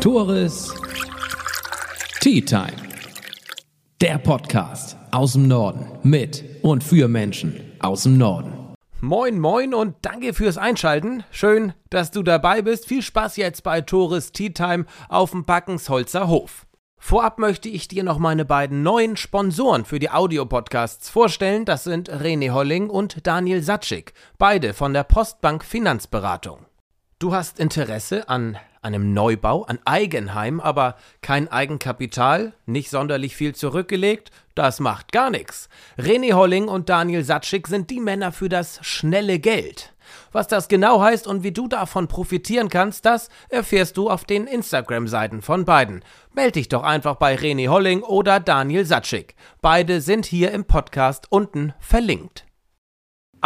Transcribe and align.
Tores 0.00 0.74
Tea 2.20 2.40
Time. 2.40 2.72
Der 4.00 4.18
Podcast 4.18 4.96
aus 5.10 5.32
dem 5.32 5.48
Norden 5.48 5.86
mit 6.02 6.44
und 6.62 6.84
für 6.84 7.08
Menschen 7.08 7.60
aus 7.80 8.04
dem 8.04 8.18
Norden. 8.18 8.74
Moin, 9.00 9.38
moin 9.38 9.74
und 9.74 9.94
danke 10.02 10.34
fürs 10.34 10.58
Einschalten. 10.58 11.22
Schön, 11.30 11.74
dass 11.90 12.10
du 12.10 12.22
dabei 12.22 12.62
bist. 12.62 12.86
Viel 12.86 13.02
Spaß 13.02 13.36
jetzt 13.36 13.62
bei 13.62 13.80
Tores 13.80 14.32
Tea 14.32 14.50
Time 14.50 14.86
auf 15.08 15.30
dem 15.30 15.44
Backensholzer 15.44 16.28
Hof. 16.28 16.66
Vorab 16.98 17.38
möchte 17.38 17.68
ich 17.68 17.88
dir 17.88 18.02
noch 18.02 18.18
meine 18.18 18.44
beiden 18.44 18.82
neuen 18.82 19.16
Sponsoren 19.16 19.84
für 19.84 19.98
die 19.98 20.10
Audiopodcasts 20.10 21.08
vorstellen. 21.08 21.64
Das 21.64 21.84
sind 21.84 22.10
René 22.10 22.50
Holling 22.50 22.90
und 22.90 23.26
Daniel 23.26 23.62
Satschik, 23.62 24.12
beide 24.38 24.74
von 24.74 24.92
der 24.92 25.04
Postbank 25.04 25.64
Finanzberatung. 25.64 26.65
Du 27.18 27.32
hast 27.32 27.60
Interesse 27.60 28.28
an 28.28 28.58
einem 28.82 29.14
Neubau, 29.14 29.62
an 29.62 29.78
Eigenheim, 29.86 30.60
aber 30.60 30.96
kein 31.22 31.48
Eigenkapital, 31.48 32.52
nicht 32.66 32.90
sonderlich 32.90 33.34
viel 33.34 33.54
zurückgelegt, 33.54 34.30
das 34.54 34.80
macht 34.80 35.12
gar 35.12 35.30
nichts. 35.30 35.70
René 35.96 36.34
Holling 36.34 36.68
und 36.68 36.90
Daniel 36.90 37.24
Satschik 37.24 37.68
sind 37.68 37.88
die 37.88 38.00
Männer 38.00 38.32
für 38.32 38.50
das 38.50 38.80
schnelle 38.82 39.38
Geld. 39.38 39.94
Was 40.30 40.46
das 40.46 40.68
genau 40.68 41.00
heißt 41.00 41.26
und 41.26 41.42
wie 41.42 41.52
du 41.52 41.68
davon 41.68 42.06
profitieren 42.06 42.68
kannst, 42.68 43.06
das 43.06 43.30
erfährst 43.48 43.96
du 43.96 44.10
auf 44.10 44.26
den 44.26 44.46
Instagram-Seiten 44.46 45.40
von 45.40 45.64
beiden. 45.64 46.04
Meld 46.34 46.56
dich 46.56 46.68
doch 46.68 46.82
einfach 46.82 47.14
bei 47.14 47.34
René 47.34 47.68
Holling 47.68 48.02
oder 48.02 48.40
Daniel 48.40 48.84
Satschik. 48.84 49.36
Beide 49.62 50.02
sind 50.02 50.26
hier 50.26 50.50
im 50.50 50.66
Podcast 50.66 51.28
unten 51.30 51.72
verlinkt. 51.80 52.44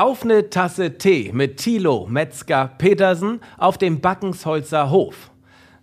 Auf 0.01 0.25
eine 0.25 0.49
Tasse 0.49 0.97
Tee 0.97 1.31
mit 1.35 1.59
Thilo 1.59 2.07
Metzger 2.09 2.71
Petersen 2.79 3.41
auf 3.59 3.77
dem 3.77 4.01
Backensholzer 4.01 4.89
Hof. 4.89 5.31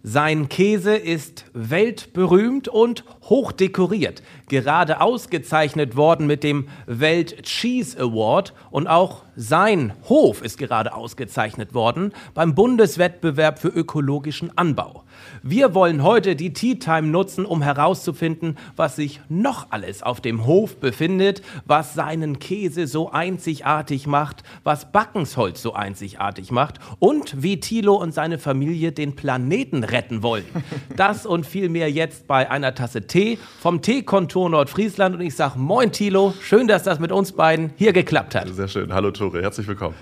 Sein 0.02 0.49
Käse 0.49 0.95
ist 0.95 1.45
weltberühmt 1.53 2.67
und 2.67 3.03
hochdekoriert, 3.30 4.23
gerade 4.50 5.02
ausgezeichnet 5.02 5.95
worden 5.95 6.25
mit 6.25 6.44
dem 6.44 6.67
Welt 6.88 7.44
Cheese 7.44 8.00
Award 8.00 8.56
und 8.72 8.88
auch 8.88 9.22
sein 9.36 9.94
Hof 10.09 10.41
ist 10.41 10.58
gerade 10.58 10.95
ausgezeichnet 10.95 11.75
worden 11.75 12.11
beim 12.34 12.56
Bundeswettbewerb 12.56 13.59
für 13.59 13.67
ökologischen 13.67 14.52
Anbau. 14.58 15.03
Wir 15.43 15.73
wollen 15.73 16.03
heute 16.03 16.35
die 16.35 16.53
Tea 16.53 16.75
Time 16.75 17.07
nutzen, 17.07 17.45
um 17.45 17.61
herauszufinden, 17.61 18.57
was 18.75 18.95
sich 18.95 19.21
noch 19.29 19.67
alles 19.71 20.03
auf 20.03 20.21
dem 20.21 20.45
Hof 20.45 20.77
befindet, 20.77 21.41
was 21.65 21.93
seinen 21.93 22.39
Käse 22.39 22.87
so 22.87 23.11
einzigartig 23.11 24.07
macht, 24.07 24.43
was 24.63 24.91
Backensholz 24.91 25.61
so 25.61 25.73
einzigartig 25.73 26.51
macht 26.51 26.79
und 26.99 27.41
wie 27.41 27.59
Thilo 27.59 27.95
und 27.95 28.13
seine 28.13 28.38
Familie 28.39 28.91
den 28.91 29.15
Planeten 29.15 29.83
retten 29.83 30.23
wollen. 30.23 30.45
Das 30.95 31.25
und 31.25 31.45
viel 31.45 31.69
mehr 31.69 31.91
jetzt 31.91 32.27
bei 32.27 32.49
einer 32.49 32.73
Tasse 32.73 33.05
Tee 33.05 33.38
vom 33.59 33.81
Teekontor 33.81 34.49
Nordfriesland 34.49 35.15
und 35.15 35.21
ich 35.21 35.35
sage 35.35 35.59
Moin 35.59 35.91
Thilo, 35.91 36.33
schön, 36.41 36.67
dass 36.67 36.83
das 36.83 36.99
mit 36.99 37.11
uns 37.11 37.33
beiden 37.33 37.71
hier 37.75 37.93
geklappt 37.93 38.35
hat. 38.35 38.47
Sehr 38.49 38.67
schön. 38.67 38.93
Hallo 38.93 39.11
Tore, 39.11 39.41
herzlich 39.41 39.67
willkommen. 39.67 39.95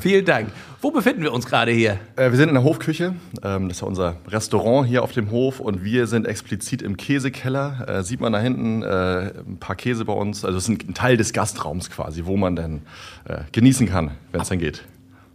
Vielen 0.00 0.24
Dank. 0.24 0.50
Wo 0.82 0.90
befinden 0.90 1.22
wir 1.22 1.32
uns 1.32 1.46
gerade 1.46 1.72
hier? 1.72 1.98
Äh, 2.16 2.30
wir 2.30 2.36
sind 2.36 2.48
in 2.48 2.54
der 2.54 2.62
Hofküche. 2.62 3.14
Ähm, 3.42 3.68
das 3.68 3.78
ist 3.78 3.80
ja 3.80 3.86
unser 3.86 4.16
Restaurant 4.28 4.86
hier 4.86 5.02
auf 5.02 5.12
dem 5.12 5.30
Hof 5.30 5.60
und 5.60 5.82
wir 5.82 6.06
sind 6.06 6.26
explizit 6.26 6.82
im 6.82 6.96
Käsekeller. 6.96 7.86
Äh, 7.88 8.02
sieht 8.02 8.20
man 8.20 8.32
da 8.32 8.38
hinten 8.38 8.82
äh, 8.82 9.32
ein 9.46 9.56
paar 9.58 9.76
Käse 9.76 10.04
bei 10.04 10.12
uns. 10.12 10.44
Also 10.44 10.58
es 10.58 10.68
ist 10.68 10.88
ein 10.88 10.94
Teil 10.94 11.16
des 11.16 11.32
Gastraums 11.32 11.90
quasi, 11.90 12.26
wo 12.26 12.36
man 12.36 12.54
dann 12.54 12.82
äh, 13.24 13.38
genießen 13.52 13.88
kann, 13.88 14.12
wenn 14.30 14.42
es 14.42 14.48
dann 14.48 14.58
geht. 14.58 14.84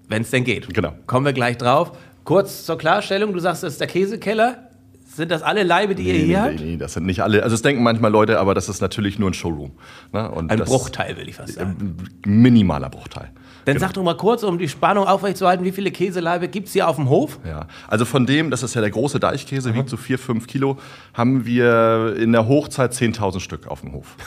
Wenn 0.08 0.22
es 0.22 0.30
denn 0.30 0.44
geht. 0.44 0.72
Genau. 0.74 0.94
Kommen 1.08 1.26
wir 1.26 1.34
gleich 1.34 1.58
drauf. 1.58 1.94
Kurz 2.24 2.66
zur 2.66 2.78
Klarstellung, 2.78 3.34
du 3.34 3.40
sagst, 3.40 3.64
das 3.64 3.74
ist 3.74 3.82
der 3.82 3.88
Käsekeller. 3.88 4.70
Sind 5.16 5.30
das 5.32 5.44
alle 5.44 5.64
Leibe, 5.64 5.94
die 5.96 6.04
ihr 6.04 6.14
hier 6.14 6.26
nee, 6.26 6.36
habt? 6.36 6.60
nee, 6.60 6.78
das 6.78 6.94
sind 6.94 7.06
nicht 7.06 7.22
alle. 7.22 7.44
Also 7.44 7.54
es 7.54 7.62
denken 7.62 7.84
manchmal 7.84 8.12
Leute, 8.12 8.40
aber 8.40 8.56
das 8.56 8.68
ist 8.68 8.82
natürlich 8.82 9.20
nur 9.20 9.30
ein 9.30 9.34
Showroom. 9.34 9.72
Ne? 10.12 10.32
Ein 10.50 10.60
Bruchteil, 10.60 11.18
will 11.18 11.30
ich 11.30 11.36
fast 11.36 11.54
sagen. 11.54 11.98
Ein 12.26 12.42
minimaler 12.42 12.90
Bruchteil. 12.90 13.30
Dann 13.66 13.76
Genau. 13.76 13.86
sag 13.88 13.94
doch 13.94 14.04
mal 14.04 14.18
kurz, 14.18 14.44
um 14.44 14.58
die 14.58 14.68
Spannung 14.68 15.06
aufrechtzuerhalten, 15.08 15.64
wie 15.64 15.72
viele 15.72 15.92
Käseleibe 15.92 16.48
gibt 16.48 16.68
es 16.68 16.74
hier 16.74 16.88
auf 16.88 16.98
dem 16.98 17.10
Hof? 17.10 17.40
Ja, 17.46 17.68
also 17.88 18.06
von 18.06 18.26
dem, 18.26 18.52
das 18.52 18.64
ist 18.64 18.74
ja 18.74 18.82
der 18.82 18.90
große 18.90 19.20
Deichkäse, 19.20 19.74
wiegt 19.74 19.90
so 19.90 19.98
4, 19.98 20.20
5 20.20 20.48
Kilo, 20.48 20.78
haben 21.14 21.46
wir 21.46 22.16
in 22.18 22.32
der 22.32 22.48
Hochzeit 22.48 22.92
10.000 22.94 23.40
Stück 23.40 23.68
auf 23.68 23.82
dem 23.82 23.94
Hof. 23.94 24.16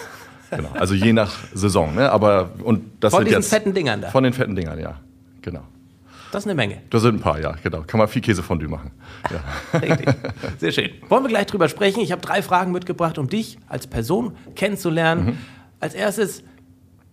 Genau, 0.48 0.70
also 0.74 0.94
je 0.94 1.12
nach 1.12 1.32
Saison. 1.54 1.96
Ne? 1.96 2.08
Aber, 2.08 2.50
und 2.62 2.84
das 3.00 3.12
Von 3.12 3.24
diesen 3.24 3.40
jetzt, 3.40 3.48
fetten 3.48 3.74
Dingern 3.74 4.00
da? 4.00 4.10
Von 4.10 4.22
den 4.22 4.32
fetten 4.32 4.54
Dingern, 4.54 4.78
ja. 4.78 4.94
Genau. 5.42 5.62
Das 6.32 6.42
ist 6.42 6.46
eine 6.46 6.54
Menge. 6.54 6.82
Da 6.90 6.98
sind 6.98 7.16
ein 7.16 7.20
paar, 7.20 7.40
ja, 7.40 7.54
genau. 7.62 7.82
Kann 7.82 7.98
man 7.98 8.08
viel 8.08 8.22
Käsefondue 8.22 8.68
machen. 8.68 8.90
Ja. 9.30 9.78
Richtig. 9.80 10.08
Sehr 10.58 10.72
schön. 10.72 10.90
Wollen 11.08 11.22
wir 11.24 11.28
gleich 11.28 11.46
drüber 11.46 11.68
sprechen? 11.68 12.00
Ich 12.00 12.12
habe 12.12 12.20
drei 12.22 12.42
Fragen 12.42 12.72
mitgebracht, 12.72 13.18
um 13.18 13.28
dich 13.28 13.58
als 13.68 13.86
Person 13.86 14.36
kennenzulernen. 14.54 15.24
Mhm. 15.26 15.38
Als 15.80 15.94
erstes, 15.94 16.42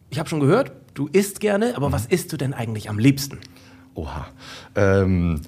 ich 0.09 0.19
habe 0.19 0.27
schon 0.29 0.39
gehört, 0.39 0.71
du 0.93 1.07
isst 1.11 1.39
gerne, 1.39 1.69
Mhm. 1.69 1.75
aber 1.75 1.91
was 1.91 2.05
isst 2.05 2.31
du 2.33 2.37
denn 2.37 2.53
eigentlich 2.53 2.89
am 2.89 2.97
liebsten? 2.99 3.39
Oha. 3.95 4.27
Ähm, 4.75 5.41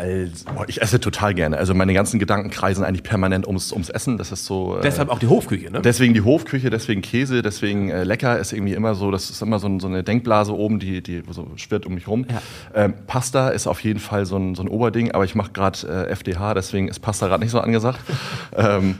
als, 0.00 0.44
boah, 0.44 0.64
ich 0.66 0.80
esse 0.80 0.98
total 0.98 1.34
gerne. 1.34 1.58
Also 1.58 1.74
meine 1.74 1.92
ganzen 1.92 2.18
Gedanken 2.18 2.50
kreisen 2.50 2.84
eigentlich 2.84 3.02
permanent 3.02 3.46
ums, 3.46 3.70
ums 3.70 3.90
Essen. 3.90 4.16
Das 4.16 4.32
ist 4.32 4.46
so. 4.46 4.78
Äh, 4.78 4.82
Deshalb 4.82 5.10
auch 5.10 5.18
die 5.18 5.26
Hofküche, 5.26 5.70
ne? 5.70 5.82
Deswegen 5.82 6.14
die 6.14 6.22
Hofküche, 6.22 6.70
deswegen 6.70 7.02
Käse, 7.02 7.42
deswegen 7.42 7.90
äh, 7.90 8.04
lecker 8.04 8.38
ist 8.38 8.52
irgendwie 8.52 8.72
immer 8.72 8.94
so, 8.94 9.10
das 9.10 9.28
ist 9.28 9.42
immer 9.42 9.58
so, 9.58 9.68
ein, 9.68 9.78
so 9.78 9.88
eine 9.88 10.02
Denkblase 10.02 10.56
oben, 10.56 10.80
die, 10.80 11.02
die 11.02 11.22
so 11.28 11.46
schwirrt 11.56 11.84
um 11.84 11.94
mich 11.94 12.08
rum. 12.08 12.24
Ja. 12.30 12.42
Ähm, 12.74 12.94
Pasta 13.06 13.50
ist 13.50 13.66
auf 13.66 13.80
jeden 13.80 14.00
Fall 14.00 14.24
so 14.24 14.36
ein, 14.36 14.54
so 14.54 14.62
ein 14.62 14.68
Oberding, 14.68 15.12
aber 15.12 15.24
ich 15.24 15.34
mache 15.34 15.52
gerade 15.52 15.86
äh, 15.86 16.10
FDH, 16.10 16.54
deswegen 16.54 16.88
ist 16.88 17.00
Pasta 17.00 17.26
gerade 17.26 17.42
nicht 17.42 17.52
so 17.52 17.60
angesagt. 17.60 18.00
ähm, 18.56 18.98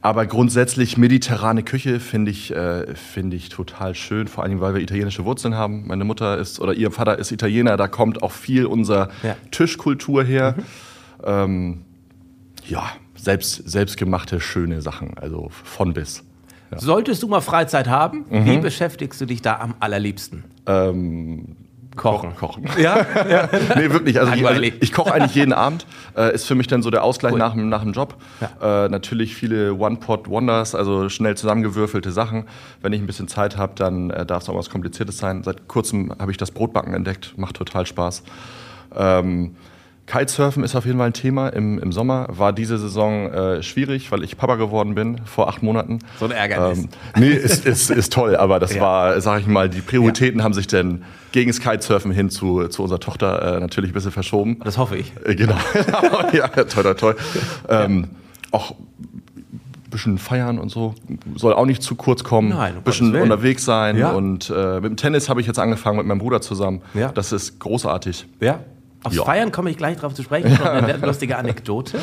aber 0.00 0.26
grundsätzlich 0.26 0.96
mediterrane 0.96 1.62
Küche 1.62 2.00
finde 2.00 2.30
ich, 2.30 2.54
äh, 2.54 2.94
finde 2.94 3.36
ich 3.36 3.48
total 3.48 3.94
schön, 3.94 4.28
vor 4.28 4.44
allem 4.44 4.60
weil 4.60 4.74
wir 4.74 4.80
italienische 4.80 5.24
Wurzeln 5.24 5.54
haben. 5.54 5.86
Meine 5.86 6.04
Mutter 6.04 6.38
ist 6.38 6.60
oder 6.60 6.72
ihr 6.74 6.90
Vater 6.90 7.18
ist 7.18 7.32
Italiener, 7.32 7.76
da 7.76 7.88
kommt 7.88 8.22
auch 8.22 8.32
viel 8.32 8.66
unserer 8.66 9.08
Ja. 9.22 9.36
Tischkultur 9.50 10.22
her. 10.24 10.54
Ähm, 11.24 11.82
ja, 12.66 12.84
selbst, 13.16 13.68
selbstgemachte 13.68 14.40
schöne 14.40 14.82
Sachen, 14.82 15.18
also 15.18 15.48
von 15.50 15.92
bis. 15.94 16.22
Solltest 16.76 17.22
du 17.22 17.28
mal 17.28 17.40
Freizeit 17.40 17.88
haben, 17.88 18.26
Mhm. 18.28 18.44
wie 18.44 18.58
beschäftigst 18.58 19.20
du 19.20 19.24
dich 19.26 19.40
da 19.42 19.58
am 19.58 19.74
allerliebsten? 19.80 20.44
Ähm, 20.66 21.56
Kochen. 21.98 22.34
Kochen. 22.36 22.64
Ja? 22.78 23.04
ja. 23.28 23.48
nee, 23.76 23.90
wirklich. 23.90 24.18
Also 24.20 24.32
ich, 24.32 24.46
also 24.46 24.62
ich 24.62 24.92
koche 24.92 25.12
eigentlich 25.12 25.34
jeden 25.34 25.52
Abend. 25.52 25.86
Äh, 26.16 26.34
ist 26.34 26.46
für 26.46 26.54
mich 26.54 26.66
dann 26.66 26.82
so 26.82 26.90
der 26.90 27.04
Ausgleich 27.04 27.32
Cool. 27.32 27.38
nach, 27.38 27.52
dem- 27.52 27.68
nach 27.68 27.82
dem 27.82 27.92
Job. 27.92 28.14
Äh, 28.62 28.88
natürlich 28.88 29.34
viele 29.36 29.74
One-Pot-Wonders, 29.74 30.74
also 30.74 31.08
schnell 31.08 31.36
zusammengewürfelte 31.36 32.10
Sachen. 32.10 32.44
Wenn 32.80 32.92
ich 32.92 33.00
ein 33.00 33.06
bisschen 33.06 33.28
Zeit 33.28 33.56
habe, 33.56 33.72
dann 33.76 34.10
äh, 34.10 34.24
darf 34.24 34.42
es 34.42 34.48
auch 34.48 34.56
was 34.56 34.70
Kompliziertes 34.70 35.18
sein. 35.18 35.42
Seit 35.42 35.68
kurzem 35.68 36.12
habe 36.18 36.30
ich 36.30 36.36
das 36.36 36.50
Brotbacken 36.50 36.94
entdeckt. 36.94 37.34
Macht 37.36 37.56
total 37.56 37.84
Spaß. 37.86 38.22
Ähm, 38.96 39.56
Kitesurfen 40.06 40.64
ist 40.64 40.74
auf 40.74 40.86
jeden 40.86 40.96
Fall 40.96 41.08
ein 41.08 41.12
Thema 41.12 41.48
im, 41.50 41.78
im 41.78 41.92
Sommer. 41.92 42.26
War 42.30 42.54
diese 42.54 42.78
Saison 42.78 43.30
äh, 43.30 43.62
schwierig, 43.62 44.10
weil 44.10 44.24
ich 44.24 44.38
Papa 44.38 44.54
geworden 44.54 44.94
bin 44.94 45.20
vor 45.26 45.48
acht 45.48 45.62
Monaten. 45.62 45.98
So 46.18 46.24
ein 46.24 46.30
Ärgernis. 46.30 46.78
Ähm, 46.78 46.88
nee, 47.18 47.28
ist, 47.28 47.66
ist, 47.66 47.90
ist 47.90 48.10
toll, 48.14 48.34
aber 48.34 48.58
das 48.58 48.74
Ja. 48.78 48.80
war, 48.80 49.20
sag 49.20 49.40
ich 49.40 49.46
mal, 49.46 49.68
die 49.68 49.82
Prioritäten 49.82 50.42
haben 50.42 50.54
sich 50.54 50.66
dann 50.66 51.04
gegen 51.32 51.50
das 51.50 51.60
Kitesurfen 51.60 52.10
hin 52.10 52.30
zu, 52.30 52.68
zu 52.68 52.82
unserer 52.82 53.00
Tochter 53.00 53.56
äh, 53.56 53.60
natürlich 53.60 53.90
ein 53.90 53.94
bisschen 53.94 54.12
verschoben. 54.12 54.60
Das 54.64 54.78
hoffe 54.78 54.96
ich. 54.96 55.12
Äh, 55.24 55.34
genau. 55.34 55.56
ja, 56.32 56.48
toll, 56.48 56.82
toll, 56.82 56.94
toll. 56.94 57.16
Ähm, 57.68 58.08
auch 58.50 58.72
ein 58.72 59.90
bisschen 59.90 60.18
feiern 60.18 60.58
und 60.58 60.70
so 60.70 60.94
soll 61.36 61.52
auch 61.54 61.66
nicht 61.66 61.82
zu 61.82 61.94
kurz 61.94 62.24
kommen. 62.24 62.50
Nein, 62.50 62.76
ein 62.76 62.82
bisschen 62.82 63.14
unterwegs 63.14 63.64
sein. 63.64 63.96
Ja. 63.96 64.12
Und 64.12 64.50
äh, 64.54 64.76
mit 64.80 64.84
dem 64.84 64.96
Tennis 64.96 65.28
habe 65.28 65.40
ich 65.40 65.46
jetzt 65.46 65.58
angefangen 65.58 65.98
mit 65.98 66.06
meinem 66.06 66.18
Bruder 66.18 66.40
zusammen. 66.40 66.82
Ja. 66.94 67.10
Das 67.12 67.32
ist 67.32 67.58
großartig. 67.58 68.26
Ja. 68.40 68.60
Aufs 69.04 69.16
Ja. 69.16 69.24
Feiern 69.24 69.52
komme 69.52 69.70
ich 69.70 69.76
gleich 69.76 69.96
drauf 69.96 70.14
zu 70.14 70.22
sprechen. 70.22 70.50
Noch 70.52 70.64
eine 70.64 70.96
lustige 71.06 71.36
Anekdote. 71.36 71.98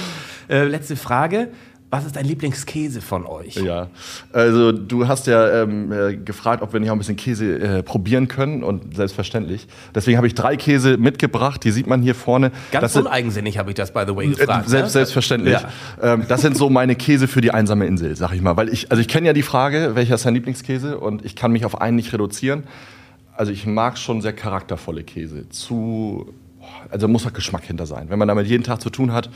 Äh, 0.50 0.64
letzte 0.66 0.96
Frage. 0.96 1.50
Was 1.92 2.06
ist 2.06 2.16
dein 2.16 2.26
Lieblingskäse 2.26 3.00
von 3.00 3.26
euch? 3.26 3.56
Ja, 3.56 3.88
also 4.34 4.72
du 4.72 5.08
hast 5.08 5.28
ja 5.28 5.62
ähm, 5.62 5.92
äh, 5.92 6.18
gefragt, 6.18 6.62
ob 6.62 6.74
wir 6.74 6.80
nicht 6.80 6.90
auch 6.90 6.96
ein 6.96 6.98
bisschen 6.98 7.16
Käse 7.16 7.60
äh, 7.60 7.84
probieren 7.84 8.28
können 8.28 8.64
und 8.64 8.96
selbstverständlich. 8.96 9.68
Deswegen 9.94 10.18
habe 10.18 10.28
ich 10.28 10.34
drei 10.34 10.58
Käse 10.58 10.98
mitgebracht, 10.98 11.64
die 11.64 11.72
sieht 11.72 11.88
man 11.88 12.02
hier 12.02 12.16
vorne. 12.16 12.52
Ganz 12.72 12.94
das 12.94 13.02
uneigensinnig 13.02 13.60
habe 13.60 13.70
ich 13.70 13.76
das, 13.76 13.94
by 13.94 14.04
the 14.08 14.16
way, 14.16 14.26
äh, 14.26 14.30
gefragt. 14.30 14.68
selbst, 14.68 14.88
ne? 14.88 14.90
selbstverständlich. 14.90 15.54
Ja. 15.54 15.70
Ähm, 16.02 16.26
das 16.28 16.42
sind 16.42 16.58
so 16.58 16.70
meine 16.70 16.96
Käse 16.96 17.28
für 17.28 17.42
die 17.42 17.52
einsame 17.52 17.86
Insel, 17.86 18.16
sag 18.16 18.34
ich 18.34 18.42
mal. 18.42 18.58
Weil 18.58 18.70
ich, 18.70 18.90
also 18.90 19.00
ich 19.00 19.08
kenne 19.08 19.28
ja 19.28 19.34
die 19.34 19.44
Frage, 19.44 19.92
welcher 19.94 20.16
ist 20.16 20.26
dein 20.26 20.34
Lieblingskäse 20.34 20.98
und 20.98 21.24
ich 21.24 21.36
kann 21.36 21.52
mich 21.52 21.66
auf 21.66 21.80
einen 21.80 21.96
nicht 21.96 22.12
reduzieren. 22.12 22.64
Also 23.38 23.52
ich 23.52 23.66
mag 23.66 23.98
schon 23.98 24.22
sehr 24.22 24.34
charaktervolle 24.34 25.04
Käse. 25.04 25.48
Zu, 25.50 26.34
also 26.92 27.08
muss 27.08 27.26
auch 27.26 27.34
Geschmack 27.34 27.64
hinter 27.64 27.86
sein. 27.86 28.10
Wenn 28.10 28.20
man 28.20 28.28
damit 28.28 28.48
jeden 28.48 28.64
Tag 28.64 28.82
zu 28.82 28.90
tun 28.90 29.12
hat, 29.14 29.30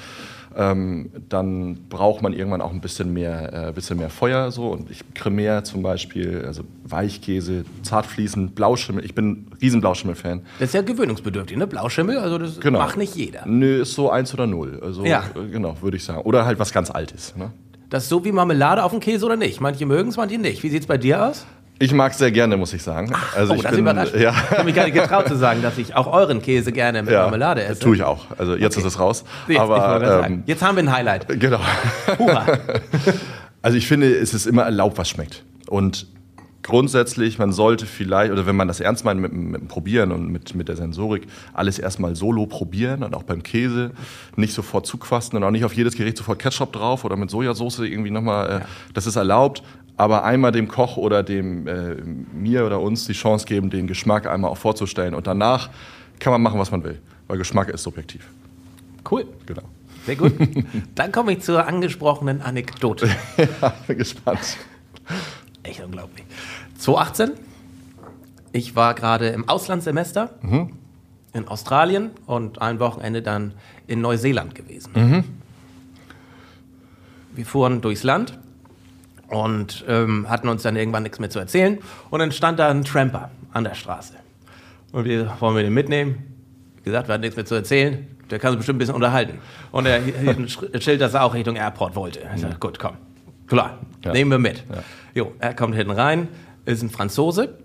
ähm, 0.55 1.11
dann 1.29 1.77
braucht 1.89 2.21
man 2.23 2.33
irgendwann 2.33 2.61
auch 2.61 2.71
ein 2.71 2.81
bisschen 2.81 3.13
mehr, 3.13 3.67
äh, 3.69 3.71
bisschen 3.71 3.97
mehr 3.97 4.09
Feuer. 4.09 4.51
So. 4.51 4.69
Und 4.69 4.89
ich 4.89 5.01
Cremere 5.13 5.63
zum 5.63 5.83
Beispiel, 5.83 6.43
also 6.45 6.63
Weichkäse, 6.83 7.65
Zartfließen, 7.83 8.49
Blauschimmel. 8.51 9.05
Ich 9.05 9.13
bin 9.13 9.29
ein 9.31 9.51
riesen 9.61 9.79
Blauschimmel-Fan. 9.81 10.41
Das 10.59 10.69
ist 10.69 10.73
ja 10.73 10.81
gewöhnungsbedürftig, 10.81 11.55
ne? 11.57 11.67
Blauschimmel, 11.67 12.17
also 12.17 12.37
das 12.39 12.59
Genau. 12.59 12.79
macht 12.79 12.97
nicht 12.97 13.15
jeder. 13.15 13.43
Nö, 13.45 13.81
ist 13.81 13.93
so 13.93 14.09
eins 14.09 14.33
oder 14.33 14.47
null. 14.47 14.79
Also, 14.83 15.05
Ja. 15.05 15.23
äh, 15.35 15.47
genau, 15.51 15.77
würde 15.81 15.97
ich 15.97 16.03
sagen. 16.03 16.21
Oder 16.23 16.45
halt 16.45 16.57
was 16.59 16.71
ganz 16.73 16.89
Altes. 16.89 17.35
Ne? 17.35 17.51
Das 17.89 18.03
ist 18.03 18.09
so 18.09 18.23
wie 18.25 18.31
Marmelade 18.31 18.83
auf 18.83 18.91
dem 18.91 18.99
Käse 18.99 19.25
oder 19.25 19.35
nicht? 19.35 19.61
Manche 19.61 19.85
mögen 19.85 20.09
es, 20.09 20.17
manche 20.17 20.37
nicht. 20.39 20.63
Wie 20.63 20.69
sieht's 20.69 20.87
bei 20.87 20.97
dir 20.97 21.25
aus? 21.27 21.45
Ich 21.81 21.93
mag 21.93 22.11
es 22.11 22.17
sehr 22.17 22.31
gerne, 22.31 22.57
muss 22.57 22.73
ich 22.73 22.83
sagen. 22.83 23.13
also 23.35 23.53
oh, 23.53 23.55
ich 23.55 23.61
das 23.61 23.71
bin, 23.71 23.79
überrascht. 23.81 24.13
ja, 24.15 24.31
Ich 24.31 24.51
habe 24.51 24.63
mich 24.65 24.75
gar 24.75 24.83
nicht 24.83 24.95
getraut 24.95 25.27
zu 25.29 25.37
sagen, 25.37 25.61
dass 25.61 25.77
ich 25.77 25.95
auch 25.95 26.11
euren 26.11 26.41
Käse 26.41 26.71
gerne 26.73 27.01
mit 27.03 27.11
ja, 27.13 27.21
Marmelade 27.23 27.63
esse. 27.63 27.79
Tue 27.79 27.95
ich 27.95 28.03
auch. 28.03 28.25
Also 28.37 28.55
jetzt 28.55 28.75
Okay. 28.77 28.85
ist 28.85 28.93
es 28.93 28.99
raus. 28.99 29.23
Jetzt, 29.47 29.59
Aber 29.59 30.25
ähm, 30.25 30.43
Jetzt 30.45 30.61
haben 30.61 30.75
wir 30.75 30.83
ein 30.83 30.91
Highlight. 30.91 31.27
genau. 31.39 31.59
Also 33.61 33.77
ich 33.77 33.87
finde, 33.87 34.07
es 34.15 34.33
ist 34.33 34.45
immer 34.45 34.63
erlaubt, 34.63 34.97
was 34.97 35.09
schmeckt. 35.09 35.43
Und 35.67 36.07
grundsätzlich, 36.63 37.39
man 37.39 37.51
sollte 37.51 37.85
vielleicht, 37.85 38.31
oder 38.31 38.45
wenn 38.45 38.55
man 38.55 38.67
das 38.69 38.79
ernst 38.79 39.03
meint 39.03 39.19
mit, 39.19 39.33
mit 39.33 39.61
dem 39.61 39.67
Probieren 39.67 40.11
und 40.13 40.29
mit, 40.29 40.55
mit 40.55 40.69
der 40.69 40.77
Sensorik, 40.77 41.27
alles 41.53 41.77
erstmal 41.79 42.15
solo 42.15 42.45
probieren 42.45 43.03
und 43.03 43.13
auch 43.15 43.23
beim 43.23 43.43
Käse 43.43 43.91
nicht 44.37 44.53
sofort 44.53 44.85
zuquasten 44.85 45.37
und 45.37 45.43
auch 45.43 45.51
nicht 45.51 45.65
auf 45.65 45.73
jedes 45.73 45.95
Gericht 45.95 46.17
sofort 46.17 46.39
Ketchup 46.39 46.71
drauf 46.71 47.03
oder 47.03 47.17
mit 47.17 47.29
Sojasauce 47.29 47.79
irgendwie 47.79 48.11
nochmal, 48.11 48.61
äh, 48.61 48.65
das 48.93 49.07
ist 49.07 49.15
erlaubt. 49.17 49.61
Aber 49.99 50.23
einmal 50.23 50.53
dem 50.53 50.69
Koch 50.69 50.95
oder 50.95 51.23
dem 51.23 51.67
äh, 51.67 51.95
mir 52.31 52.65
oder 52.65 52.79
uns 52.79 53.05
die 53.05 53.11
Chance 53.11 53.45
geben, 53.45 53.69
den 53.69 53.85
Geschmack 53.85 54.27
einmal 54.27 54.49
auch 54.49 54.57
vorzustellen. 54.57 55.13
Und 55.13 55.27
danach 55.27 55.69
kann 56.19 56.31
man 56.31 56.41
machen, 56.41 56.57
was 56.57 56.71
man 56.71 56.85
will. 56.85 57.01
Weil 57.27 57.37
Geschmack 57.37 57.67
ist 57.67 57.83
subjektiv. 57.83 58.25
Cool. 59.11 59.27
Genau. 59.45 59.63
Sehr 60.05 60.15
gut. 60.15 60.31
Dann 60.95 61.11
komme 61.11 61.33
ich 61.33 61.41
zur 61.41 61.67
angesprochenen 61.67 62.41
Anekdote. 62.41 63.09
ja, 63.37 63.73
bin 63.87 63.97
gespannt. 63.97 64.55
Echt 65.63 65.83
unglaublich. 65.83 66.23
2018. 66.77 67.31
Ich 68.53 68.77
war 68.77 68.93
gerade 68.93 69.27
im 69.27 69.49
Auslandssemester 69.49 70.29
in 71.33 71.47
Australien 71.49 72.11
und 72.25 72.61
ein 72.61 72.79
Wochenende 72.79 73.21
dann 73.21 73.53
in 73.85 73.99
Neuseeland 73.99 74.55
gewesen. 74.55 75.25
Wir 77.35 77.45
fuhren 77.45 77.81
durchs 77.81 78.03
Land 78.03 78.39
und 79.29 79.83
ähm, 79.87 80.29
hatten 80.29 80.47
uns 80.49 80.63
dann 80.63 80.75
irgendwann 80.75 81.03
nichts 81.03 81.19
mehr 81.19 81.29
zu 81.29 81.39
erzählen. 81.39 81.77
Und 82.09 82.19
dann 82.19 82.31
stand 82.31 82.59
da 82.59 82.69
ein 82.69 82.83
Tramper 82.83 83.29
an 83.53 83.63
der 83.63 83.75
Straße. 83.75 84.13
Und 84.91 85.05
wir 85.05 85.31
wollen 85.39 85.55
wir 85.55 85.63
den 85.63 85.73
mitnehmen. 85.73 86.23
Wie 86.77 86.83
gesagt, 86.83 87.07
wir 87.07 87.13
hatten 87.13 87.21
nichts 87.21 87.35
mehr 87.35 87.45
zu 87.45 87.55
erzählen. 87.55 88.07
Der 88.31 88.39
kann 88.39 88.51
sich 88.51 88.57
bestimmt 88.59 88.77
ein 88.77 88.79
bisschen 88.79 88.95
unterhalten. 88.95 89.39
Und 89.71 89.85
er 89.85 90.01
hielt 90.01 90.37
ein 90.37 90.45
Sch- 90.47 90.81
Schild, 90.81 91.01
dass 91.01 91.13
er 91.13 91.23
auch 91.23 91.33
Richtung 91.33 91.55
Airport 91.55 91.95
wollte. 91.95 92.19
Ich 92.35 92.41
sagte, 92.41 92.57
gut, 92.59 92.79
komm. 92.79 92.93
Klar, 93.47 93.79
Ja. 94.05 94.13
nehmen 94.13 94.29
wir 94.31 94.37
mit. 94.39 94.63
Ja. 94.69 94.83
Jo, 95.15 95.31
er 95.39 95.55
kommt 95.55 95.73
hinten 95.75 95.91
rein, 95.91 96.27
ist 96.65 96.83
ein 96.83 96.89
Franzose, 96.91 97.57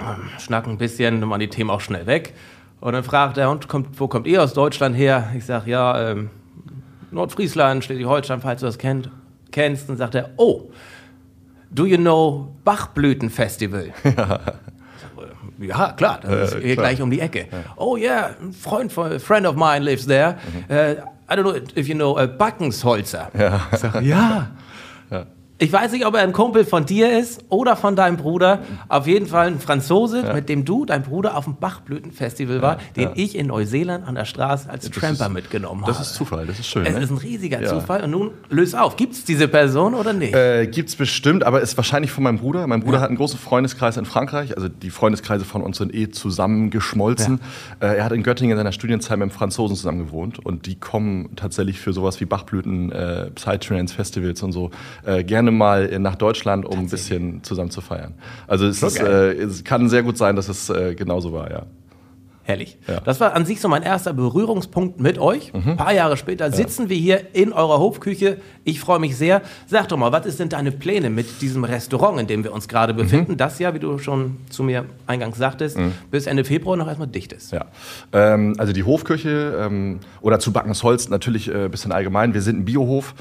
ähm, 0.00 0.28
schnacken 0.38 0.72
ein 0.74 0.78
bisschen, 0.78 1.20
dann 1.20 1.28
waren 1.30 1.40
die 1.40 1.48
Themen 1.48 1.70
auch 1.70 1.80
schnell 1.80 2.06
weg. 2.06 2.34
Und 2.80 2.92
dann 2.92 3.02
fragt 3.02 3.36
er, 3.38 3.50
und 3.50 3.66
kommt, 3.66 3.98
wo 3.98 4.06
kommt 4.06 4.28
ihr 4.28 4.40
aus 4.40 4.54
Deutschland 4.54 4.96
her? 4.96 5.30
Ich 5.36 5.44
sage, 5.44 5.68
ja, 5.70 6.10
ähm, 6.12 6.30
Nordfriesland, 7.10 7.82
Schleswig-Holstein, 7.84 8.40
falls 8.40 8.60
du 8.60 8.66
das 8.66 8.78
kennt, 8.78 9.10
kennst. 9.58 9.88
Dann 9.88 9.96
sagt 9.96 10.14
er, 10.14 10.30
oh, 10.36 10.70
do 11.70 11.84
you 11.86 11.96
know 11.96 12.54
Bachblütenfestival? 12.64 13.86
Sag, 14.04 14.40
äh, 15.60 15.66
ja, 15.66 15.92
klar, 15.92 16.20
das 16.22 16.52
ist 16.52 16.58
Äh, 16.58 16.60
hier 16.66 16.74
klar. 16.76 16.86
gleich 16.86 17.02
um 17.02 17.10
die 17.10 17.20
Ecke. 17.20 17.46
Oh 17.76 17.96
yeah, 17.96 18.30
ein 18.40 18.52
Freund 18.52 18.92
von, 18.92 19.12
a 19.12 19.18
friend 19.18 19.46
of 19.46 19.56
mine 19.56 19.80
lives 19.80 20.06
there. 20.06 20.36
Mhm. 20.68 20.74
Uh, 20.74 20.74
I 21.30 21.34
don't 21.36 21.42
know 21.42 21.54
if 21.74 21.88
you 21.88 21.94
know 21.94 22.16
uh, 22.18 22.26
Backensholzer. 22.26 23.30
Ich 23.72 23.78
sag, 23.78 24.00
ja. 24.02 24.50
Ich 25.60 25.72
weiß 25.72 25.90
nicht, 25.90 26.06
ob 26.06 26.14
er 26.14 26.20
ein 26.22 26.32
Kumpel 26.32 26.64
von 26.64 26.86
dir 26.86 27.18
ist 27.18 27.44
oder 27.48 27.74
von 27.74 27.96
deinem 27.96 28.16
Bruder. 28.16 28.60
Auf 28.88 29.08
jeden 29.08 29.26
Fall 29.26 29.48
ein 29.48 29.58
Franzose, 29.58 30.22
mit 30.32 30.48
dem 30.48 30.64
du, 30.64 30.84
dein 30.84 31.02
Bruder, 31.02 31.36
auf 31.36 31.46
dem 31.46 31.56
Bachblütenfestival 31.56 32.62
war, 32.62 32.78
den 32.94 33.02
ja. 33.08 33.12
ich 33.16 33.36
in 33.36 33.48
Neuseeland 33.48 34.06
an 34.06 34.14
der 34.14 34.24
Straße 34.24 34.70
als 34.70 34.88
Tramper 34.90 35.26
ist- 35.26 35.32
mitgenommen 35.32 35.82
Das 35.84 35.96
habe. 35.96 36.04
ist 36.06 36.14
Zufall, 36.14 36.46
das 36.46 36.60
ist 36.60 36.68
schön. 36.68 36.86
es 36.86 36.94
ne? 36.94 37.00
ist 37.00 37.10
ein 37.10 37.18
riesiger 37.18 37.60
Ja. 37.60 37.68
Zufall. 37.70 38.04
Und 38.04 38.12
nun 38.12 38.30
löse 38.50 38.80
auf. 38.80 38.94
Gibt 38.94 39.14
es 39.14 39.24
diese 39.24 39.48
Person 39.48 39.94
oder 39.94 40.12
nicht? 40.12 40.32
Äh, 40.32 40.68
gibt's 40.68 40.94
bestimmt, 40.94 41.42
aber 41.42 41.60
ist 41.60 41.76
wahrscheinlich 41.76 42.12
von 42.12 42.22
meinem 42.22 42.38
Bruder. 42.38 42.64
Mein 42.68 42.80
Bruder 42.80 43.00
hat 43.00 43.08
einen 43.08 43.16
großen 43.16 43.38
Freundeskreis 43.40 43.96
in 43.96 44.04
Frankreich. 44.04 44.54
Also 44.56 44.68
die 44.68 44.90
Freundeskreise 44.90 45.44
von 45.44 45.62
uns 45.62 45.78
sind 45.78 45.92
eh 45.92 46.08
zusammengeschmolzen. 46.10 47.40
Äh, 47.80 47.96
er 47.96 48.04
hat 48.04 48.12
in 48.12 48.22
Göttingen 48.22 48.52
in 48.52 48.58
seiner 48.58 48.72
Studienzeit 48.72 49.18
mit 49.18 49.22
einem 49.22 49.30
Franzosen 49.32 49.76
zusammen 49.76 49.98
gewohnt 50.06 50.38
und 50.38 50.66
die 50.66 50.76
kommen 50.76 51.34
tatsächlich 51.36 51.80
für 51.80 51.92
sowas 51.92 52.20
wie 52.20 52.26
Bachblüten, 52.26 52.92
äh, 52.92 53.30
Psytrance 53.32 53.94
Festivals 53.94 54.42
und 54.42 54.52
so 54.52 54.70
äh, 55.04 55.24
gerne 55.24 55.47
mal 55.50 55.88
äh, 55.88 55.98
nach 55.98 56.16
Deutschland, 56.16 56.64
um 56.64 56.78
ein 56.78 56.88
bisschen 56.88 57.42
zusammen 57.42 57.70
zu 57.70 57.80
feiern. 57.80 58.14
Also 58.46 58.66
es, 58.66 58.82
ist, 58.82 59.00
äh, 59.00 59.32
es 59.32 59.64
kann 59.64 59.88
sehr 59.88 60.02
gut 60.02 60.18
sein, 60.18 60.36
dass 60.36 60.48
es 60.48 60.70
äh, 60.70 60.94
genauso 60.94 61.32
war, 61.32 61.50
ja. 61.50 61.66
Herrlich. 62.48 62.78
Ja. 62.88 63.00
Das 63.00 63.20
war 63.20 63.34
an 63.34 63.44
sich 63.44 63.60
so 63.60 63.68
mein 63.68 63.82
erster 63.82 64.14
Berührungspunkt 64.14 65.00
mit 65.00 65.18
euch. 65.18 65.52
Mhm. 65.52 65.72
Ein 65.72 65.76
paar 65.76 65.92
Jahre 65.92 66.16
später 66.16 66.50
sitzen 66.50 66.88
wir 66.88 66.96
hier 66.96 67.34
in 67.34 67.52
eurer 67.52 67.78
Hofküche. 67.78 68.38
Ich 68.64 68.80
freue 68.80 68.98
mich 69.00 69.18
sehr. 69.18 69.42
Sag 69.66 69.88
doch 69.88 69.98
mal, 69.98 70.12
was 70.12 70.34
denn 70.38 70.48
deine 70.48 70.72
Pläne 70.72 71.10
mit 71.10 71.42
diesem 71.42 71.64
Restaurant, 71.64 72.18
in 72.18 72.26
dem 72.26 72.44
wir 72.44 72.54
uns 72.54 72.66
gerade 72.66 72.94
befinden? 72.94 73.32
Mhm. 73.32 73.36
Das 73.36 73.58
ja, 73.58 73.74
wie 73.74 73.80
du 73.80 73.98
schon 73.98 74.38
zu 74.48 74.62
mir 74.62 74.86
eingangs 75.06 75.36
sagtest, 75.36 75.78
bis 76.10 76.26
Ende 76.26 76.42
Februar 76.42 76.78
noch 76.78 76.86
erstmal 76.88 77.08
dicht 77.08 77.34
ist. 77.34 77.52
Ja, 77.52 77.66
ähm, 78.14 78.54
also 78.56 78.72
die 78.72 78.82
Hofküche 78.82 79.66
ähm, 79.66 80.00
oder 80.22 80.38
zu 80.38 80.50
Backensholz 80.50 81.10
natürlich 81.10 81.48
äh, 81.48 81.66
ein 81.66 81.70
bisschen 81.70 81.92
allgemein. 81.92 82.32
Wir 82.32 82.40
sind 82.40 82.60
ein 82.60 82.64
Biohof 82.64 83.14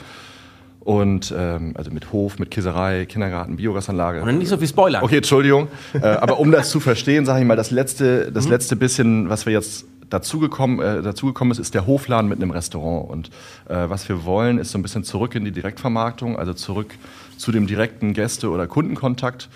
und 0.87 1.33
ähm, 1.37 1.73
also 1.75 1.91
mit 1.91 2.13
Hof, 2.13 2.39
mit 2.39 2.49
Käserei, 2.49 3.05
Kindergarten, 3.07 3.57
Biogasanlage. 3.57 4.21
Und 4.21 4.37
nicht 4.37 4.47
so 4.47 4.55
viel 4.57 4.69
Spoilern. 4.69 5.03
Okay, 5.03 5.17
Entschuldigung. 5.17 5.67
äh, 5.93 5.99
aber 5.99 6.39
um 6.39 6.49
das 6.49 6.69
zu 6.69 6.79
verstehen, 6.79 7.25
sage 7.25 7.41
ich 7.41 7.45
mal, 7.45 7.57
das 7.57 7.71
letzte, 7.71 8.31
das 8.31 8.47
letzte 8.47 8.77
bisschen, 8.77 9.27
was 9.27 9.45
wir 9.45 9.51
jetzt 9.51 9.85
dazugekommen, 10.09 10.79
äh, 10.79 11.01
dazugekommen 11.01 11.51
ist, 11.51 11.59
ist 11.59 11.73
der 11.73 11.87
Hofladen 11.87 12.29
mit 12.29 12.41
einem 12.41 12.51
Restaurant. 12.51 13.09
Und 13.09 13.29
äh, 13.67 13.89
was 13.89 14.07
wir 14.07 14.23
wollen, 14.23 14.59
ist 14.59 14.71
so 14.71 14.77
ein 14.77 14.81
bisschen 14.81 15.03
zurück 15.03 15.35
in 15.35 15.43
die 15.43 15.51
Direktvermarktung, 15.51 16.39
also 16.39 16.53
zurück 16.53 16.93
zu 17.35 17.51
dem 17.51 17.67
direkten 17.67 18.13
Gäste- 18.13 18.49
oder 18.49 18.65
Kundenkontakt, 18.65 19.49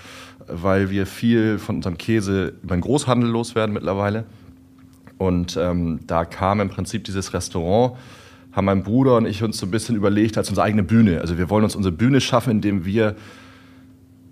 weil 0.48 0.90
wir 0.90 1.06
viel 1.06 1.60
von 1.60 1.78
unserem 1.78 1.98
Käse 1.98 2.56
über 2.62 2.76
den 2.76 2.82
Großhandel 2.82 3.30
loswerden 3.30 3.74
mittlerweile. 3.74 4.26
Und 5.18 5.56
ähm, 5.56 6.02
da 6.08 6.26
kam 6.26 6.60
im 6.60 6.68
Prinzip 6.68 7.06
dieses 7.06 7.34
Restaurant, 7.34 7.94
haben 8.52 8.66
mein 8.66 8.84
Bruder 8.84 9.18
und 9.18 9.26
ich 9.26 9.44
uns 9.44 9.58
so 9.58 9.66
ein 9.66 9.72
bisschen 9.72 9.96
überlegt 9.96 10.38
als 10.38 10.50
unsere 10.50 10.66
eigene 10.66 10.84
Bühne. 10.84 11.22
Also 11.22 11.38
wir 11.38 11.50
wollen 11.50 11.64
uns 11.64 11.76
unsere 11.76 11.94
Bühne 11.94 12.20
schaffen, 12.22 12.52
indem 12.52 12.86
wir 12.86 13.16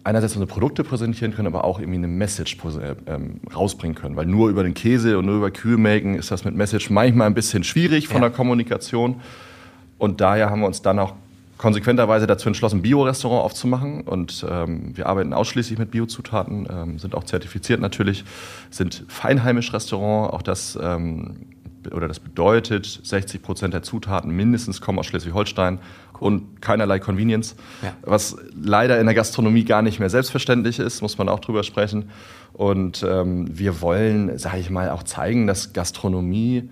einerseits 0.04 0.34
unsere 0.34 0.48
Produkte 0.52 0.84
präsentieren 0.84 1.34
können, 1.34 1.48
aber 1.48 1.64
auch 1.64 1.80
irgendwie 1.80 1.98
eine 1.98 2.08
Message 2.08 2.58
ähm, 3.06 3.40
rausbringen 3.56 3.96
können. 3.96 4.16
Weil 4.16 4.26
nur 4.26 4.50
über 4.50 4.64
den 4.64 4.74
Käse 4.74 5.18
und 5.18 5.26
nur 5.26 5.36
über 5.38 5.52
Kühlmaken 5.52 6.16
ist 6.16 6.32
das 6.32 6.46
mit 6.46 6.56
Message 6.56 6.90
manchmal 6.90 7.28
ein 7.28 7.34
bisschen 7.34 7.64
schwierig 7.64 8.08
von 8.08 8.18
Ja. 8.22 8.30
der 8.30 8.32
Kommunikation. 8.32 9.22
Und 9.98 10.22
daher 10.22 10.50
haben 10.50 10.62
wir 10.62 10.68
uns 10.68 10.82
dann 10.82 11.00
auch 11.00 11.14
konsequenterweise 11.58 12.26
dazu 12.26 12.48
entschlossen, 12.48 12.78
ein 12.80 12.82
Bio-Restaurant 12.82 13.44
aufzumachen. 13.44 14.02
Und 14.02 14.46
ähm, 14.50 14.96
wir 14.96 15.08
arbeiten 15.08 15.34
ausschließlich 15.34 15.78
mit 15.78 15.92
Biozutaten, 15.92 16.68
ähm, 16.72 17.00
sind 17.00 17.14
auch 17.16 17.26
zertifiziert 17.26 17.82
natürlich, 17.82 18.24
sind 18.72 19.06
feinheimisch 19.10 19.74
Restaurant. 19.74 20.34
Auch 20.34 20.42
das, 20.42 20.80
ähm, 20.82 21.36
oder 21.92 22.08
das 22.08 22.20
bedeutet, 22.20 23.00
60 23.04 23.42
Prozent 23.42 23.74
der 23.74 23.84
Zutaten 23.84 24.32
mindestens 24.32 24.82
kommen 24.82 25.00
aus 25.00 25.06
Schleswig-Holstein 25.08 25.80
und 26.20 26.62
keinerlei 26.62 27.00
Convenience. 27.00 27.56
Ja. 27.82 27.94
Was 28.02 28.38
leider 28.62 29.00
in 29.00 29.06
der 29.06 29.16
Gastronomie 29.16 29.64
gar 29.64 29.82
nicht 29.82 30.00
mehr 30.00 30.10
selbstverständlich 30.10 30.80
ist, 30.80 31.02
muss 31.02 31.18
man 31.18 31.30
auch 31.30 31.40
drüber 31.40 31.64
sprechen. 31.64 32.10
Und 32.54 33.06
ähm, 33.08 33.48
wir 33.58 33.82
wollen, 33.82 34.38
sage 34.38 34.60
ich 34.60 34.70
mal, 34.70 34.90
auch 34.90 35.04
zeigen, 35.04 35.48
dass 35.48 35.74
Gastronomie 35.74 36.70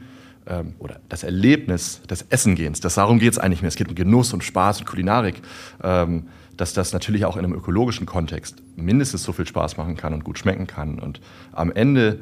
ähm, 0.48 0.74
oder 0.80 1.00
das 1.10 1.24
Erlebnis 1.24 2.02
des 2.04 2.26
Essengehens, 2.30 2.80
das 2.80 2.96
darum 2.96 3.20
geht 3.20 3.34
es 3.34 3.40
eigentlich 3.40 3.62
mehr. 3.62 3.70
Es 3.70 3.76
geht 3.76 3.90
um 3.90 3.96
Genuss 3.96 4.34
und 4.34 4.44
Spaß 4.44 4.80
und 4.80 4.86
Kulinarik, 4.86 5.42
ähm, 5.84 6.28
dass 6.58 6.74
das 6.74 6.92
natürlich 6.92 7.26
auch 7.26 7.38
in 7.38 7.46
einem 7.46 7.54
ökologischen 7.54 8.06
Kontext 8.06 8.58
mindestens 8.76 9.24
so 9.24 9.32
viel 9.32 9.46
Spaß 9.46 9.78
machen 9.78 9.96
kann 9.96 10.14
und 10.14 10.24
gut 10.24 10.40
schmecken 10.40 10.68
kann. 10.68 11.00
Und 11.00 11.22
am 11.52 11.72
Ende 11.72 12.20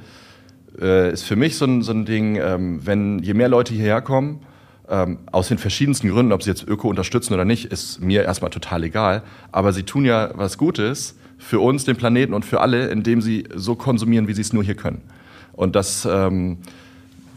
äh, 0.80 1.12
ist 1.12 1.24
für 1.24 1.36
mich 1.36 1.58
so 1.58 1.66
ein, 1.66 1.82
so 1.82 1.92
ein 1.92 2.06
Ding, 2.06 2.38
ähm, 2.38 2.80
wenn 2.86 3.20
je 3.20 3.34
mehr 3.34 3.50
Leute 3.50 3.74
hierher 3.74 4.02
kommen, 4.02 4.42
ähm, 4.90 5.20
aus 5.32 5.48
den 5.48 5.58
verschiedensten 5.58 6.10
Gründen, 6.10 6.32
ob 6.32 6.44
sie 6.44 6.50
jetzt 6.50 6.68
Öko 6.68 6.90
unterstützen 6.90 7.34
oder 7.34 7.46
nicht, 7.46 7.66
ist 7.66 8.02
mir 8.02 8.24
erstmal 8.24 8.52
total 8.52 8.84
egal. 8.84 9.24
Aber 9.52 9.74
sie 9.74 9.84
tun 9.84 10.06
ja 10.06 10.32
was 10.36 10.58
Gutes 10.58 11.16
für 11.38 11.60
uns, 11.60 11.86
den 11.86 11.96
Planeten 11.96 12.34
und 12.34 12.46
für 12.46 12.62
alle, 12.62 12.88
indem 12.88 13.22
sie 13.22 13.46
so 13.54 13.76
konsumieren, 13.76 14.28
wie 14.28 14.34
sie 14.34 14.42
es 14.42 14.54
nur 14.54 14.64
hier 14.64 14.76
können. 14.76 15.02
Und 15.54 15.76
das, 15.76 16.08
ähm, 16.10 16.58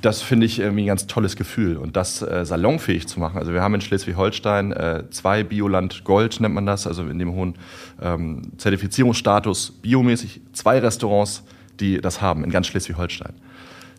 das 0.02 0.22
finde 0.22 0.46
ich 0.46 0.58
irgendwie 0.58 0.84
ein 0.84 0.88
ganz 0.88 1.06
tolles 1.06 1.36
Gefühl. 1.36 1.76
Und 1.76 1.96
das 1.96 2.22
äh, 2.22 2.44
salonfähig 2.44 3.06
zu 3.06 3.18
machen. 3.18 3.38
Also 3.38 3.52
wir 3.52 3.62
haben 3.62 3.74
in 3.74 3.80
Schleswig-Holstein 3.80 4.72
äh, 4.72 5.04
zwei 5.10 5.42
Bioland 5.42 6.04
Gold, 6.04 6.40
nennt 6.40 6.54
man 6.54 6.66
das, 6.66 6.86
also 6.86 7.02
in 7.06 7.18
dem 7.18 7.32
hohen 7.32 7.54
ähm, 8.00 8.42
Zertifizierungsstatus 8.58 9.72
biomäßig, 9.82 10.40
zwei 10.52 10.78
Restaurants, 10.78 11.44
die 11.80 12.00
das 12.00 12.20
haben 12.22 12.44
in 12.44 12.50
ganz 12.50 12.66
Schleswig-Holstein. 12.68 13.32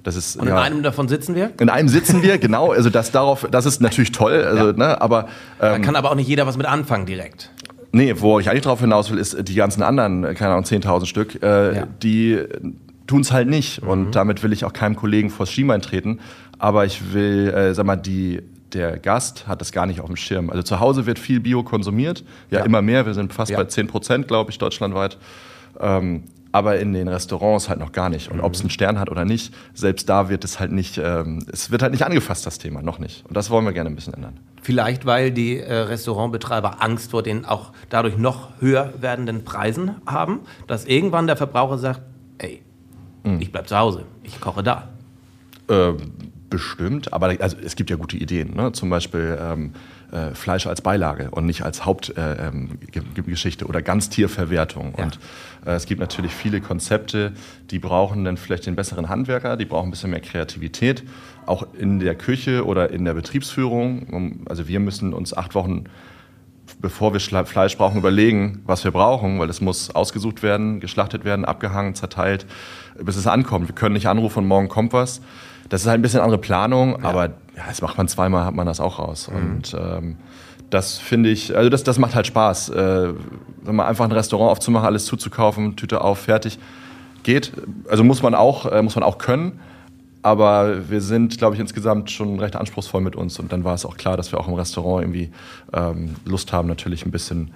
Das 0.04 0.16
ist, 0.16 0.38
Und 0.38 0.48
in 0.48 0.54
einem 0.54 0.82
davon 0.82 1.08
sitzen 1.10 1.36
wir? 1.36 1.52
In 1.60 1.70
einem 1.70 1.90
sitzen 1.90 2.24
wir, 2.24 2.38
genau. 2.38 2.72
Also 2.72 2.90
das 2.90 3.12
darauf, 3.12 3.46
das 3.52 3.66
ist 3.66 3.82
natürlich 3.82 4.12
toll. 4.14 4.44
Also, 4.46 4.68
Ja. 4.68 4.74
ne, 4.74 5.02
aber 5.02 5.28
Da 5.60 5.76
ähm, 5.76 5.82
kann 5.82 5.96
aber 5.98 6.10
auch 6.12 6.16
nicht 6.16 6.28
jeder 6.30 6.48
was 6.48 6.56
mit 6.58 6.66
anfangen 6.66 7.06
direkt. 7.06 7.52
nee, 7.92 8.14
wo 8.18 8.40
ich 8.40 8.50
eigentlich 8.50 8.64
drauf 8.64 8.80
hinaus 8.80 9.12
will, 9.12 9.18
ist 9.18 9.36
die 9.48 9.56
ganzen 9.56 9.84
anderen, 9.84 10.22
keine 10.36 10.52
Ahnung, 10.54 10.64
10.000 10.64 11.06
Stück, 11.06 11.42
äh, 11.44 11.76
Ja. 11.76 11.86
die 12.02 12.40
tun 13.08 13.22
es 13.22 13.32
halt 13.34 13.50
nicht. 13.50 13.82
Mhm. 13.84 13.90
Und 13.90 14.12
damit 14.16 14.42
will 14.44 14.54
ich 14.54 14.64
auch 14.64 14.72
keinem 14.74 14.96
Kollegen 14.96 15.30
vors 15.30 15.52
Schienbein 15.52 15.82
treten. 15.82 16.20
Aber 16.60 16.86
ich 16.86 17.14
will, 17.14 17.50
äh, 17.50 17.74
sag 17.74 17.86
mal, 17.86 17.96
die 17.98 18.42
der 18.74 19.00
Gast 19.00 19.48
hat 19.48 19.62
das 19.62 19.72
gar 19.72 19.88
nicht 19.88 20.00
auf 20.00 20.06
dem 20.06 20.16
Schirm. 20.16 20.50
Also 20.52 20.62
zu 20.62 20.80
Hause 20.80 21.08
wird 21.08 21.18
viel 21.18 21.40
Bio 21.40 21.64
konsumiert, 21.64 22.24
ja, 22.52 22.60
Ja. 22.60 22.66
immer 22.66 22.84
mehr. 22.84 23.06
Wir 23.08 23.16
sind 23.16 23.34
fast 23.34 23.50
Ja. 23.52 23.58
bei 23.58 23.64
10 23.66 23.88
Prozent, 23.88 24.28
glaube 24.28 24.52
ich, 24.52 24.60
deutschlandweit. 24.60 25.18
Ähm, 25.80 26.24
aber 26.52 26.80
in 26.80 26.94
den 26.94 27.08
Restaurants 27.08 27.70
halt 27.70 27.80
noch 27.80 27.92
gar 27.92 28.10
nicht. 28.10 28.32
Und 28.32 28.40
ob 28.42 28.54
es 28.54 28.62
einen 28.62 28.70
Stern 28.70 29.00
hat 29.00 29.10
oder 29.10 29.26
nicht, 29.26 29.54
selbst 29.74 30.10
da 30.10 30.30
wird 30.30 30.44
es 30.44 30.60
halt 30.60 30.72
nicht, 30.72 30.98
ähm, 30.98 31.46
es 31.52 31.72
wird 31.72 31.82
halt 31.82 31.92
nicht 31.92 32.04
angefasst, 32.04 32.46
das 32.46 32.58
Thema, 32.58 32.82
noch 32.82 33.00
nicht. 33.00 33.24
Und 33.28 33.38
das 33.38 33.50
wollen 33.50 33.66
wir 33.66 33.74
gerne 33.74 33.90
ein 33.90 33.96
bisschen 33.96 34.14
ändern. 34.14 34.40
Vielleicht, 34.62 35.06
weil 35.06 35.32
die 35.32 35.60
äh, 35.60 35.74
Restaurantbetreiber 35.74 36.82
Angst 36.82 37.12
vor 37.12 37.24
den 37.24 37.46
auch 37.46 37.72
dadurch 37.90 38.18
noch 38.18 38.50
höher 38.60 38.94
werdenden 39.00 39.44
Preisen 39.46 39.96
haben, 40.06 40.40
dass 40.68 40.86
irgendwann 40.86 41.28
der 41.28 41.38
Verbraucher 41.38 41.78
sagt, 41.78 42.02
ey, 42.40 42.62
Mhm. 43.24 43.42
ich 43.42 43.52
bleib 43.52 43.68
zu 43.68 43.78
Hause, 43.78 44.06
ich 44.24 44.40
koche 44.40 44.64
da. 44.64 44.88
Äh, 45.68 45.92
bestimmt, 46.50 47.14
aber 47.14 47.36
also, 47.40 47.58
es 47.64 47.76
gibt 47.76 47.90
ja 47.90 47.96
gute 47.96 48.18
Ideen. 48.18 48.56
Ne? 48.56 48.72
Zum 48.72 48.90
Beispiel 48.90 49.38
ähm, 49.40 49.74
äh, 50.12 50.34
Fleisch 50.34 50.68
als 50.68 50.82
Beilage 50.82 51.30
und 51.32 51.46
nicht 51.46 51.64
als 51.64 51.86
Hauptgeschichte 51.86 53.64
äh, 53.64 53.66
ähm, 53.66 53.70
oder 53.70 53.82
Ganztierverwertung. 53.82 54.94
Ja. 54.98 55.04
Und 55.04 55.20
äh, 55.66 55.72
es 55.72 55.86
gibt 55.86 56.02
natürlich 56.02 56.34
viele 56.34 56.62
Konzepte, 56.62 57.34
die 57.70 57.80
brauchen 57.80 58.26
dann 58.26 58.38
vielleicht 58.38 58.66
den 58.66 58.76
besseren 58.76 59.10
Handwerker, 59.10 59.58
die 59.58 59.66
brauchen 59.66 59.90
ein 59.90 59.92
bisschen 59.92 60.12
mehr 60.12 60.22
Kreativität, 60.22 61.04
auch 61.46 61.68
in 61.78 62.00
der 62.00 62.16
Küche 62.16 62.66
oder 62.66 62.90
in 62.92 63.06
der 63.06 63.14
Betriebsführung. 63.14 64.46
Also 64.48 64.68
wir 64.68 64.80
müssen 64.80 65.14
uns 65.14 65.36
acht 65.36 65.56
Wochen 65.56 65.86
bevor 66.82 67.14
wir 67.14 67.20
Fleisch 67.20 67.78
brauchen, 67.78 67.98
überlegen, 67.98 68.62
was 68.66 68.84
wir 68.84 68.92
brauchen, 68.92 69.40
weil 69.40 69.50
es 69.50 69.60
muss 69.60 69.90
ausgesucht 69.90 70.44
werden, 70.44 70.80
geschlachtet 70.80 71.26
werden, 71.26 71.44
abgehangen, 71.46 71.96
zerteilt, 71.96 72.46
bis 73.02 73.16
es 73.16 73.28
ankommt. 73.28 73.68
Wir 73.68 73.76
können 73.76 73.94
nicht 73.94 74.08
anrufen 74.08 74.40
und 74.40 74.48
morgen 74.48 74.70
kommt 74.70 74.94
was. 74.94 75.22
Das 75.70 75.82
ist 75.82 75.88
halt 75.88 76.00
ein 76.00 76.02
bisschen 76.02 76.22
andere 76.22 76.40
Planung, 76.40 77.04
aber 77.04 77.28
ja, 77.56 77.64
das 77.68 77.82
macht 77.82 77.98
man 77.98 78.08
zweimal, 78.08 78.46
hat 78.46 78.56
man 78.56 78.66
das 78.66 78.80
auch 78.80 79.00
raus. 79.00 79.30
Und 79.32 79.76
ähm, 79.80 80.18
das 80.70 80.98
finde 80.98 81.30
ich, 81.30 81.56
also 81.56 81.70
das, 81.70 81.84
das 81.84 82.00
macht 82.00 82.16
halt 82.16 82.28
Spaß. 82.28 82.70
Äh, 82.70 83.14
sag 83.64 83.74
mal, 83.74 83.86
einfach 83.86 84.06
ein 84.06 84.12
Restaurant 84.12 84.52
aufzumachen, 84.52 84.86
alles 84.86 85.06
zuzukaufen, 85.06 85.76
Tüte 85.76 86.02
auf, 86.02 86.20
fertig. 86.20 86.60
Geht. 87.24 87.52
Also 87.90 88.04
muss 88.04 88.24
man 88.24 88.34
auch, 88.34 88.66
äh, 88.66 88.82
muss 88.82 88.96
man 88.96 89.04
auch 89.04 89.18
können. 89.18 89.60
Aber 90.22 90.90
wir 90.90 91.02
sind, 91.02 91.38
glaube 91.38 91.56
ich, 91.56 91.62
insgesamt 91.62 92.12
schon 92.12 92.40
recht 92.40 92.56
anspruchsvoll 92.56 93.02
mit 93.02 93.16
uns. 93.16 93.40
Und 93.40 93.52
dann 93.52 93.64
war 93.64 93.74
es 93.74 93.86
auch 93.86 93.98
klar, 93.98 94.18
dass 94.18 94.32
wir 94.32 94.40
auch 94.40 94.48
im 94.48 94.54
Restaurant 94.54 95.04
irgendwie 95.04 95.30
ähm, 95.74 96.16
Lust 96.26 96.52
haben, 96.54 96.68
natürlich 96.68 97.06
ein 97.06 97.12
bisschen 97.12 97.52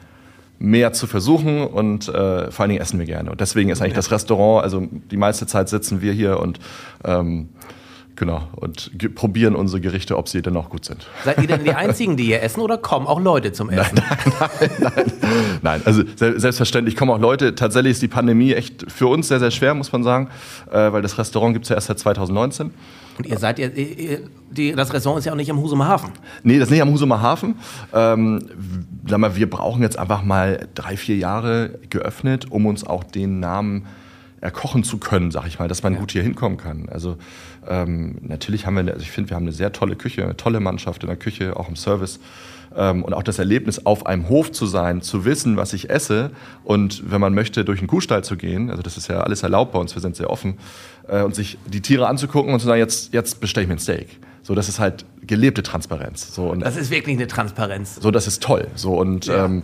mehr 0.59 0.93
zu 0.93 1.07
versuchen. 1.07 1.65
Und 1.65 2.07
äh, 2.09 2.51
vor 2.51 2.63
allen 2.63 2.69
Dingen 2.69 2.81
essen 2.81 2.99
wir 2.99 3.05
gerne. 3.05 3.31
Und 3.31 3.41
deswegen 3.41 3.69
ist 3.69 3.81
eigentlich 3.81 3.93
das 3.93 4.11
Restaurant, 4.11 4.63
also 4.63 4.87
die 5.11 5.17
meiste 5.17 5.47
Zeit 5.47 5.69
sitzen 5.69 6.01
wir 6.01 6.13
hier 6.13 6.39
und 6.39 6.59
ähm, 7.03 7.49
genau 8.15 8.47
und 8.55 8.91
probieren 9.15 9.55
unsere 9.55 9.81
Gerichte, 9.81 10.17
ob 10.17 10.29
sie 10.29 10.41
denn 10.41 10.55
auch 10.55 10.69
gut 10.69 10.85
sind. 10.85 11.07
Seid 11.23 11.41
ihr 11.41 11.47
denn 11.47 11.63
die 11.63 11.73
Einzigen, 11.73 12.17
die 12.17 12.25
hier 12.25 12.41
essen 12.41 12.61
oder 12.61 12.77
kommen 12.77 13.07
auch 13.07 13.19
Leute 13.19 13.51
zum 13.51 13.69
Essen? 13.69 13.99
Nein, 15.61 15.81
also 15.85 16.03
se 16.15 16.39
selbstverständlich 16.39 16.95
kommen 16.95 17.11
auch 17.11 17.19
Leute. 17.19 17.55
Tatsächlich 17.55 17.91
ist 17.93 18.01
die 18.01 18.07
Pandemie 18.07 18.53
echt 18.53 18.91
für 18.91 19.07
uns 19.07 19.27
sehr, 19.27 19.39
sehr 19.39 19.51
schwer, 19.51 19.73
muss 19.73 19.91
man 19.91 20.03
sagen, 20.03 20.29
äh, 20.71 20.91
weil 20.91 21.01
das 21.01 21.17
Restaurant 21.17 21.53
gibt 21.53 21.65
es 21.65 21.69
ja 21.69 21.75
erst 21.75 21.87
seit 21.87 21.99
2019. 21.99 22.71
Und 23.17 23.27
ihr 23.27 23.37
seid, 23.37 23.59
die, 23.59 24.71
das 24.71 24.93
Restaurant 24.93 25.19
ist 25.19 25.25
ja 25.25 25.31
auch 25.31 25.37
nicht 25.37 25.51
am 25.51 25.59
Husumer 25.59 25.87
Hafen. 25.87 26.11
Nee, 26.43 26.57
das 26.57 26.67
ist 26.67 26.71
nicht 26.71 26.81
am 26.81 26.91
Husumer 26.91 27.21
Hafen. 27.21 27.55
Ähm, 27.93 28.39
sag 29.07 29.19
mal, 29.19 29.35
wir 29.35 29.49
brauchen 29.49 29.81
jetzt 29.83 29.99
einfach 29.99 30.23
mal 30.23 30.67
drei, 30.73 30.97
vier 30.97 31.17
Jahre 31.17 31.79
geöffnet, 31.89 32.49
um 32.49 32.65
uns 32.65 32.85
auch 32.85 33.03
den 33.03 33.39
Namen 33.39 33.85
erkochen 34.43 34.83
zu 34.83 34.97
können, 34.97 35.31
sag 35.31 35.47
ich 35.47 35.57
mal, 35.57 35.69
dass 35.69 35.83
man 35.83 35.95
gut 35.95 36.11
hier 36.11 36.21
hinkommen 36.21 36.57
kann. 36.57 36.89
Also 36.89 37.17
ähm, 37.67 38.17
natürlich 38.21 38.65
haben 38.65 38.75
wir, 38.75 38.93
also 38.93 39.01
ich 39.03 39.11
finde, 39.11 39.29
wir 39.31 39.35
haben 39.35 39.43
eine 39.43 39.51
sehr 39.53 39.71
tolle 39.71 39.95
Küche, 39.95 40.23
eine 40.23 40.37
tolle 40.37 40.59
Mannschaft 40.59 41.03
in 41.03 41.07
der 41.07 41.17
Küche, 41.17 41.55
auch 41.57 41.69
im 41.69 41.75
Service. 41.75 42.19
Ähm, 42.75 43.03
und 43.03 43.13
auch 43.13 43.21
das 43.23 43.37
Erlebnis, 43.39 43.85
auf 43.85 44.05
einem 44.07 44.29
Hof 44.29 44.51
zu 44.51 44.65
sein, 44.65 45.01
zu 45.01 45.25
wissen, 45.25 45.57
was 45.57 45.73
ich 45.73 45.89
esse 45.91 46.31
und 46.63 47.03
wenn 47.11 47.21
man 47.21 47.33
möchte, 47.35 47.63
durch 47.65 47.79
einen 47.79 47.87
Kuhstall 47.87 48.23
zu 48.23 48.35
gehen, 48.35 48.71
also 48.71 48.81
das 48.81 48.97
ist 48.97 49.07
ja 49.09 49.21
alles 49.21 49.43
erlaubt 49.43 49.73
bei 49.73 49.79
uns, 49.79 49.93
wir 49.93 50.01
sind 50.01 50.15
sehr 50.15 50.29
offen, 50.31 50.57
äh, 51.07 51.21
und 51.21 51.35
sich 51.35 51.57
die 51.67 51.81
Tiere 51.81 52.07
anzugucken 52.07 52.51
und 52.53 52.59
zu 52.59 52.65
sagen, 52.65 52.79
jetzt, 52.79 53.13
jetzt 53.13 53.39
bestelle 53.39 53.63
ich 53.63 53.67
mir 53.67 53.75
ein 53.75 53.79
Steak. 53.79 54.17
So, 54.41 54.55
das 54.55 54.67
ist 54.69 54.79
halt 54.79 55.05
gelebte 55.25 55.63
Transparenz. 55.63 56.33
So, 56.35 56.49
und 56.49 56.59
Das 56.61 56.75
ist 56.75 56.89
wirklich 56.91 57.15
eine 57.15 57.27
Transparenz. 57.27 57.95
so, 58.01 58.11
das 58.11 58.27
ist 58.27 58.43
toll. 58.43 58.67
So, 58.75 58.95
und 58.99 59.27
Ja. 59.27 59.45
ähm, 59.45 59.63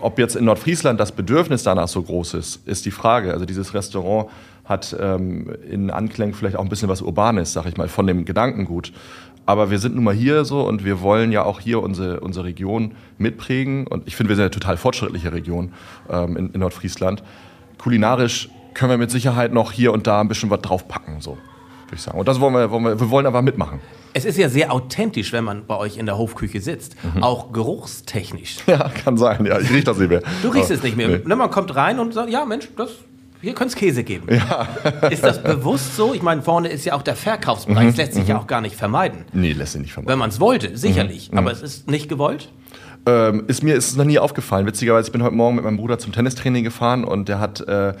ob 0.00 0.18
jetzt 0.18 0.34
in 0.34 0.46
Nordfriesland 0.46 0.98
das 0.98 1.12
Bedürfnis 1.12 1.62
danach 1.62 1.86
so 1.86 2.02
groß 2.02 2.34
ist, 2.34 2.66
ist 2.66 2.86
die 2.86 2.90
Frage. 2.90 3.32
Also 3.32 3.44
dieses 3.44 3.72
Restaurant 3.72 4.28
hat 4.70 4.96
ähm, 4.98 5.52
in 5.70 5.90
Anklang 5.90 6.32
vielleicht 6.32 6.56
auch 6.56 6.62
ein 6.62 6.68
bisschen 6.70 6.88
was 6.88 7.02
Urbanes, 7.02 7.52
sag 7.52 7.66
ich 7.66 7.76
mal, 7.76 7.88
von 7.88 8.06
dem 8.06 8.24
Gedankengut. 8.24 8.92
Aber 9.44 9.70
wir 9.70 9.78
sind 9.78 9.96
nun 9.96 10.04
mal 10.04 10.14
hier 10.14 10.44
so 10.44 10.62
und 10.66 10.84
wir 10.84 11.00
wollen 11.02 11.32
ja 11.32 11.42
auch 11.42 11.60
hier 11.60 11.82
unsere, 11.82 12.20
unsere 12.20 12.44
Region 12.46 12.92
mitprägen. 13.18 13.86
Und 13.86 14.06
ich 14.06 14.14
finde, 14.16 14.28
wir 14.30 14.36
sind 14.36 14.44
eine 14.44 14.50
total 14.52 14.76
fortschrittliche 14.76 15.32
Region 15.32 15.72
ähm, 16.08 16.36
in, 16.36 16.50
in 16.50 16.60
Nordfriesland. 16.60 17.22
Kulinarisch 17.78 18.48
können 18.74 18.90
wir 18.90 18.98
mit 18.98 19.10
Sicherheit 19.10 19.52
noch 19.52 19.72
hier 19.72 19.92
und 19.92 20.06
da 20.06 20.20
ein 20.20 20.28
bisschen 20.28 20.50
was 20.50 20.60
draufpacken, 20.60 21.20
so 21.20 21.32
würde 21.32 21.96
ich 21.96 22.02
sagen. 22.02 22.18
Und 22.18 22.28
das 22.28 22.38
wollen 22.40 22.54
wir, 22.54 22.70
wollen 22.70 22.84
wir, 22.84 23.00
wir 23.00 23.10
wollen 23.10 23.26
aber 23.26 23.42
mitmachen. 23.42 23.80
Es 24.12 24.24
ist 24.24 24.38
ja 24.38 24.48
sehr 24.48 24.72
authentisch, 24.72 25.32
wenn 25.32 25.42
man 25.44 25.66
bei 25.66 25.76
euch 25.76 25.96
in 25.96 26.06
der 26.06 26.16
Hofküche 26.18 26.60
sitzt. 26.60 26.96
Auch 27.20 27.52
geruchstechnisch. 27.52 28.58
Ja, 28.66 28.88
kann 28.88 29.16
sein. 29.16 29.44
Ja, 29.46 29.58
ich 29.58 29.70
riech 29.72 29.84
das 29.84 29.98
nicht 29.98 30.10
mehr. 30.10 30.22
Du 30.42 30.48
riechst 30.48 30.70
Aber- 30.70 30.74
es 30.78 30.82
nicht 30.84 30.96
mehr. 30.96 31.08
Nee. 31.08 31.20
Ne, 31.24 31.34
man 31.34 31.50
kommt 31.50 31.74
rein 31.74 31.98
und 31.98 32.14
sagt, 32.14 32.30
ja 32.30 32.44
Mensch, 32.44 32.68
das, 32.76 32.90
hier 33.40 33.54
könnte 33.54 33.72
es 33.72 33.76
Käse 33.76 34.04
geben. 34.04 34.28
Ist 35.10 35.24
das 35.24 35.42
bewusst 35.42 35.96
so? 35.96 36.14
Ich 36.14 36.22
meine, 36.22 36.42
vorne 36.42 36.68
ist 36.68 36.84
ja 36.84 36.94
auch 36.94 37.02
der 37.02 37.16
Verkaufspreis, 37.16 37.76
Mhm, 37.76 37.86
das 37.88 37.96
lässt 37.96 38.14
sich 38.14 38.28
ja 38.28 38.38
auch 38.38 38.46
gar 38.46 38.60
nicht 38.60 38.76
vermeiden. 38.76 39.24
Nee, 39.32 39.52
lässt 39.52 39.72
sich 39.72 39.80
nicht 39.82 39.92
vermeiden. 39.92 40.10
Wenn 40.12 40.18
man 40.18 40.30
es 40.30 40.40
wollte, 40.40 40.76
sicherlich. 40.76 41.30
Mhm, 41.32 41.38
Aber 41.38 41.50
es 41.52 41.62
ist 41.62 41.90
nicht 41.90 42.08
gewollt. 42.08 42.50
Ähm, 43.06 43.44
ist 43.46 43.62
mir 43.62 43.74
ist 43.76 43.88
es 43.90 43.96
noch 43.96 44.04
nie 44.04 44.18
aufgefallen. 44.18 44.66
Witzigerweise, 44.66 45.08
ich 45.08 45.12
bin 45.12 45.22
heute 45.22 45.34
Morgen 45.34 45.56
mit 45.56 45.64
meinem 45.64 45.78
Bruder 45.78 45.98
zum 45.98 46.12
Tennistraining 46.12 46.64
gefahren 46.64 47.04
und 47.04 47.28
der 47.30 47.40
hat 47.40 47.60
äh, 47.66 47.94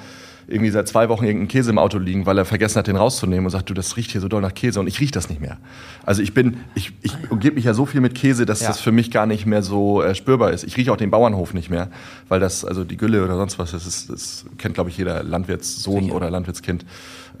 irgendwie 0.48 0.70
seit 0.70 0.88
zwei 0.88 1.08
Wochen 1.08 1.24
irgendeinen 1.24 1.48
Käse 1.48 1.70
im 1.70 1.78
Auto 1.78 1.98
liegen, 1.98 2.26
weil 2.26 2.36
er 2.38 2.44
vergessen 2.44 2.78
hat, 2.78 2.86
den 2.86 2.96
rauszunehmen 2.96 3.44
und 3.44 3.50
sagt, 3.50 3.70
du, 3.70 3.74
das 3.74 3.96
riecht 3.96 4.10
hier 4.12 4.20
so 4.20 4.28
doll 4.28 4.40
nach 4.42 4.54
Käse 4.54 4.80
und 4.80 4.86
ich 4.86 5.00
riech 5.00 5.10
das 5.12 5.28
nicht 5.28 5.40
mehr. 5.40 5.58
Also 6.04 6.22
ich 6.22 6.34
bin, 6.34 6.58
ich, 6.74 6.92
ich 7.02 7.12
umgebe 7.30 7.54
mich 7.56 7.64
ja 7.64 7.74
so 7.74 7.86
viel 7.86 8.00
mit 8.00 8.14
Käse, 8.14 8.46
dass 8.46 8.60
Ja. 8.60 8.68
das 8.68 8.80
für 8.80 8.92
mich 8.92 9.10
gar 9.10 9.26
nicht 9.26 9.46
mehr 9.46 9.62
so 9.62 10.02
äh, 10.02 10.14
spürbar 10.14 10.50
ist. 10.50 10.64
Ich 10.64 10.76
rieche 10.76 10.92
auch 10.92 10.96
den 10.96 11.10
Bauernhof 11.10 11.54
nicht 11.54 11.70
mehr, 11.70 11.90
weil 12.28 12.40
das, 12.40 12.64
also 12.64 12.84
die 12.84 12.96
Gülle 12.96 13.24
oder 13.24 13.36
sonst 13.36 13.58
was, 13.58 13.70
das, 13.72 13.86
ist, 13.86 14.10
das 14.10 14.44
kennt, 14.58 14.74
glaube 14.74 14.90
ich, 14.90 14.98
jeder 14.98 15.22
Landwirtssohn 15.22 16.04
Sicher. 16.04 16.14
oder 16.16 16.30
Landwirtskind. 16.30 16.84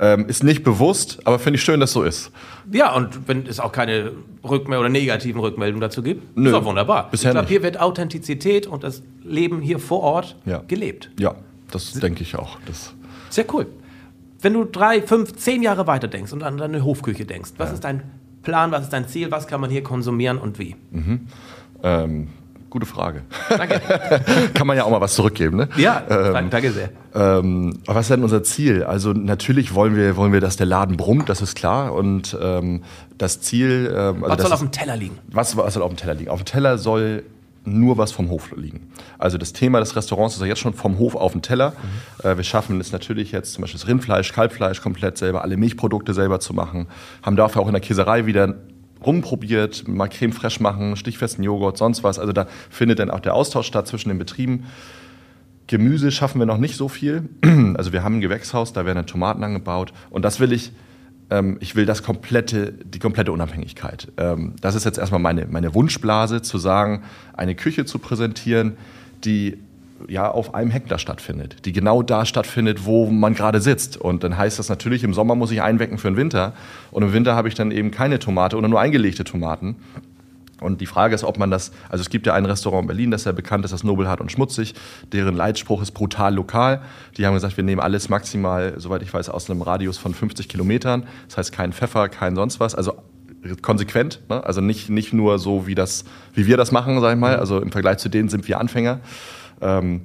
Ähm, 0.02 0.24
ist 0.26 0.42
nicht 0.44 0.64
bewusst, 0.64 1.18
aber 1.24 1.38
finde 1.38 1.58
ich 1.58 1.62
schön, 1.62 1.78
dass 1.78 1.92
so 1.92 2.02
ist. 2.02 2.30
Ja, 2.72 2.94
und 2.94 3.28
wenn 3.28 3.44
es 3.46 3.60
auch 3.60 3.70
keine 3.70 4.12
Rückmeldung 4.42 4.80
oder 4.84 4.88
negativen 4.88 5.40
Rückmeldungen 5.42 5.82
dazu 5.82 6.02
gibt, 6.02 6.38
Nö, 6.38 6.46
ist 6.48 6.54
doch 6.54 6.64
wunderbar. 6.64 7.08
bisher 7.10 7.32
ich 7.32 7.34
glaube, 7.34 7.48
hier 7.48 7.62
wird 7.62 7.78
Authentizität 7.78 8.66
und 8.66 8.82
das 8.82 9.02
Leben 9.24 9.60
hier 9.60 9.78
vor 9.78 10.00
Ort 10.00 10.36
Ja. 10.46 10.62
gelebt. 10.66 11.10
Ja, 11.18 11.34
das 11.70 11.92
denke 11.92 12.22
ich 12.22 12.36
auch. 12.36 12.58
Das, 12.66 12.94
Sehr 13.30 13.44
cool. 13.52 13.66
Wenn 14.40 14.54
du 14.54 14.64
drei, 14.64 15.02
fünf, 15.02 15.34
zehn 15.36 15.62
Jahre 15.62 15.86
weiter 15.86 16.08
denkst 16.08 16.32
und 16.32 16.42
an 16.42 16.56
deine 16.56 16.84
Hofküche 16.84 17.26
denkst, 17.26 17.50
was 17.58 17.72
ist 17.72 17.84
dein 17.84 18.02
Plan, 18.42 18.70
was 18.72 18.84
ist 18.84 18.92
dein 18.92 19.06
Ziel, 19.06 19.30
was 19.30 19.46
kann 19.46 19.60
man 19.60 19.70
hier 19.70 19.82
konsumieren 19.82 20.38
und 20.38 20.58
wie? 20.58 20.76
ähm, 21.82 22.28
gute 22.70 22.86
Frage. 22.86 23.22
Danke. 23.48 23.80
Kann 24.54 24.66
man 24.66 24.76
ja 24.76 24.84
auch 24.84 24.90
mal 24.90 25.00
was 25.00 25.14
zurückgeben, 25.14 25.56
ne? 25.56 25.68
ja, 25.76 26.00
danke 26.00 26.70
sehr. 26.70 26.90
Ähm, 27.14 27.80
was 27.84 28.02
ist 28.06 28.10
denn 28.10 28.22
unser 28.22 28.42
Ziel? 28.42 28.84
Also 28.84 29.12
natürlich 29.12 29.74
wollen 29.74 29.96
wir, 29.96 30.16
wollen 30.16 30.32
wir, 30.32 30.40
dass 30.40 30.56
der 30.56 30.66
Laden 30.66 30.96
brummt, 30.96 31.28
das 31.28 31.42
ist 31.42 31.56
klar. 31.56 31.92
Und 31.92 32.36
ähm, 32.40 32.82
das 33.18 33.40
Ziel, 33.40 33.92
ähm, 33.94 34.24
also 34.24 34.36
Was 34.36 34.42
soll 34.42 34.52
auf 34.52 34.60
dem 34.60 34.70
Teller 34.70 34.96
liegen? 34.96 35.18
was, 35.26 35.56
was 35.56 35.74
soll 35.74 35.82
auf 35.82 35.90
dem 35.90 35.96
Teller 35.96 36.14
liegen? 36.14 36.30
Auf 36.30 36.42
dem 36.42 36.46
Teller 36.46 36.78
soll 36.78 37.24
nur 37.64 37.98
was 37.98 38.12
vom 38.12 38.30
Hof 38.30 38.52
liegen. 38.56 38.90
Also 39.18 39.38
das 39.38 39.52
Thema 39.52 39.80
des 39.80 39.94
Restaurants 39.96 40.34
ist 40.34 40.40
ja 40.40 40.46
jetzt 40.46 40.60
schon 40.60 40.74
vom 40.74 40.98
Hof 40.98 41.14
auf 41.14 41.32
den 41.32 41.42
Teller. 41.42 41.74
Äh, 42.22 42.36
wir 42.36 42.44
schaffen 42.44 42.80
es 42.80 42.92
natürlich 42.92 43.32
jetzt 43.32 43.52
zum 43.52 43.62
Beispiel 43.62 43.78
das 43.80 43.88
Rindfleisch, 43.88 44.32
Kalbfleisch 44.32 44.80
komplett 44.80 45.18
selber, 45.18 45.42
alle 45.42 45.56
Milchprodukte 45.56 46.14
selber 46.14 46.40
zu 46.40 46.54
machen. 46.54 46.86
Haben 47.22 47.36
dafür 47.36 47.62
auch 47.62 47.66
in 47.66 47.72
der 47.72 47.82
Käserei 47.82 48.26
wieder 48.26 48.54
rumprobiert, 49.04 49.88
mal 49.88 50.08
Creme 50.08 50.32
fraiche 50.32 50.62
machen, 50.62 50.96
stichfesten 50.96 51.42
Joghurt, 51.42 51.78
sonst 51.78 52.04
was. 52.04 52.18
Also 52.18 52.32
da 52.32 52.46
findet 52.68 52.98
dann 52.98 53.10
auch 53.10 53.20
der 53.20 53.34
Austausch 53.34 53.66
statt 53.66 53.86
zwischen 53.86 54.08
den 54.08 54.18
Betrieben. 54.18 54.64
Gemüse 55.66 56.10
schaffen 56.10 56.40
wir 56.40 56.46
noch 56.46 56.58
nicht 56.58 56.76
so 56.76 56.88
viel. 56.88 57.28
Also 57.76 57.92
wir 57.92 58.02
haben 58.02 58.16
ein 58.16 58.20
Gewächshaus, 58.20 58.72
da 58.72 58.84
werden 58.84 58.96
dann 58.96 59.06
Tomaten 59.06 59.42
angebaut. 59.42 59.92
Und 60.10 60.24
das 60.24 60.40
will 60.40 60.52
ich, 60.52 60.72
ähm, 61.30 61.56
ich 61.60 61.76
will 61.76 61.86
das 61.86 62.02
komplette, 62.02 62.72
die 62.72 62.98
komplette 62.98 63.32
Unabhängigkeit. 63.32 64.08
Ähm, 64.16 64.54
das 64.60 64.74
ist 64.74 64.84
jetzt 64.84 64.98
erstmal 64.98 65.20
meine, 65.20 65.46
meine 65.46 65.74
Wunschblase, 65.74 66.42
zu 66.42 66.58
sagen, 66.58 67.02
eine 67.32 67.54
Küche 67.54 67.84
zu 67.84 67.98
präsentieren, 67.98 68.76
die 69.24 69.58
ja 70.08 70.30
auf 70.30 70.54
einem 70.54 70.70
Hektar 70.70 70.98
stattfindet, 70.98 71.66
die 71.66 71.72
genau 71.72 72.02
da 72.02 72.24
stattfindet, 72.24 72.84
wo 72.84 73.10
man 73.10 73.34
gerade 73.34 73.60
sitzt. 73.60 73.96
Und 73.96 74.24
dann 74.24 74.36
heißt 74.36 74.58
das 74.58 74.68
natürlich, 74.68 75.04
im 75.04 75.14
Sommer 75.14 75.34
muss 75.34 75.50
ich 75.50 75.62
einwecken 75.62 75.98
für 75.98 76.10
den 76.10 76.16
Winter 76.16 76.54
und 76.90 77.02
im 77.02 77.12
Winter 77.12 77.34
habe 77.34 77.48
ich 77.48 77.54
dann 77.54 77.70
eben 77.70 77.90
keine 77.90 78.18
Tomate 78.18 78.56
oder 78.56 78.68
nur 78.68 78.80
eingelegte 78.80 79.24
Tomaten. 79.24 79.76
Und 80.60 80.80
die 80.80 80.86
Frage 80.86 81.14
ist, 81.14 81.24
ob 81.24 81.38
man 81.38 81.50
das, 81.50 81.72
also 81.88 82.02
es 82.02 82.10
gibt 82.10 82.26
ja 82.26 82.34
ein 82.34 82.44
Restaurant 82.46 82.82
in 82.82 82.88
Berlin, 82.88 83.10
das 83.10 83.24
sehr 83.24 83.32
bekannt 83.32 83.64
ist, 83.64 83.72
das 83.72 83.84
Nobelhart 83.84 84.20
und 84.20 84.30
Schmutzig. 84.30 84.74
Deren 85.12 85.34
Leitspruch 85.34 85.82
ist 85.82 85.92
brutal 85.92 86.34
lokal. 86.34 86.82
Die 87.16 87.26
haben 87.26 87.34
gesagt, 87.34 87.56
wir 87.56 87.64
nehmen 87.64 87.80
alles 87.80 88.08
maximal, 88.08 88.74
soweit 88.76 89.02
ich 89.02 89.12
weiß, 89.12 89.28
aus 89.28 89.50
einem 89.50 89.62
Radius 89.62 89.98
von 89.98 90.14
50 90.14 90.48
Kilometern. 90.48 91.04
Das 91.28 91.38
heißt 91.38 91.52
kein 91.52 91.72
Pfeffer, 91.72 92.08
kein 92.08 92.34
sonst 92.34 92.60
was. 92.60 92.74
Also 92.74 92.94
konsequent, 93.62 94.20
ne? 94.28 94.44
also 94.44 94.60
nicht, 94.60 94.90
nicht 94.90 95.12
nur 95.12 95.38
so, 95.38 95.66
wie, 95.66 95.74
das, 95.74 96.04
wie 96.34 96.46
wir 96.46 96.56
das 96.56 96.72
machen, 96.72 97.00
sag 97.00 97.14
ich 97.14 97.20
mal. 97.20 97.36
Also 97.36 97.60
im 97.60 97.72
Vergleich 97.72 97.98
zu 97.98 98.08
denen 98.08 98.28
sind 98.28 98.46
wir 98.48 98.60
Anfänger. 98.60 99.00
Ähm, 99.60 100.02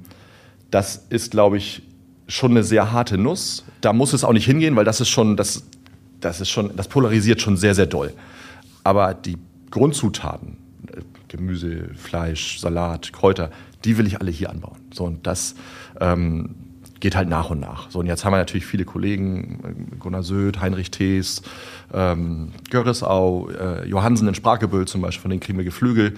das 0.70 1.06
ist, 1.10 1.30
glaube 1.30 1.56
ich, 1.58 1.82
schon 2.28 2.52
eine 2.52 2.62
sehr 2.62 2.92
harte 2.92 3.18
Nuss. 3.18 3.64
Da 3.80 3.92
muss 3.92 4.12
es 4.12 4.24
auch 4.24 4.32
nicht 4.32 4.46
hingehen, 4.46 4.74
weil 4.76 4.84
das 4.84 5.00
ist 5.00 5.08
schon, 5.08 5.36
das, 5.36 5.64
das 6.20 6.40
ist 6.40 6.50
schon, 6.50 6.74
das 6.76 6.88
polarisiert 6.88 7.40
schon 7.40 7.56
sehr, 7.56 7.74
sehr 7.74 7.86
doll. 7.86 8.12
Aber 8.84 9.14
die 9.14 9.36
Grundzutaten, 9.76 10.56
äh, 10.90 11.02
Gemüse, 11.28 11.90
Fleisch, 11.96 12.58
Salat, 12.58 13.12
Kräuter, 13.12 13.50
die 13.84 13.98
will 13.98 14.06
ich 14.06 14.18
alle 14.18 14.30
hier 14.30 14.48
anbauen. 14.48 14.78
So, 14.90 15.04
und 15.04 15.26
das 15.26 15.54
ähm, 16.00 16.54
geht 16.98 17.14
halt 17.14 17.28
nach 17.28 17.50
und 17.50 17.60
nach. 17.60 17.90
So, 17.90 17.98
und 17.98 18.06
jetzt 18.06 18.24
haben 18.24 18.32
wir 18.32 18.38
natürlich 18.38 18.64
viele 18.64 18.86
Kollegen, 18.86 19.60
äh, 19.92 19.96
Gunnar 19.98 20.22
Söth, 20.22 20.62
Heinrich 20.62 20.90
Thees, 20.90 21.42
ähm, 21.92 22.52
Görresau, 22.70 23.50
äh, 23.50 23.86
Johansen 23.86 24.26
in 24.28 24.34
Sprachgebüll 24.34 24.86
zum 24.86 25.02
Beispiel, 25.02 25.20
von 25.20 25.30
denen 25.30 25.40
kriegen 25.40 25.58
wir 25.58 25.64
Geflügel. 25.66 26.14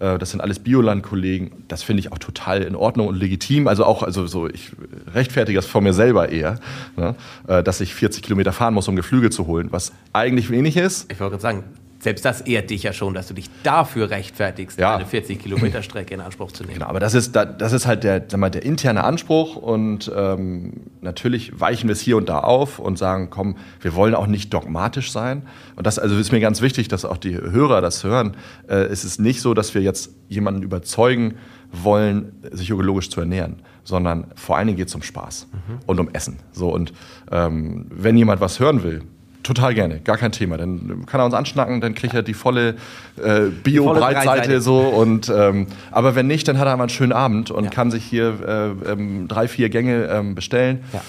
Äh, 0.00 0.18
das 0.18 0.32
sind 0.32 0.40
alles 0.40 0.58
Bioland-Kollegen. 0.58 1.62
Das 1.68 1.84
finde 1.84 2.00
ich 2.00 2.10
auch 2.10 2.18
total 2.18 2.62
in 2.62 2.74
Ordnung 2.74 3.06
und 3.06 3.14
legitim. 3.14 3.68
Also 3.68 3.84
auch, 3.84 4.02
also 4.02 4.26
so, 4.26 4.48
ich 4.48 4.72
rechtfertige 5.14 5.56
das 5.58 5.66
vor 5.66 5.80
mir 5.80 5.92
selber 5.92 6.30
eher, 6.30 6.58
ne? 6.96 7.14
Dass 7.46 7.80
ich 7.80 7.94
40 7.94 8.24
Kilometer 8.24 8.52
fahren 8.52 8.74
muss, 8.74 8.88
um 8.88 8.96
Geflügel 8.96 9.30
zu 9.30 9.46
holen, 9.46 9.68
was 9.70 9.92
eigentlich 10.12 10.50
wenig 10.50 10.76
ist. 10.76 11.12
Ich 11.12 11.20
wollte 11.20 11.36
gerade 11.36 11.42
sagen, 11.42 11.64
selbst 11.98 12.24
das 12.24 12.42
ehrt 12.42 12.70
dich 12.70 12.82
ja 12.82 12.92
schon, 12.92 13.14
dass 13.14 13.28
du 13.28 13.34
dich 13.34 13.50
dafür 13.62 14.10
rechtfertigst, 14.10 14.78
ja. 14.78 14.96
eine 14.96 15.06
40 15.06 15.40
Kilometer 15.40 15.82
Strecke 15.82 16.14
in 16.14 16.20
Anspruch 16.20 16.52
zu 16.52 16.62
nehmen. 16.62 16.74
Genau, 16.74 16.86
aber 16.86 17.00
das 17.00 17.14
ist, 17.14 17.34
das 17.34 17.72
ist 17.72 17.86
halt 17.86 18.04
der, 18.04 18.24
mal, 18.36 18.50
der 18.50 18.64
interne 18.64 19.04
Anspruch 19.04 19.56
und 19.56 20.10
ähm, 20.14 20.72
natürlich 21.00 21.58
weichen 21.58 21.88
wir 21.88 21.92
es 21.92 22.00
hier 22.00 22.16
und 22.16 22.28
da 22.28 22.40
auf 22.40 22.78
und 22.78 22.98
sagen, 22.98 23.28
komm, 23.30 23.56
wir 23.80 23.94
wollen 23.94 24.14
auch 24.14 24.26
nicht 24.26 24.52
dogmatisch 24.52 25.10
sein. 25.10 25.42
Und 25.74 25.86
das 25.86 25.98
also 25.98 26.16
ist 26.16 26.32
mir 26.32 26.40
ganz 26.40 26.60
wichtig, 26.60 26.88
dass 26.88 27.04
auch 27.04 27.16
die 27.16 27.34
Hörer 27.34 27.80
das 27.80 28.04
hören. 28.04 28.36
Äh, 28.68 28.74
es 28.74 29.04
ist 29.04 29.18
nicht 29.18 29.40
so, 29.40 29.54
dass 29.54 29.74
wir 29.74 29.82
jetzt 29.82 30.10
jemanden 30.28 30.62
überzeugen 30.62 31.34
wollen, 31.72 32.32
sich 32.52 32.70
ökologisch 32.70 33.10
zu 33.10 33.20
ernähren, 33.20 33.56
sondern 33.84 34.26
vor 34.34 34.56
allen 34.56 34.66
Dingen 34.66 34.78
geht 34.78 34.88
es 34.88 34.94
um 34.94 35.02
Spaß 35.02 35.48
mhm. 35.52 35.78
und 35.86 36.00
um 36.00 36.08
Essen. 36.12 36.38
So 36.52 36.72
und 36.72 36.92
ähm, 37.30 37.86
wenn 37.90 38.16
jemand 38.16 38.40
was 38.40 38.60
hören 38.60 38.82
will, 38.82 39.02
Total 39.46 39.74
gerne, 39.74 40.00
gar 40.00 40.16
kein 40.16 40.32
Thema. 40.32 40.56
Dann 40.56 41.06
kann 41.06 41.20
er 41.20 41.24
uns 41.24 41.32
anschnacken, 41.32 41.80
dann 41.80 41.94
kriegt 41.94 42.12
er 42.14 42.24
die 42.24 42.34
volle 42.34 42.74
äh, 43.22 43.42
Bio-Breitseite 43.42 44.60
so. 44.60 44.80
Und, 44.80 45.28
ähm, 45.28 45.68
aber 45.92 46.16
wenn 46.16 46.26
nicht, 46.26 46.48
dann 46.48 46.58
hat 46.58 46.66
er 46.66 46.76
mal 46.76 46.82
einen 46.82 46.90
schönen 46.90 47.12
Abend 47.12 47.52
und 47.52 47.62
ja. 47.62 47.70
kann 47.70 47.92
sich 47.92 48.04
hier 48.04 48.74
äh, 48.84 48.90
ähm, 48.90 49.28
drei, 49.28 49.46
vier 49.46 49.68
Gänge 49.68 50.06
ähm, 50.06 50.34
bestellen 50.34 50.80
ja. 50.92 51.00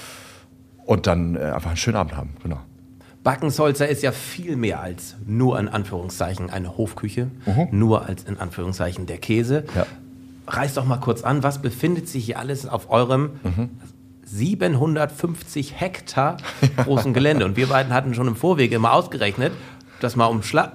und 0.86 1.08
dann 1.08 1.36
äh, 1.36 1.39
einfach 1.39 1.70
einen 1.70 1.77
schönen 1.77 1.98
Abend 1.98 2.15
haben. 2.15 2.36
Genau. 2.44 2.60
Backensolzer 3.24 3.88
ist 3.88 4.03
ja 4.03 4.12
viel 4.12 4.56
mehr 4.56 4.82
als 4.82 5.15
nur 5.25 5.60
in 5.60 5.67
Anführungszeichen 5.67 6.51
eine 6.51 6.77
Hofküche, 6.77 7.32
mhm. 7.48 7.70
nur 7.72 8.06
als 8.06 8.24
in 8.24 8.38
Anführungszeichen 8.38 9.08
der 9.08 9.17
Käse. 9.17 9.63
Ja. 9.74 9.88
Reiß 10.46 10.75
doch 10.75 10.86
mal 10.86 10.98
kurz 10.98 11.24
an, 11.24 11.41
was 11.41 11.60
befindet 11.60 12.08
sich 12.08 12.25
hier 12.25 12.38
alles 12.38 12.67
auf 12.67 12.91
eurem 12.91 13.32
mhm. 13.41 13.70
750 14.27 15.79
Hektar 15.79 16.38
großen 16.84 17.13
Gelände. 17.13 17.46
Und 17.46 17.55
wir 17.55 17.67
beiden 17.67 17.93
hatten 17.93 18.13
schon 18.13 18.27
im 18.27 18.36
Vorweg 18.36 18.72
immer 18.72 18.93
ausgerechnet, 18.93 19.53
das 20.00 20.15
mal 20.15 20.29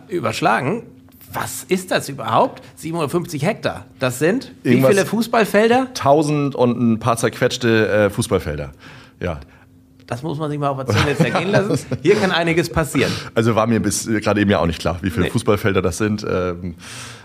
überschlagen. 0.09 0.85
Was 1.32 1.64
ist 1.64 1.90
das 1.90 2.09
überhaupt? 2.09 2.62
750 2.76 3.44
Hektar. 3.44 3.87
Das 3.99 4.18
sind 4.18 4.52
Irgendwas 4.64 4.90
wie 4.90 4.94
viele 4.94 5.06
Fußballfelder? 5.06 5.87
1000 5.88 6.54
und 6.54 6.78
ein 6.78 6.99
paar 6.99 7.16
zerquetschte 7.16 7.88
äh, 7.88 8.11
Fußballfelder. 8.11 8.73
Ja. 9.21 9.40
Das 10.06 10.23
muss 10.23 10.38
man 10.38 10.50
sich 10.50 10.59
mal 10.59 10.68
auf 10.68 10.85
der 10.85 10.94
Zunge 10.94 11.16
zergehen 11.16 11.50
lassen. 11.50 11.87
Hier 12.02 12.16
kann 12.16 12.32
einiges 12.32 12.68
passieren. 12.68 13.11
Also 13.35 13.54
war 13.54 13.66
mir 13.66 13.80
bis 13.80 14.06
gerade 14.06 14.42
eben 14.42 14.50
ja 14.50 14.59
auch 14.59 14.66
nicht 14.66 14.80
klar, 14.80 14.99
wie 15.00 15.09
viele 15.09 15.26
nee. 15.26 15.30
Fußballfelder 15.30 15.80
das 15.80 15.97
sind. 15.97 16.26
Ähm, 16.28 16.75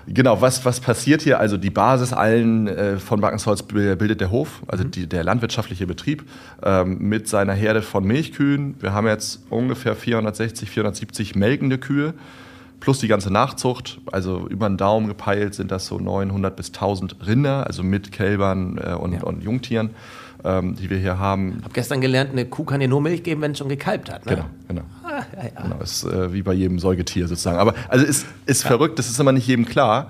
genau, 0.08 0.42
was, 0.42 0.66
was 0.66 0.80
passiert 0.80 1.22
hier? 1.22 1.40
Also 1.40 1.58
die 1.58 1.70
Basis 1.70 2.14
allen 2.14 2.68
äh, 2.68 2.98
von 2.98 3.22
Backensholz 3.22 3.64
bildet 3.64 4.22
der 4.22 4.32
Hof, 4.32 4.62
also 4.68 4.84
mhm. 4.84 4.92
die, 4.92 5.08
der 5.08 5.24
landwirtschaftliche 5.24 5.88
Betrieb 5.88 6.24
ähm, 6.64 6.98
mit 7.00 7.28
seiner 7.28 7.54
Herde 7.54 7.82
von 7.82 8.04
Milchkühen. 8.04 8.76
Wir 8.80 8.94
haben 8.94 9.08
jetzt 9.08 9.42
ungefähr 9.50 9.96
460, 9.96 10.70
470 10.70 11.36
melkende 11.36 11.78
Kühe 11.78 12.14
plus 12.80 13.00
die 13.00 13.08
ganze 13.08 13.32
Nachzucht. 13.32 14.00
Also 14.12 14.48
über 14.48 14.70
den 14.70 14.78
Daumen 14.78 15.08
gepeilt 15.08 15.56
sind 15.56 15.72
das 15.72 15.88
so 15.88 15.98
900 16.00 16.56
bis 16.56 16.68
1000 16.68 17.16
Rinder, 17.26 17.66
also 17.66 17.84
mit 17.84 18.12
Kälbern 18.12 18.78
äh, 18.78 18.94
und, 18.94 19.14
ja. 19.14 19.24
und 19.24 19.44
Jungtieren 19.44 19.92
ähm, 20.48 20.76
die 20.76 20.90
wir 20.90 20.98
hier 20.98 21.20
haben. 21.20 21.58
Ich 21.58 21.64
habe 21.64 21.74
gestern 21.74 22.02
gelernt, 22.02 22.32
eine 22.32 22.46
Kuh 22.46 22.64
kann 22.64 22.80
dir 22.80 22.88
nur 22.88 23.02
Milch 23.02 23.24
geben, 23.24 23.42
wenn 23.42 23.52
es 23.52 23.58
schon 23.58 23.70
gekalbt 23.70 24.12
hat. 24.12 24.26
Ne? 24.26 24.36
Genau, 24.36 24.46
genau. 24.68 24.82
Ah, 25.04 25.24
ja, 25.36 25.50
ja. 25.56 25.62
genau 25.62 25.82
ist 25.82 26.04
äh, 26.06 26.34
wie 26.34 26.42
bei 26.42 26.54
jedem 26.54 26.80
Säugetier 26.80 27.28
sozusagen. 27.28 27.58
Aber 27.58 27.74
also 27.90 28.06
ist, 28.06 28.26
ist 28.46 28.64
ja. 28.64 28.70
verrückt, 28.70 28.98
das 28.98 29.10
ist 29.10 29.20
immer 29.20 29.34
nicht 29.34 29.48
jedem 29.48 29.66
klar. 29.66 30.10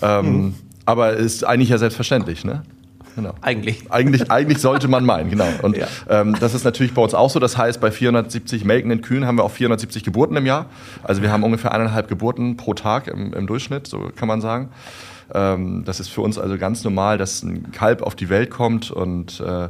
Ähm, 0.00 0.26
mhm. 0.26 0.54
Aber 0.86 1.12
ist 1.12 1.44
eigentlich 1.44 1.68
ja 1.68 1.78
selbstverständlich, 1.78 2.44
ne? 2.44 2.62
Genau. 3.16 3.32
Eigentlich. 3.40 3.90
eigentlich. 3.90 4.30
Eigentlich 4.30 4.58
sollte 4.58 4.88
man 4.88 5.04
meinen, 5.04 5.30
genau. 5.30 5.48
Und 5.62 5.76
ja. 5.76 5.86
ähm, 6.08 6.36
das 6.38 6.52
ist 6.52 6.64
natürlich 6.64 6.92
bei 6.92 7.00
uns 7.00 7.14
auch 7.14 7.30
so. 7.30 7.40
Das 7.40 7.56
heißt, 7.56 7.80
bei 7.80 7.90
470 7.90 8.64
melkenden 8.64 9.00
Kühen 9.00 9.26
haben 9.26 9.38
wir 9.38 9.44
auch 9.44 9.50
470 9.50 10.04
Geburten 10.04 10.36
im 10.36 10.44
Jahr. 10.44 10.66
Also 11.02 11.22
wir 11.22 11.32
haben 11.32 11.42
ungefähr 11.42 11.72
eineinhalb 11.72 12.08
Geburten 12.08 12.58
pro 12.58 12.74
Tag 12.74 13.08
im, 13.08 13.32
im 13.32 13.46
Durchschnitt, 13.46 13.86
so 13.86 14.10
kann 14.14 14.28
man 14.28 14.42
sagen. 14.42 14.68
Ähm, 15.34 15.84
das 15.84 16.00
ist 16.00 16.08
für 16.08 16.20
uns 16.20 16.38
also 16.38 16.58
ganz 16.58 16.84
normal, 16.84 17.18
dass 17.18 17.42
ein 17.42 17.72
Kalb 17.72 18.02
auf 18.02 18.14
die 18.14 18.28
Welt 18.28 18.50
kommt 18.50 18.90
und 18.90 19.40
äh, 19.40 19.68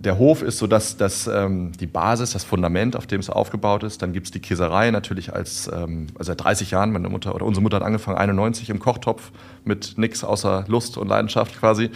der 0.00 0.16
Hof 0.18 0.42
ist 0.42 0.56
so 0.56 0.66
dass, 0.66 0.96
dass 0.96 1.26
ähm, 1.26 1.72
die 1.78 1.86
Basis, 1.86 2.32
das 2.32 2.42
Fundament, 2.42 2.96
auf 2.96 3.06
dem 3.06 3.20
es 3.20 3.28
aufgebaut 3.28 3.82
ist. 3.82 4.00
Dann 4.00 4.14
gibt 4.14 4.26
es 4.26 4.30
die 4.32 4.40
Käserei 4.40 4.90
natürlich 4.90 5.34
als, 5.34 5.70
ähm, 5.72 6.06
also 6.14 6.30
seit 6.30 6.42
30 6.42 6.70
Jahren, 6.70 6.90
meine 6.90 7.10
Mutter 7.10 7.34
oder 7.34 7.44
unsere 7.44 7.62
Mutter 7.62 7.76
hat 7.76 7.82
angefangen, 7.82 8.16
91 8.16 8.70
im 8.70 8.78
Kochtopf 8.78 9.30
mit 9.64 9.98
nichts 9.98 10.24
außer 10.24 10.64
Lust 10.68 10.96
und 10.96 11.08
Leidenschaft 11.08 11.58
quasi 11.60 11.90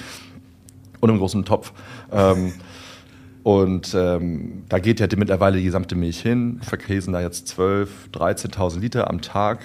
und 1.01 1.09
im 1.09 1.17
großen 1.17 1.47
Topf. 1.47 1.73
Ähm, 2.13 2.53
und 3.43 3.95
ähm, 3.95 4.65
da 4.69 4.81
geht 4.81 5.01
ja 5.01 5.07
mittlerweile 5.17 5.57
die 5.57 5.65
gesamte 5.65 5.95
Milch 5.97 6.21
hin, 6.21 6.61
verkäsen 6.63 7.15
da 7.15 7.23
jetzt 7.23 7.59
12.000, 7.59 7.87
13.000 8.13 8.81
Liter 8.81 9.09
am 9.09 9.23
Tag. 9.23 9.61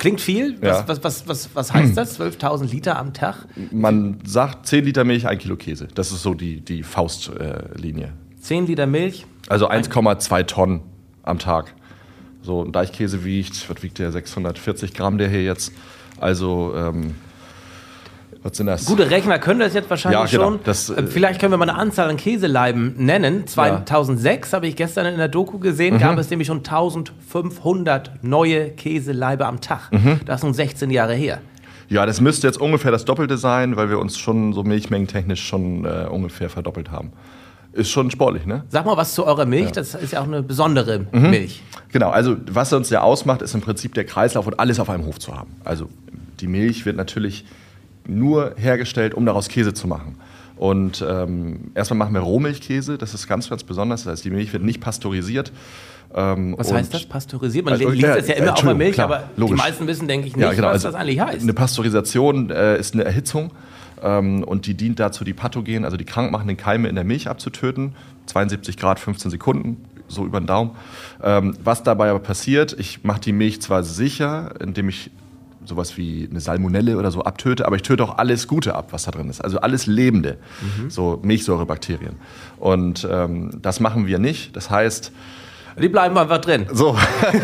Klingt 0.00 0.22
viel. 0.22 0.56
Was, 0.62 0.78
ja. 0.78 0.88
was, 0.88 1.04
was, 1.04 1.28
was, 1.28 1.50
was 1.52 1.72
heißt 1.74 1.94
das? 1.94 2.18
12.000 2.18 2.70
Liter 2.70 2.98
am 2.98 3.12
Tag? 3.12 3.46
Man 3.70 4.18
sagt 4.24 4.66
10 4.66 4.86
Liter 4.86 5.04
Milch, 5.04 5.28
1 5.28 5.42
Kilo 5.42 5.56
Käse. 5.56 5.88
Das 5.94 6.10
ist 6.10 6.22
so 6.22 6.32
die, 6.32 6.62
die 6.62 6.82
Faustlinie. 6.82 8.06
Äh, 8.06 8.40
10 8.40 8.66
Liter 8.66 8.86
Milch? 8.86 9.26
Also 9.50 9.68
1,2 9.68 10.46
Tonnen 10.46 10.80
am 11.22 11.38
Tag. 11.38 11.74
So 12.40 12.64
ein 12.64 12.72
Deichkäse 12.72 13.24
wiegt, 13.24 13.68
was 13.68 13.82
wiegt 13.82 13.98
der? 13.98 14.10
640 14.10 14.94
Gramm 14.94 15.18
der 15.18 15.28
hier 15.28 15.44
jetzt. 15.44 15.70
Also 16.18 16.72
ähm, 16.74 17.14
was 18.42 18.56
sind 18.56 18.66
das? 18.66 18.86
Gute 18.86 19.10
Rechner 19.10 19.38
können 19.38 19.60
das 19.60 19.74
jetzt 19.74 19.90
wahrscheinlich 19.90 20.32
ja, 20.32 20.38
genau. 20.38 20.52
schon. 20.52 20.60
Das, 20.64 20.88
äh, 20.88 21.02
Vielleicht 21.06 21.40
können 21.40 21.52
wir 21.52 21.58
mal 21.58 21.68
eine 21.68 21.78
Anzahl 21.78 22.08
an 22.08 22.16
Käseleiben 22.16 22.94
nennen. 22.96 23.46
2006 23.46 24.50
ja. 24.50 24.56
habe 24.56 24.66
ich 24.66 24.76
gestern 24.76 25.06
in 25.06 25.18
der 25.18 25.28
Doku 25.28 25.58
gesehen, 25.58 25.94
mhm. 25.94 26.00
gab 26.00 26.18
es 26.18 26.30
nämlich 26.30 26.48
schon 26.48 26.58
1500 26.58 28.24
neue 28.24 28.70
Käseleibe 28.70 29.46
am 29.46 29.60
Tag. 29.60 29.92
Mhm. 29.92 30.20
Das 30.24 30.40
sind 30.40 30.54
16 30.54 30.90
Jahre 30.90 31.14
her. 31.14 31.40
Ja, 31.90 32.06
das 32.06 32.20
müsste 32.20 32.46
jetzt 32.46 32.58
ungefähr 32.58 32.92
das 32.92 33.04
Doppelte 33.04 33.36
sein, 33.36 33.76
weil 33.76 33.90
wir 33.90 33.98
uns 33.98 34.16
schon 34.16 34.52
so 34.52 34.62
milchmengentechnisch 34.62 35.44
schon 35.44 35.84
äh, 35.84 36.06
ungefähr 36.08 36.48
verdoppelt 36.48 36.90
haben. 36.90 37.12
Ist 37.72 37.90
schon 37.90 38.10
sportlich, 38.10 38.46
ne? 38.46 38.64
Sag 38.68 38.86
mal 38.86 38.96
was 38.96 39.14
zu 39.14 39.26
eurer 39.26 39.44
Milch. 39.44 39.66
Ja. 39.66 39.72
Das 39.72 39.94
ist 39.94 40.12
ja 40.12 40.20
auch 40.20 40.26
eine 40.26 40.42
besondere 40.42 41.06
mhm. 41.12 41.30
Milch. 41.30 41.62
Genau, 41.92 42.10
also 42.10 42.36
was 42.50 42.72
uns 42.72 42.90
ja 42.90 43.02
ausmacht, 43.02 43.42
ist 43.42 43.54
im 43.54 43.60
Prinzip 43.60 43.94
der 43.94 44.04
Kreislauf 44.04 44.46
und 44.46 44.58
alles 44.58 44.80
auf 44.80 44.88
einem 44.88 45.04
Hof 45.04 45.18
zu 45.18 45.36
haben. 45.36 45.50
Also 45.64 45.88
die 46.40 46.46
Milch 46.46 46.86
wird 46.86 46.96
natürlich 46.96 47.44
nur 48.06 48.54
hergestellt, 48.56 49.14
um 49.14 49.26
daraus 49.26 49.48
Käse 49.48 49.74
zu 49.74 49.86
machen. 49.86 50.16
Und 50.56 51.04
ähm, 51.08 51.70
erstmal 51.74 51.96
machen 51.96 52.12
wir 52.12 52.20
Rohmilchkäse, 52.20 52.98
das 52.98 53.14
ist 53.14 53.26
ganz, 53.26 53.48
ganz 53.48 53.64
besonders. 53.64 54.04
Das 54.04 54.12
heißt, 54.12 54.24
die 54.26 54.30
Milch 54.30 54.52
wird 54.52 54.62
nicht 54.62 54.80
pasteurisiert. 54.80 55.52
Ähm, 56.14 56.54
Was 56.58 56.72
heißt 56.72 56.92
das, 56.92 57.06
pasteurisiert? 57.06 57.64
Man 57.64 57.74
also, 57.74 57.88
liest 57.88 58.02
ja, 58.02 58.16
das 58.16 58.28
ja 58.28 58.34
immer 58.34 58.52
auf 58.52 58.60
der 58.60 58.74
Milch, 58.74 58.94
klar, 58.94 59.06
aber 59.06 59.30
logisch. 59.36 59.56
die 59.56 59.62
meisten 59.62 59.86
wissen, 59.86 60.08
denke 60.08 60.26
ich, 60.26 60.36
nicht, 60.36 60.44
ja, 60.44 60.52
genau. 60.52 60.66
was 60.66 60.84
also, 60.84 60.88
das 60.88 60.96
eigentlich 60.96 61.20
heißt. 61.20 61.42
Eine 61.42 61.54
Pasteurisation 61.54 62.50
äh, 62.50 62.78
ist 62.78 62.94
eine 62.94 63.04
Erhitzung 63.04 63.52
ähm, 64.02 64.44
und 64.44 64.66
die 64.66 64.74
dient 64.74 64.98
dazu, 64.98 65.24
die 65.24 65.32
Pathogen, 65.32 65.84
also 65.84 65.96
die 65.96 66.04
krankmachenden 66.04 66.56
Keime 66.56 66.88
in 66.88 66.94
der 66.94 67.04
Milch 67.04 67.28
abzutöten. 67.28 67.94
72 68.26 68.76
Grad, 68.76 69.00
15 69.00 69.30
Sekunden, 69.30 69.84
so 70.08 70.26
über 70.26 70.40
den 70.40 70.46
Daumen. 70.46 70.72
Ähm, 71.22 71.56
was 71.62 71.82
dabei 71.82 72.10
aber 72.10 72.20
passiert, 72.20 72.76
ich 72.78 73.02
mache 73.04 73.20
die 73.20 73.32
Milch 73.32 73.62
zwar 73.62 73.82
sicher, 73.82 74.54
indem 74.60 74.88
ich 74.88 75.10
sowas 75.70 75.96
wie 75.96 76.28
eine 76.30 76.40
Salmonelle 76.40 76.98
oder 76.98 77.10
so 77.10 77.22
abtöte, 77.22 77.66
aber 77.66 77.76
ich 77.76 77.82
töte 77.82 78.04
auch 78.04 78.18
alles 78.18 78.46
Gute 78.46 78.74
ab, 78.74 78.88
was 78.92 79.04
da 79.04 79.10
drin 79.10 79.30
ist. 79.30 79.40
Also 79.40 79.60
alles 79.60 79.86
Lebende, 79.86 80.36
mhm. 80.60 80.90
so 80.90 81.18
Milchsäurebakterien. 81.22 82.16
Und 82.58 83.08
ähm, 83.10 83.58
das 83.62 83.80
machen 83.80 84.06
wir 84.06 84.18
nicht. 84.18 84.54
Das 84.54 84.68
heißt, 84.68 85.12
die 85.78 85.88
bleiben 85.88 86.16
einfach 86.16 86.38
drin. 86.38 86.66
So. 86.72 86.96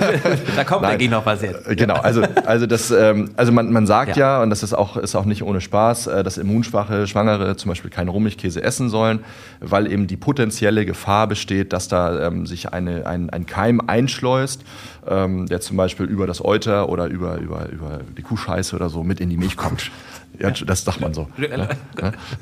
da 0.56 0.64
kommt 0.64 0.82
Nein. 0.82 0.92
eigentlich 0.92 1.10
noch 1.10 1.26
was 1.26 1.42
jetzt. 1.42 1.64
Genau, 1.76 1.94
also, 1.94 2.22
also, 2.44 2.66
das, 2.66 2.90
ähm, 2.90 3.30
also 3.36 3.52
man, 3.52 3.72
man 3.72 3.86
sagt 3.86 4.16
ja. 4.16 4.38
ja. 4.38 4.42
und 4.42 4.50
das 4.50 4.62
ist 4.62 4.74
auch, 4.74 4.96
ist 4.96 5.14
auch 5.14 5.24
nicht 5.24 5.42
ohne 5.42 5.60
Spaß, 5.60 6.06
äh, 6.08 6.24
dass 6.24 6.38
immunschwache 6.38 7.06
Schwangere 7.06 7.56
zum 7.56 7.70
Beispiel 7.70 7.90
keinen 7.90 8.08
Rummigkäse 8.08 8.62
essen 8.62 8.88
sollen, 8.88 9.20
weil 9.60 9.90
eben 9.90 10.06
die 10.06 10.16
potenzielle 10.16 10.86
Gefahr 10.86 11.26
besteht, 11.26 11.72
dass 11.72 11.88
da 11.88 12.26
ähm, 12.26 12.46
sich 12.46 12.72
eine, 12.72 13.06
ein, 13.06 13.30
ein 13.30 13.46
Keim 13.46 13.80
einschleust, 13.86 14.62
ähm, 15.06 15.46
der 15.46 15.60
zum 15.60 15.76
Beispiel 15.76 16.06
über 16.06 16.26
das 16.26 16.44
Euter 16.44 16.88
oder 16.88 17.06
über, 17.06 17.38
über, 17.38 17.68
über 17.68 18.00
die 18.16 18.22
Kuhscheiße 18.22 18.74
oder 18.74 18.88
so 18.88 19.02
mit 19.02 19.20
in 19.20 19.30
die 19.30 19.36
Milch 19.36 19.56
kommt. 19.56 19.90
Ja, 20.38 20.50
das 20.50 20.84
sagt 20.84 21.00
man 21.00 21.14
so. 21.14 21.28
Ja, 21.36 21.68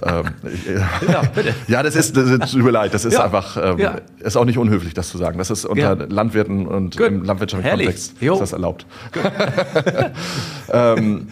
ähm, 0.03 0.25
ja, 1.09 1.23
ja, 1.69 1.83
das 1.83 1.97
ist, 1.97 2.17
das 2.17 2.31
ist, 2.31 2.53
tut 2.53 2.63
mir 2.63 2.71
leid, 2.71 2.95
das 2.95 3.05
ist 3.05 3.15
ja. 3.15 3.25
einfach, 3.25 3.57
ähm, 3.57 3.79
ja. 3.79 3.97
ist 4.19 4.37
auch 4.37 4.45
nicht 4.45 4.59
unhöflich, 4.59 4.95
das 4.95 5.09
zu 5.09 5.19
sagen. 5.19 5.39
Das 5.39 5.51
ist 5.51 5.65
unter 5.65 5.95
Landwirten 5.95 6.67
und 6.67 6.97
Good. 6.97 7.07
im 7.07 7.25
landwirtschaftlichen 7.25 7.69
Herrlich. 7.69 7.87
Kontext 7.87 8.21
jo. 8.21 8.35
ist 8.35 8.41
das 8.41 8.53
erlaubt. 8.53 8.87
ähm, 10.73 11.29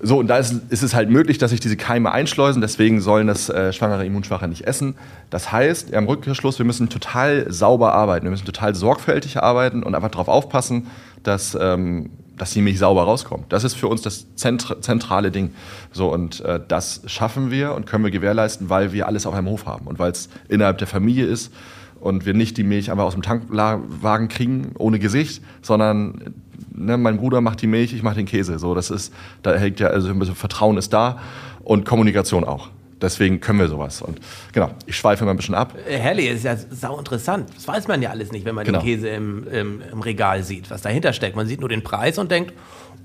so, 0.00 0.18
und 0.18 0.28
da 0.28 0.38
ist, 0.38 0.54
ist, 0.70 0.82
es 0.82 0.94
halt 0.94 1.10
möglich, 1.10 1.38
dass 1.38 1.50
sich 1.50 1.60
diese 1.60 1.76
Keime 1.76 2.12
einschleusen, 2.12 2.60
deswegen 2.60 3.00
sollen 3.00 3.26
das 3.26 3.48
äh, 3.48 3.72
schwangere 3.72 4.06
Immunschwache 4.06 4.46
nicht 4.46 4.66
essen. 4.66 4.94
Das 5.30 5.50
heißt, 5.50 5.92
am 5.94 6.06
Rückschluss, 6.06 6.58
wir 6.58 6.66
müssen 6.66 6.88
total 6.88 7.50
sauber 7.50 7.94
arbeiten, 7.94 8.24
wir 8.24 8.30
müssen 8.30 8.46
total 8.46 8.74
sorgfältig 8.74 9.38
arbeiten 9.42 9.82
und 9.82 9.94
einfach 9.94 10.10
darauf 10.10 10.28
aufpassen, 10.28 10.86
dass 11.24 11.58
ähm, 11.60 12.10
dass 12.38 12.52
die 12.52 12.62
Milch 12.62 12.78
sauber 12.78 13.02
rauskommt. 13.02 13.52
Das 13.52 13.64
ist 13.64 13.74
für 13.74 13.88
uns 13.88 14.02
das 14.02 14.26
zentrale 14.36 15.30
Ding. 15.30 15.52
So, 15.92 16.12
und 16.12 16.40
äh, 16.40 16.60
das 16.66 17.02
schaffen 17.06 17.50
wir 17.50 17.74
und 17.74 17.86
können 17.86 18.04
wir 18.04 18.10
gewährleisten, 18.10 18.70
weil 18.70 18.92
wir 18.92 19.06
alles 19.06 19.26
auf 19.26 19.34
einem 19.34 19.48
Hof 19.48 19.66
haben 19.66 19.86
und 19.86 19.98
weil 19.98 20.12
es 20.12 20.28
innerhalb 20.48 20.78
der 20.78 20.86
Familie 20.86 21.26
ist 21.26 21.52
und 22.00 22.26
wir 22.26 22.34
nicht 22.34 22.56
die 22.56 22.64
Milch 22.64 22.90
einfach 22.90 23.04
aus 23.04 23.14
dem 23.14 23.22
Tankwagen 23.22 24.28
kriegen, 24.28 24.72
ohne 24.78 24.98
Gesicht, 24.98 25.42
sondern 25.62 26.34
ne, 26.72 26.96
mein 26.96 27.16
Bruder 27.18 27.40
macht 27.40 27.60
die 27.62 27.66
Milch, 27.66 27.92
ich 27.92 28.02
mache 28.02 28.16
den 28.16 28.26
Käse. 28.26 28.58
So, 28.58 28.74
das 28.74 28.90
ist, 28.90 29.12
da 29.42 29.54
hängt 29.54 29.80
ja, 29.80 29.88
also 29.88 30.08
ein 30.08 30.18
bisschen 30.18 30.34
Vertrauen 30.34 30.76
ist 30.76 30.92
da 30.92 31.18
und 31.64 31.84
Kommunikation 31.84 32.44
auch. 32.44 32.70
Deswegen 33.00 33.40
können 33.40 33.60
wir 33.60 33.68
sowas. 33.68 34.02
Und 34.02 34.20
genau, 34.52 34.70
ich 34.86 34.96
schweife 34.96 35.24
mal 35.24 35.30
ein 35.32 35.36
bisschen 35.36 35.54
ab. 35.54 35.74
Äh, 35.88 35.98
Herrlich, 35.98 36.30
ist 36.30 36.44
ja 36.44 36.56
sau 36.56 36.98
interessant. 36.98 37.48
Das 37.54 37.68
weiß 37.68 37.88
man 37.88 38.02
ja 38.02 38.10
alles 38.10 38.32
nicht, 38.32 38.44
wenn 38.44 38.54
man 38.54 38.64
genau. 38.64 38.80
den 38.80 38.86
Käse 38.86 39.08
im, 39.08 39.46
im, 39.48 39.82
im, 39.92 40.00
Regal 40.00 40.42
sieht, 40.42 40.70
was 40.70 40.82
dahinter 40.82 41.12
steckt. 41.12 41.36
Man 41.36 41.46
sieht 41.46 41.60
nur 41.60 41.68
den 41.68 41.82
Preis 41.82 42.18
und 42.18 42.30
denkt, 42.30 42.52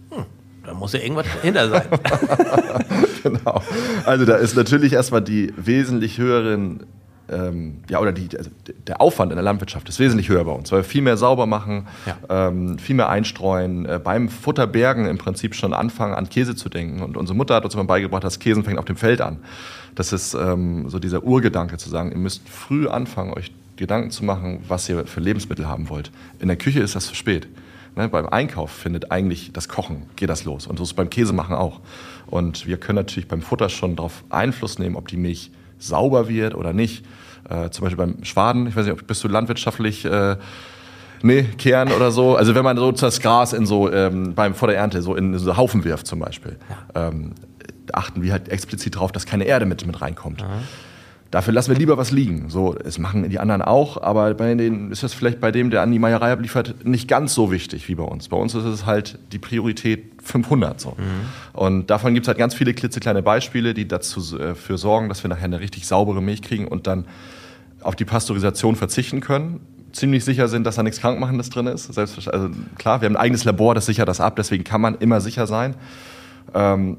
hm, 0.09 0.25
da 0.65 0.73
muss 0.73 0.93
ja 0.93 0.99
irgendwas 0.99 1.27
dahinter 1.35 1.69
sein. 1.69 1.83
genau. 3.23 3.61
Also 4.05 4.25
da 4.25 4.35
ist 4.35 4.55
natürlich 4.55 4.93
erstmal 4.93 5.21
die 5.21 5.53
wesentlich 5.57 6.17
höheren 6.17 6.85
ähm, 7.29 7.79
ja, 7.89 7.99
oder 7.99 8.11
die, 8.11 8.37
also 8.37 8.49
der 8.87 9.01
Aufwand 9.01 9.31
in 9.31 9.37
der 9.37 9.43
Landwirtschaft 9.43 9.87
ist 9.87 9.99
wesentlich 9.99 10.29
höher 10.29 10.43
bei 10.43 10.51
uns, 10.51 10.71
weil 10.71 10.79
wir 10.79 10.83
viel 10.83 11.01
mehr 11.01 11.17
sauber 11.17 11.45
machen, 11.45 11.87
ja. 12.05 12.47
ähm, 12.47 12.77
viel 12.77 12.95
mehr 12.95 13.09
einstreuen, 13.09 13.85
äh, 13.85 13.99
beim 14.03 14.29
Futterbergen 14.29 15.05
im 15.05 15.17
Prinzip 15.17 15.55
schon 15.55 15.73
anfangen, 15.73 16.13
an 16.13 16.29
Käse 16.29 16.55
zu 16.55 16.69
denken. 16.69 17.01
Und 17.01 17.15
unsere 17.15 17.35
Mutter 17.35 17.55
hat 17.55 17.63
uns 17.63 17.73
immer 17.73 17.85
beigebracht, 17.85 18.23
dass 18.23 18.39
Käse 18.39 18.63
fängt 18.63 18.77
auf 18.77 18.85
dem 18.85 18.97
Feld 18.97 19.21
an. 19.21 19.39
Das 19.95 20.11
ist 20.11 20.33
ähm, 20.33 20.89
so 20.89 20.99
dieser 20.99 21.23
Urgedanke 21.23 21.77
zu 21.77 21.89
sagen, 21.89 22.11
ihr 22.11 22.17
müsst 22.17 22.47
früh 22.49 22.87
anfangen, 22.87 23.33
euch 23.33 23.51
Gedanken 23.77 24.11
zu 24.11 24.25
machen, 24.25 24.63
was 24.67 24.87
ihr 24.89 25.05
für 25.05 25.19
Lebensmittel 25.19 25.67
haben 25.67 25.89
wollt. 25.89 26.11
In 26.39 26.47
der 26.47 26.57
Küche 26.57 26.81
ist 26.81 26.95
das 26.95 27.07
zu 27.07 27.15
spät. 27.15 27.47
Ne, 27.95 28.09
beim 28.09 28.27
Einkauf 28.27 28.71
findet 28.71 29.11
eigentlich 29.11 29.51
das 29.53 29.69
Kochen, 29.69 30.07
geht 30.15 30.29
das 30.29 30.45
los. 30.45 30.65
Und 30.65 30.77
so 30.77 30.83
ist 30.83 30.89
es 30.89 30.95
beim 30.95 31.11
Käsemachen 31.11 31.55
auch. 31.55 31.79
Und 32.25 32.65
wir 32.65 32.77
können 32.77 32.95
natürlich 32.95 33.27
beim 33.27 33.41
Futter 33.41 33.69
schon 33.69 33.95
darauf 33.95 34.23
Einfluss 34.29 34.79
nehmen, 34.79 34.95
ob 34.95 35.07
die 35.07 35.17
Milch 35.17 35.51
sauber 35.83 36.27
wird 36.27 36.55
oder 36.55 36.73
nicht. 36.73 37.05
Äh, 37.49 37.69
zum 37.69 37.83
Beispiel 37.83 37.97
beim 37.97 38.23
Schwaden, 38.23 38.67
ich 38.67 38.75
weiß 38.75 38.85
nicht, 38.85 39.07
bist 39.07 39.23
du 39.23 39.27
landwirtschaftlich 39.27 40.05
äh, 40.05 40.37
Nee, 41.25 41.43
kehren 41.57 41.93
oder 41.93 42.11
so. 42.11 42.35
Also 42.35 42.53
wenn 42.53 42.65
man 42.65 42.75
so 42.75 42.91
das 42.91 43.21
Gras 43.21 43.53
in 43.53 43.65
so 43.65 43.89
ähm, 43.89 44.35
beim 44.35 44.53
vor 44.53 44.67
der 44.67 44.77
Ernte 44.77 45.01
so 45.01 45.15
in 45.15 45.39
so 45.39 45.55
Haufen 45.55 45.85
wirft 45.85 46.05
zum 46.05 46.19
Beispiel, 46.19 46.57
ja. 46.69 47.07
ähm, 47.07 47.31
achten 47.93 48.21
wir 48.21 48.33
halt 48.33 48.49
explizit 48.49 48.95
darauf, 48.95 49.13
dass 49.13 49.25
keine 49.25 49.45
Erde 49.45 49.65
mit, 49.65 49.87
mit 49.87 50.01
reinkommt. 50.01 50.41
Mhm. 50.41 50.63
Dafür 51.33 51.51
lassen 51.51 51.71
wir 51.71 51.79
lieber 51.79 51.97
was 51.97 52.11
liegen. 52.11 52.51
So, 52.51 52.75
es 52.75 52.99
machen 52.99 53.27
die 53.27 53.39
anderen 53.39 53.63
auch, 53.63 53.99
aber 53.99 54.35
bei 54.35 54.53
denen 54.53 54.91
ist 54.91 55.01
das 55.01 55.15
vielleicht 55.15 55.39
bei 55.39 55.51
dem, 55.51 55.71
der 55.71 55.81
an 55.81 55.91
die 55.91 55.97
Meierei 55.97 56.31
abliefert, 56.31 56.85
nicht 56.85 57.07
ganz 57.07 57.33
so 57.33 57.51
wichtig 57.51 57.87
wie 57.87 57.95
bei 57.95 58.03
uns. 58.03 58.27
Bei 58.27 58.37
uns 58.37 58.53
ist 58.53 58.65
es 58.65 58.85
halt 58.85 59.17
die 59.31 59.39
Priorität 59.39 60.11
500 60.21 60.79
so. 60.79 60.89
Mhm. 60.89 61.59
Und 61.59 61.89
davon 61.89 62.13
gibt 62.13 62.25
es 62.25 62.27
halt 62.27 62.37
ganz 62.37 62.53
viele 62.53 62.75
klitzekleine 62.75 63.23
Beispiele, 63.23 63.73
die 63.73 63.87
dazu 63.87 64.37
äh, 64.37 64.53
für 64.53 64.77
sorgen, 64.77 65.09
dass 65.09 65.23
wir 65.23 65.29
nachher 65.29 65.45
eine 65.45 65.59
richtig 65.59 65.87
saubere 65.87 66.21
Milch 66.21 66.43
kriegen 66.43 66.67
und 66.67 66.85
dann 66.85 67.05
auf 67.81 67.95
die 67.95 68.05
Pasteurisation 68.05 68.75
verzichten 68.75 69.19
können 69.19 69.61
ziemlich 69.91 70.23
sicher 70.23 70.47
sind, 70.47 70.65
dass 70.65 70.75
da 70.75 70.83
nichts 70.83 70.99
Krankmachendes 70.99 71.49
drin 71.49 71.65
ist. 71.65 71.91
Selbst, 71.91 72.27
also 72.27 72.49
klar, 72.77 73.01
wir 73.01 73.07
haben 73.07 73.15
ein 73.15 73.21
eigenes 73.21 73.43
Labor, 73.43 73.73
das 73.73 73.87
sichert 73.87 74.07
das 74.07 74.19
ab, 74.19 74.35
deswegen 74.35 74.63
kann 74.63 74.81
man 74.81 74.95
immer 74.95 75.19
sicher 75.19 75.47
sein. 75.47 75.75
Ähm, 76.53 76.97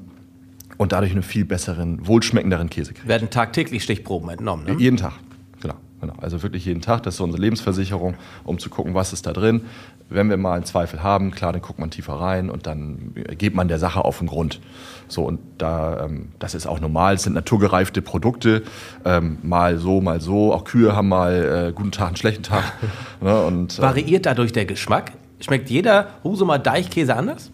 und 0.76 0.92
dadurch 0.92 1.12
einen 1.12 1.22
viel 1.22 1.44
besseren, 1.44 2.06
wohlschmeckenderen 2.06 2.70
Käse 2.70 2.92
kriegen. 2.94 3.08
Werden 3.08 3.30
tagtäglich 3.30 3.82
Stichproben 3.82 4.28
entnommen, 4.30 4.64
ne? 4.64 4.76
Jeden 4.78 4.96
Tag, 4.96 5.12
genau, 5.60 5.74
genau. 6.00 6.14
Also 6.20 6.42
wirklich 6.42 6.64
jeden 6.64 6.80
Tag, 6.80 7.02
das 7.02 7.14
ist 7.14 7.18
so 7.18 7.24
unsere 7.24 7.42
Lebensversicherung, 7.42 8.14
um 8.44 8.58
zu 8.58 8.70
gucken, 8.70 8.94
was 8.94 9.12
ist 9.12 9.26
da 9.26 9.32
drin. 9.32 9.62
Wenn 10.10 10.28
wir 10.28 10.36
mal 10.36 10.54
einen 10.54 10.64
Zweifel 10.64 11.02
haben, 11.02 11.30
klar, 11.30 11.52
dann 11.52 11.62
guckt 11.62 11.78
man 11.78 11.90
tiefer 11.90 12.14
rein 12.14 12.50
und 12.50 12.66
dann 12.66 13.14
geht 13.38 13.54
man 13.54 13.68
der 13.68 13.78
Sache 13.78 14.04
auf 14.04 14.18
den 14.18 14.28
Grund. 14.28 14.60
So, 15.08 15.24
und 15.24 15.40
da, 15.58 16.04
ähm, 16.04 16.32
das 16.38 16.54
ist 16.54 16.66
auch 16.66 16.78
normal, 16.78 17.14
es 17.14 17.22
sind 17.22 17.32
naturgereifte 17.32 18.02
Produkte, 18.02 18.62
ähm, 19.04 19.38
mal 19.42 19.78
so, 19.78 20.00
mal 20.00 20.20
so. 20.20 20.52
Auch 20.52 20.64
Kühe 20.64 20.94
haben 20.94 21.08
mal 21.08 21.68
äh, 21.68 21.72
guten 21.72 21.90
Tag, 21.90 22.08
einen 22.08 22.16
schlechten 22.16 22.42
Tag. 22.42 22.64
ne, 23.22 23.42
und, 23.44 23.78
ähm, 23.78 23.82
Variiert 23.82 24.26
dadurch 24.26 24.52
der 24.52 24.66
Geschmack? 24.66 25.12
Schmeckt 25.40 25.68
jeder 25.68 26.08
Husumer 26.22 26.58
Deichkäse 26.58 27.16
anders? 27.16 27.50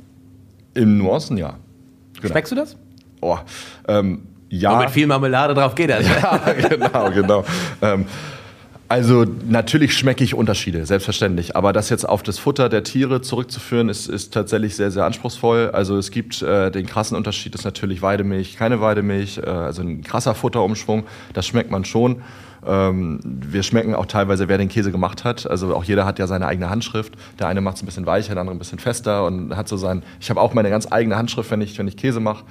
In 0.74 0.98
Nuancen, 0.98 1.36
ja. 1.36 1.56
Genau. 2.20 2.28
Schmeckst 2.32 2.52
du 2.52 2.56
das? 2.56 2.76
Oh, 3.20 3.38
ähm, 3.88 4.22
ja. 4.48 4.72
Und 4.72 4.80
mit 4.80 4.90
viel 4.90 5.06
Marmelade 5.06 5.54
drauf 5.54 5.74
geht 5.74 5.90
das. 5.90 6.04
Ja, 6.08 6.52
genau, 6.52 7.10
genau. 7.10 7.44
ähm, 7.82 8.06
also 8.88 9.24
natürlich 9.46 9.96
schmecke 9.96 10.24
ich 10.24 10.34
Unterschiede, 10.34 10.84
selbstverständlich. 10.84 11.54
Aber 11.54 11.72
das 11.72 11.90
jetzt 11.90 12.08
auf 12.08 12.24
das 12.24 12.40
Futter 12.40 12.68
der 12.68 12.82
Tiere 12.82 13.20
zurückzuführen, 13.22 13.88
ist, 13.88 14.08
ist 14.08 14.34
tatsächlich 14.34 14.74
sehr, 14.74 14.90
sehr 14.90 15.04
anspruchsvoll. 15.04 15.70
Also 15.72 15.96
es 15.96 16.10
gibt 16.10 16.42
äh, 16.42 16.72
den 16.72 16.86
krassen 16.86 17.16
Unterschied, 17.16 17.54
ist 17.54 17.64
natürlich 17.64 18.02
Weidemilch, 18.02 18.56
keine 18.56 18.80
Weidemilch, 18.80 19.38
äh, 19.38 19.48
also 19.48 19.82
ein 19.82 20.02
krasser 20.02 20.34
Futterumschwung, 20.34 21.04
das 21.34 21.46
schmeckt 21.46 21.70
man 21.70 21.84
schon. 21.84 22.22
Ähm, 22.66 23.20
wir 23.24 23.62
schmecken 23.62 23.94
auch 23.94 24.06
teilweise, 24.06 24.48
wer 24.48 24.58
den 24.58 24.68
Käse 24.68 24.90
gemacht 24.90 25.24
hat. 25.24 25.48
Also 25.48 25.74
auch 25.74 25.84
jeder 25.84 26.04
hat 26.04 26.18
ja 26.18 26.26
seine 26.26 26.46
eigene 26.46 26.68
Handschrift. 26.68 27.14
Der 27.38 27.46
eine 27.46 27.60
macht 27.60 27.76
es 27.76 27.82
ein 27.82 27.86
bisschen 27.86 28.06
weicher, 28.06 28.34
der 28.34 28.40
andere 28.40 28.56
ein 28.56 28.58
bisschen 28.58 28.78
fester 28.78 29.24
und 29.24 29.56
hat 29.56 29.68
so 29.68 29.76
sein. 29.76 30.02
Ich 30.20 30.30
habe 30.30 30.40
auch 30.40 30.52
meine 30.52 30.68
ganz 30.68 30.90
eigene 30.90 31.16
Handschrift, 31.16 31.50
wenn 31.50 31.60
ich, 31.60 31.78
wenn 31.78 31.88
ich 31.88 31.96
Käse 31.96 32.20
mache. 32.20 32.44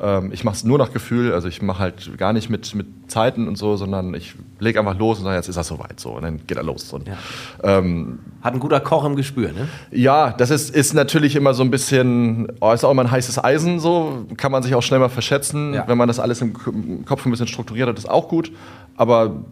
Ähm, 0.00 0.32
ich 0.32 0.44
mache 0.44 0.56
es 0.56 0.64
nur 0.64 0.78
nach 0.78 0.92
Gefühl. 0.92 1.32
Also 1.32 1.48
ich 1.48 1.62
mache 1.62 1.78
halt 1.78 2.18
gar 2.18 2.32
nicht 2.32 2.50
mit, 2.50 2.74
mit 2.74 2.86
Zeiten 3.08 3.46
und 3.46 3.56
so, 3.56 3.76
sondern 3.76 4.14
ich 4.14 4.34
lege 4.58 4.78
einfach 4.78 4.98
los 4.98 5.18
und 5.18 5.24
sage, 5.24 5.36
jetzt 5.36 5.48
ist 5.48 5.56
das 5.56 5.68
soweit 5.68 6.00
so. 6.00 6.10
Und 6.10 6.22
dann 6.22 6.40
geht 6.46 6.56
er 6.56 6.64
los. 6.64 6.92
Und, 6.92 7.06
ja. 7.08 7.16
ähm, 7.62 8.18
hat 8.42 8.54
ein 8.54 8.60
guter 8.60 8.80
Koch 8.80 9.04
im 9.04 9.16
Gespür, 9.16 9.52
ne? 9.52 9.68
Ja, 9.90 10.32
das 10.32 10.50
ist, 10.50 10.74
ist 10.74 10.94
natürlich 10.94 11.36
immer 11.36 11.54
so 11.54 11.62
ein 11.62 11.70
bisschen, 11.70 12.48
oh, 12.60 12.72
ist 12.72 12.84
auch 12.84 12.90
immer 12.90 13.02
ein 13.02 13.10
heißes 13.10 13.42
Eisen 13.42 13.80
so. 13.80 14.26
Kann 14.36 14.52
man 14.52 14.62
sich 14.62 14.74
auch 14.74 14.82
schnell 14.82 15.00
mal 15.00 15.08
verschätzen. 15.08 15.74
Ja. 15.74 15.84
Wenn 15.86 15.98
man 15.98 16.08
das 16.08 16.18
alles 16.18 16.40
im 16.40 17.04
Kopf 17.04 17.24
ein 17.24 17.30
bisschen 17.30 17.48
strukturiert 17.48 17.88
hat, 17.88 17.98
ist 17.98 18.08
auch 18.08 18.28
gut. 18.28 18.52
Aber 18.96 19.44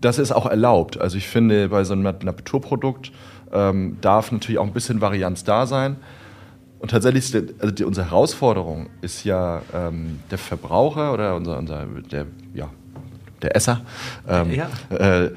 das 0.00 0.18
ist 0.18 0.32
auch 0.32 0.46
erlaubt. 0.46 1.00
Also 1.00 1.16
ich 1.16 1.28
finde, 1.28 1.68
bei 1.68 1.84
so 1.84 1.92
einem 1.92 2.02
Naturprodukt 2.02 3.12
ähm, 3.52 3.96
darf 4.00 4.32
natürlich 4.32 4.58
auch 4.58 4.66
ein 4.66 4.72
bisschen 4.72 5.00
Varianz 5.00 5.44
da 5.44 5.66
sein. 5.66 5.96
Und 6.80 6.90
tatsächlich, 6.90 7.34
ist 7.34 7.54
also 7.58 7.74
die, 7.74 7.84
unsere 7.84 8.06
Herausforderung 8.06 8.88
ist 9.00 9.24
ja 9.24 9.62
ähm, 9.74 10.20
der 10.30 10.38
Verbraucher 10.38 11.12
oder 11.12 11.34
unser, 11.34 11.58
unser 11.58 11.86
der, 12.10 12.26
ja, 12.54 12.70
der 13.42 13.56
Esser. 13.56 13.82
Ähm, 14.28 14.52
ja. 14.52 14.68
Äh, 14.96 15.30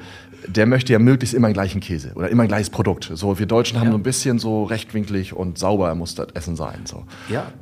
der 0.46 0.66
möchte 0.66 0.92
ja 0.92 0.98
möglichst 0.98 1.34
immer 1.34 1.46
einen 1.46 1.54
gleichen 1.54 1.80
Käse 1.80 2.12
oder 2.14 2.28
immer 2.28 2.42
ein 2.42 2.48
gleiches 2.48 2.70
Produkt. 2.70 3.10
So, 3.14 3.38
wir 3.38 3.46
Deutschen 3.46 3.78
haben 3.78 3.86
ja. 3.86 3.92
so 3.92 3.98
ein 3.98 4.02
bisschen 4.02 4.38
so 4.38 4.64
rechtwinklig 4.64 5.34
und 5.34 5.58
sauber 5.58 5.94
muss 5.94 6.14
das 6.14 6.28
Essen 6.34 6.56
sein. 6.56 6.80
So. 6.84 7.04
Ja. 7.28 7.52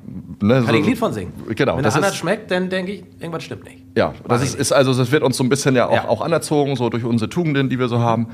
Ne, 0.41 0.55
Kann 0.55 0.65
so, 0.65 0.73
ich 0.73 0.79
ein 0.79 0.85
Lied 0.85 0.99
von 0.99 1.13
singen. 1.13 1.33
Genau. 1.55 1.77
Wenn 1.77 1.85
das 1.85 1.97
anders 1.97 2.17
schmeckt, 2.17 2.51
dann 2.51 2.71
denke 2.71 2.93
ich, 2.93 3.05
irgendwas 3.19 3.43
stimmt 3.43 3.65
nicht. 3.65 3.85
Ja, 3.97 4.15
das 4.27 4.43
ist, 4.43 4.55
ist, 4.55 4.73
also, 4.73 4.95
das 4.95 5.13
wird 5.13 5.23
uns 5.23 5.37
so 5.37 5.45
ein 5.45 5.49
bisschen 5.49 5.75
ja 5.77 5.89
auch, 5.89 5.93
ja. 5.93 6.09
auch 6.09 6.23
anerzogen, 6.23 6.77
so 6.77 6.89
durch 6.89 7.05
unsere 7.05 7.29
Tugenden, 7.29 7.69
die 7.69 7.79
wir 7.79 7.89
so 7.89 7.99
haben. 7.99 8.29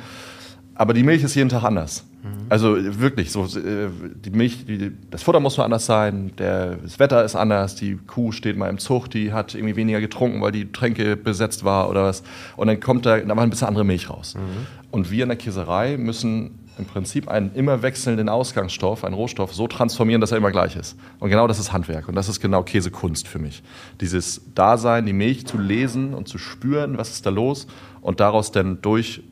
Aber 0.76 0.92
die 0.92 1.02
Milch 1.02 1.22
ist 1.22 1.34
jeden 1.34 1.48
Tag 1.48 1.64
anders. 1.64 2.04
Mhm. 2.22 2.46
Also 2.48 2.76
wirklich, 3.00 3.32
so 3.32 3.44
äh, 3.44 3.88
die 4.24 4.30
Milch, 4.30 4.66
die, 4.66 4.92
das 5.10 5.22
Futter 5.22 5.40
muss 5.40 5.56
nur 5.56 5.64
anders 5.64 5.86
sein, 5.86 6.32
der, 6.38 6.76
das 6.76 6.98
Wetter 6.98 7.24
ist 7.24 7.34
anders, 7.34 7.74
die 7.74 7.98
Kuh 8.06 8.30
steht 8.30 8.56
mal 8.56 8.68
im 8.68 8.78
Zug, 8.78 9.10
die 9.10 9.32
hat 9.32 9.54
irgendwie 9.54 9.76
weniger 9.76 10.00
getrunken, 10.00 10.42
weil 10.42 10.52
die 10.52 10.70
Tränke 10.70 11.16
besetzt 11.16 11.64
war 11.64 11.88
oder 11.88 12.04
was. 12.04 12.22
Und 12.56 12.66
dann 12.68 12.78
kommt 12.78 13.06
da, 13.06 13.18
da 13.18 13.34
mal 13.34 13.42
ein 13.42 13.50
bisschen 13.50 13.68
andere 13.68 13.84
Milch 13.84 14.10
raus. 14.10 14.34
Mhm. 14.34 14.66
Und 14.90 15.10
wir 15.10 15.22
in 15.22 15.30
der 15.30 15.38
Käserei 15.38 15.96
müssen 15.96 16.58
im 16.78 16.84
Prinzip 16.84 17.28
einen 17.28 17.54
immer 17.54 17.80
wechselnden 17.80 18.28
Ausgangsstoff, 18.28 19.04
einen 19.04 19.14
Rohstoff, 19.14 19.54
so 19.54 19.66
transformieren, 19.66 20.20
dass 20.20 20.32
er 20.32 20.36
immer 20.36 20.50
gleich 20.50 20.76
ist. 20.76 20.96
Und 21.20 21.30
genau 21.30 21.46
das 21.46 21.58
ist 21.58 21.72
Handwerk. 21.72 22.06
Und 22.06 22.14
das 22.16 22.28
ist 22.28 22.40
genau 22.40 22.62
Käsekunst 22.62 23.26
für 23.26 23.38
mich. 23.38 23.62
Dieses 24.00 24.42
Dasein, 24.54 25.06
die 25.06 25.14
Milch 25.14 25.46
zu 25.46 25.56
lesen 25.56 26.12
und 26.12 26.28
zu 26.28 26.36
spüren, 26.36 26.98
was 26.98 27.10
ist 27.10 27.24
da 27.24 27.30
los 27.30 27.66
und 28.02 28.20
daraus 28.20 28.52
dann 28.52 28.82
durch 28.82 29.22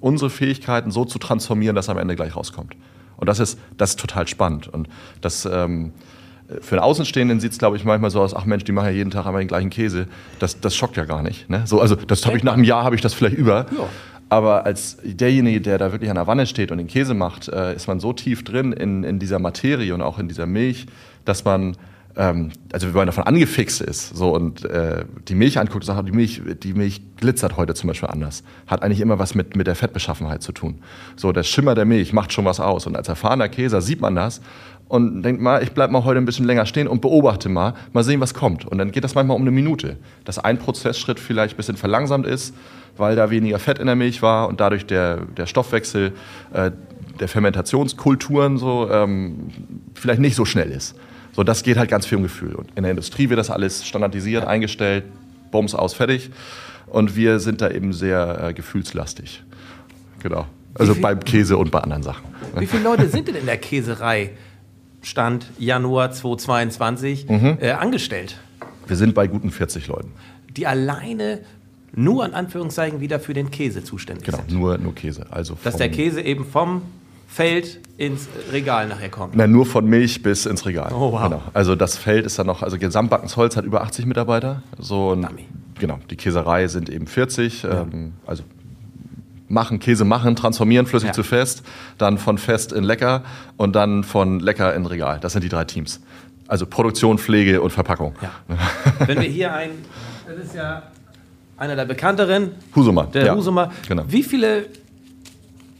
unsere 0.00 0.30
Fähigkeiten 0.30 0.90
so 0.90 1.04
zu 1.04 1.18
transformieren, 1.18 1.76
dass 1.76 1.88
am 1.88 1.98
Ende 1.98 2.16
gleich 2.16 2.34
rauskommt. 2.34 2.74
Und 3.16 3.28
das 3.28 3.38
ist, 3.38 3.58
das 3.76 3.90
ist 3.90 4.00
total 4.00 4.26
spannend. 4.26 4.68
Und 4.68 4.88
das, 5.20 5.44
ähm, 5.44 5.92
für 6.60 6.76
einen 6.76 6.84
Außenstehenden 6.84 7.38
sieht 7.38 7.52
es, 7.52 7.58
glaube 7.58 7.76
ich, 7.76 7.84
manchmal 7.84 8.10
so 8.10 8.20
aus, 8.20 8.34
ach 8.34 8.44
Mensch, 8.44 8.64
die 8.64 8.72
machen 8.72 8.86
ja 8.86 8.92
jeden 8.92 9.10
Tag 9.10 9.26
einmal 9.26 9.42
den 9.42 9.48
gleichen 9.48 9.70
Käse. 9.70 10.08
Das, 10.38 10.60
das 10.60 10.74
schockt 10.74 10.96
ja 10.96 11.04
gar 11.04 11.22
nicht. 11.22 11.48
Ne? 11.48 11.62
So, 11.66 11.80
also 11.80 11.94
das 11.94 12.26
habe 12.26 12.36
ich 12.36 12.42
nach 12.42 12.54
einem 12.54 12.64
Jahr 12.64 12.82
habe 12.82 12.96
ich 12.96 13.02
das 13.02 13.14
vielleicht 13.14 13.36
über. 13.36 13.66
Ja. 13.76 13.88
Aber 14.30 14.64
als 14.64 14.96
derjenige, 15.02 15.60
der 15.60 15.78
da 15.78 15.92
wirklich 15.92 16.08
an 16.08 16.16
der 16.16 16.26
Wanne 16.26 16.46
steht 16.46 16.70
und 16.70 16.78
den 16.78 16.86
Käse 16.86 17.14
macht, 17.14 17.48
äh, 17.48 17.74
ist 17.74 17.88
man 17.88 18.00
so 18.00 18.12
tief 18.12 18.44
drin 18.44 18.72
in, 18.72 19.04
in 19.04 19.18
dieser 19.18 19.38
Materie 19.38 19.92
und 19.92 20.02
auch 20.02 20.18
in 20.18 20.28
dieser 20.28 20.46
Milch, 20.46 20.86
dass 21.24 21.44
man 21.44 21.76
ähm, 22.16 22.50
also 22.72 22.88
wenn 22.88 22.94
man 22.94 23.06
davon 23.06 23.24
angefixt 23.24 23.80
ist 23.80 24.16
so 24.16 24.34
und 24.34 24.64
äh, 24.64 25.04
die 25.28 25.34
Milch 25.34 25.58
anguckt 25.58 25.84
sagt, 25.84 26.06
die 26.08 26.12
Milch, 26.12 26.42
die 26.62 26.74
Milch 26.74 27.00
glitzert 27.16 27.56
heute 27.56 27.74
zum 27.74 27.88
Beispiel 27.88 28.08
anders, 28.08 28.42
hat 28.66 28.82
eigentlich 28.82 29.00
immer 29.00 29.18
was 29.18 29.34
mit, 29.34 29.56
mit 29.56 29.66
der 29.66 29.74
Fettbeschaffenheit 29.74 30.42
zu 30.42 30.52
tun. 30.52 30.80
So, 31.16 31.32
der 31.32 31.42
Schimmer 31.42 31.74
der 31.74 31.84
Milch 31.84 32.12
macht 32.12 32.32
schon 32.32 32.44
was 32.44 32.60
aus. 32.60 32.86
Und 32.86 32.96
als 32.96 33.08
erfahrener 33.08 33.48
Käser 33.48 33.80
sieht 33.80 34.00
man 34.00 34.14
das 34.14 34.40
und 34.88 35.22
denkt 35.22 35.40
mal, 35.40 35.62
ich 35.62 35.72
bleibe 35.72 35.92
mal 35.92 36.04
heute 36.04 36.18
ein 36.18 36.24
bisschen 36.24 36.46
länger 36.46 36.66
stehen 36.66 36.88
und 36.88 37.00
beobachte 37.00 37.48
mal, 37.48 37.74
mal 37.92 38.02
sehen, 38.02 38.20
was 38.20 38.34
kommt. 38.34 38.64
Und 38.64 38.78
dann 38.78 38.90
geht 38.90 39.04
das 39.04 39.14
manchmal 39.14 39.36
um 39.36 39.42
eine 39.42 39.52
Minute, 39.52 39.96
dass 40.24 40.38
ein 40.38 40.58
Prozessschritt 40.58 41.20
vielleicht 41.20 41.54
ein 41.54 41.56
bisschen 41.56 41.76
verlangsamt 41.76 42.26
ist 42.26 42.54
weil 42.96 43.16
da 43.16 43.30
weniger 43.30 43.58
Fett 43.58 43.78
in 43.78 43.86
der 43.86 43.96
Milch 43.96 44.22
war 44.22 44.48
und 44.48 44.60
dadurch 44.60 44.86
der, 44.86 45.18
der 45.36 45.46
Stoffwechsel 45.46 46.12
äh, 46.52 46.70
der 47.18 47.28
Fermentationskulturen 47.28 48.58
so 48.58 48.88
ähm, 48.90 49.50
vielleicht 49.94 50.20
nicht 50.20 50.36
so 50.36 50.44
schnell 50.44 50.70
ist. 50.70 50.94
So, 51.40 51.44
das 51.44 51.62
geht 51.62 51.78
halt 51.78 51.88
ganz 51.88 52.04
viel 52.04 52.18
um 52.18 52.22
Gefühl. 52.22 52.54
Und 52.54 52.68
in 52.74 52.82
der 52.82 52.90
Industrie 52.90 53.30
wird 53.30 53.38
das 53.38 53.48
alles 53.48 53.86
standardisiert, 53.86 54.46
eingestellt, 54.46 55.04
Bums 55.50 55.74
aus, 55.74 55.94
fertig. 55.94 56.28
Und 56.86 57.16
wir 57.16 57.40
sind 57.40 57.62
da 57.62 57.70
eben 57.70 57.94
sehr 57.94 58.48
äh, 58.48 58.52
gefühlslastig. 58.52 59.42
Genau. 60.22 60.44
Also 60.74 60.94
beim 60.94 61.20
Käse 61.20 61.56
und 61.56 61.70
bei 61.70 61.78
anderen 61.78 62.02
Sachen. 62.02 62.26
Wie 62.58 62.66
viele 62.66 62.82
Leute 62.82 63.08
sind 63.08 63.26
denn 63.26 63.36
in 63.36 63.46
der 63.46 63.56
Käserei, 63.56 64.32
Stand 65.00 65.46
Januar 65.58 66.12
2022, 66.12 67.26
mhm. 67.26 67.56
äh, 67.58 67.70
angestellt? 67.70 68.36
Wir 68.86 68.96
sind 68.96 69.14
bei 69.14 69.26
guten 69.26 69.50
40 69.50 69.86
Leuten. 69.86 70.12
Die 70.58 70.66
alleine 70.66 71.40
nur 71.92 72.26
in 72.26 72.34
Anführungszeichen 72.34 73.00
wieder 73.00 73.18
für 73.18 73.32
den 73.32 73.50
Käse 73.50 73.82
zuständig 73.82 74.26
genau, 74.26 74.36
sind. 74.36 74.48
Genau, 74.48 74.60
nur, 74.60 74.76
nur 74.76 74.94
Käse. 74.94 75.24
Also 75.30 75.56
Dass 75.64 75.78
der 75.78 75.90
Käse 75.90 76.20
eben 76.20 76.44
vom 76.44 76.82
Feld 77.32 77.78
ins 77.96 78.28
Regal 78.50 78.88
nachher 78.88 79.08
kommt. 79.08 79.36
Na, 79.36 79.46
nur 79.46 79.64
von 79.64 79.86
Milch 79.86 80.20
bis 80.20 80.46
ins 80.46 80.66
Regal. 80.66 80.92
Oh, 80.92 81.12
wow. 81.12 81.22
Genau. 81.22 81.42
Also 81.54 81.76
das 81.76 81.96
Feld 81.96 82.26
ist 82.26 82.36
dann 82.40 82.48
noch, 82.48 82.62
also 82.62 82.76
Gesamtbackensholz 82.76 83.56
hat 83.56 83.64
über 83.64 83.82
80 83.82 84.06
Mitarbeiter. 84.06 84.64
So 84.78 85.12
ein, 85.12 85.28
genau, 85.78 86.00
die 86.10 86.16
Käserei 86.16 86.66
sind 86.66 86.88
eben 86.88 87.06
40. 87.06 87.62
Ja. 87.62 87.82
Ähm, 87.82 88.14
also 88.26 88.42
machen, 89.46 89.78
Käse 89.78 90.04
machen, 90.04 90.34
transformieren 90.34 90.86
flüssig 90.86 91.08
ja. 91.08 91.12
zu 91.12 91.22
fest, 91.22 91.62
dann 91.98 92.18
von 92.18 92.36
fest 92.36 92.72
in 92.72 92.82
lecker 92.82 93.22
und 93.56 93.76
dann 93.76 94.02
von 94.02 94.40
lecker 94.40 94.74
in 94.74 94.86
Regal. 94.86 95.20
Das 95.20 95.32
sind 95.32 95.44
die 95.44 95.48
drei 95.48 95.64
Teams. 95.64 96.00
Also 96.48 96.66
Produktion, 96.66 97.16
Pflege 97.18 97.60
und 97.60 97.70
Verpackung. 97.70 98.14
Ja. 98.20 98.30
Wenn 99.06 99.20
wir 99.20 99.28
hier 99.28 99.54
ein, 99.54 99.70
das 100.26 100.46
ist 100.46 100.56
ja 100.56 100.82
einer 101.56 101.76
der 101.76 101.84
bekannteren. 101.84 102.52
Husumer. 102.74 103.04
Der 103.04 103.26
ja, 103.26 103.36
Husumer. 103.36 103.70
Genau. 103.86 104.02
Wie 104.08 104.24
viele 104.24 104.66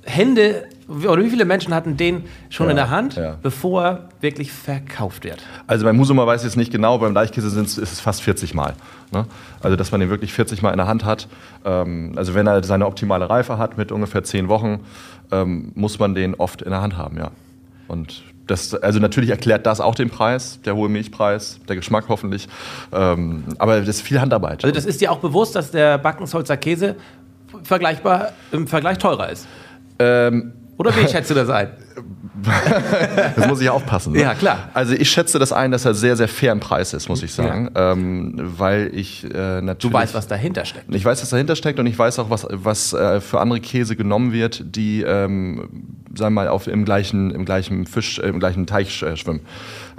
Hände 0.05 0.69
oder 0.91 1.23
wie 1.23 1.31
viele 1.31 1.45
Menschen 1.45 1.73
hatten 1.75 1.97
den 1.97 2.25
schon 2.49 2.67
ja, 2.67 2.71
in 2.71 2.77
der 2.77 2.91
Hand, 2.91 3.17
ja. 3.17 3.37
bevor 3.41 3.85
er 3.85 4.09
wirklich 4.21 4.53
verkauft 4.53 5.25
wird? 5.25 5.43
Also 5.67 5.85
beim 5.85 5.99
Husumer 5.99 6.27
weiß 6.27 6.43
ich 6.43 6.49
es 6.49 6.57
nicht 6.57 6.73
genau, 6.73 6.99
beim 6.99 7.15
Deichkäse 7.15 7.61
ist 7.61 7.79
es 7.79 8.01
fast 8.01 8.23
40 8.23 8.55
Mal. 8.55 8.75
Ne? 9.13 9.27
Also 9.63 9.77
dass 9.77 9.93
man 9.93 10.01
den 10.01 10.11
wirklich 10.11 10.33
40 10.33 10.63
Mal 10.63 10.71
in 10.73 10.79
der 10.79 10.87
Hand 10.87 11.05
hat. 11.05 11.29
Ähm, 11.65 12.13
also 12.17 12.35
wenn 12.35 12.47
er 12.47 12.63
seine 12.65 12.87
optimale 12.87 13.31
Reife 13.31 13.59
hat 13.59 13.79
mit 13.79 13.93
ungefähr 13.93 14.25
10 14.25 14.49
Wochen, 14.49 14.81
ähm, 15.31 15.73
muss 15.75 15.99
man 15.99 16.15
den 16.15 16.35
oft 16.35 16.63
in 16.63 16.71
der 16.71 16.81
Hand 16.81 16.97
haben, 16.97 17.17
ja. 17.17 17.31
Und 17.87 18.23
das, 18.47 18.75
also 18.75 18.99
natürlich 18.99 19.31
erklärt 19.31 19.67
das 19.67 19.81
auch 19.81 19.95
den 19.95 20.11
Preis, 20.11 20.61
der 20.65 20.75
hohe 20.75 20.89
Milchpreis, 20.89 21.61
der 21.69 21.77
Geschmack 21.77 22.07
hoffentlich. 22.09 22.49
Ähm, 22.93 23.45
aber 23.59 23.79
das 23.79 23.89
ist 23.89 24.03
viel 24.03 24.21
Handarbeit. 24.21 24.65
Also 24.65 24.75
das 24.75 24.87
ist 24.87 25.01
dir 25.01 25.13
auch 25.13 25.19
bewusst, 25.19 25.55
dass 25.55 25.71
der 25.71 25.99
Backensholzer 25.99 26.57
Käse 26.57 26.97
vergleichbar 27.63 28.33
im 28.53 28.67
Vergleich 28.67 28.99
teurer 28.99 29.31
ist? 29.31 29.47
Ähm, 29.99 30.53
Oder 30.81 30.97
wie 30.97 31.07
schätzt 31.07 31.29
du 31.29 31.35
das 31.35 31.51
ein? 31.51 31.69
das 33.37 33.47
muss 33.49 33.61
ich 33.61 33.69
aufpassen. 33.69 34.15
Ne? 34.15 34.23
Ja, 34.23 34.33
klar. 34.33 34.71
Also 34.73 34.95
ich 34.95 35.11
schätze 35.11 35.39
das 35.39 35.53
ein, 35.53 35.73
dass 35.73 35.85
er 35.85 35.93
sehr, 35.93 36.17
sehr 36.17 36.27
fair 36.27 36.53
im 36.53 36.61
Preis 36.61 36.95
ist, 36.95 37.07
muss 37.07 37.23
ich 37.23 37.35
sagen. 37.35 37.69
Ja. 37.75 37.93
Ähm, 37.93 38.33
weil 38.39 38.91
ich 38.95 39.25
äh, 39.25 39.61
natürlich... 39.61 39.77
Du 39.79 39.93
weißt, 39.93 40.15
was 40.15 40.27
dahinter 40.27 40.65
steckt. 40.65 40.87
Ich 40.95 41.05
weiß, 41.05 41.21
was 41.21 41.29
dahinter 41.29 41.55
steckt 41.55 41.79
und 41.79 41.87
ich 41.87 41.99
weiß 41.99 42.19
auch, 42.19 42.31
was, 42.31 42.47
was 42.51 42.95
äh, 42.95 43.21
für 43.21 43.41
andere 43.41 43.61
Käse 43.61 43.95
genommen 43.95 44.33
wird, 44.33 44.75
die, 44.75 45.03
ähm, 45.03 45.69
sagen 46.15 46.35
wir 46.35 46.45
mal, 46.45 46.49
auf, 46.49 46.67
im, 46.67 46.87
gleichen, 46.87 47.31
im 47.31 47.45
gleichen 47.45 47.85
Fisch, 47.87 48.19
äh, 48.19 48.29
im 48.29 48.41
gleichen 48.41 48.67
Teich 48.67 49.03
äh, 49.03 49.19
schwimmen 49.19 49.41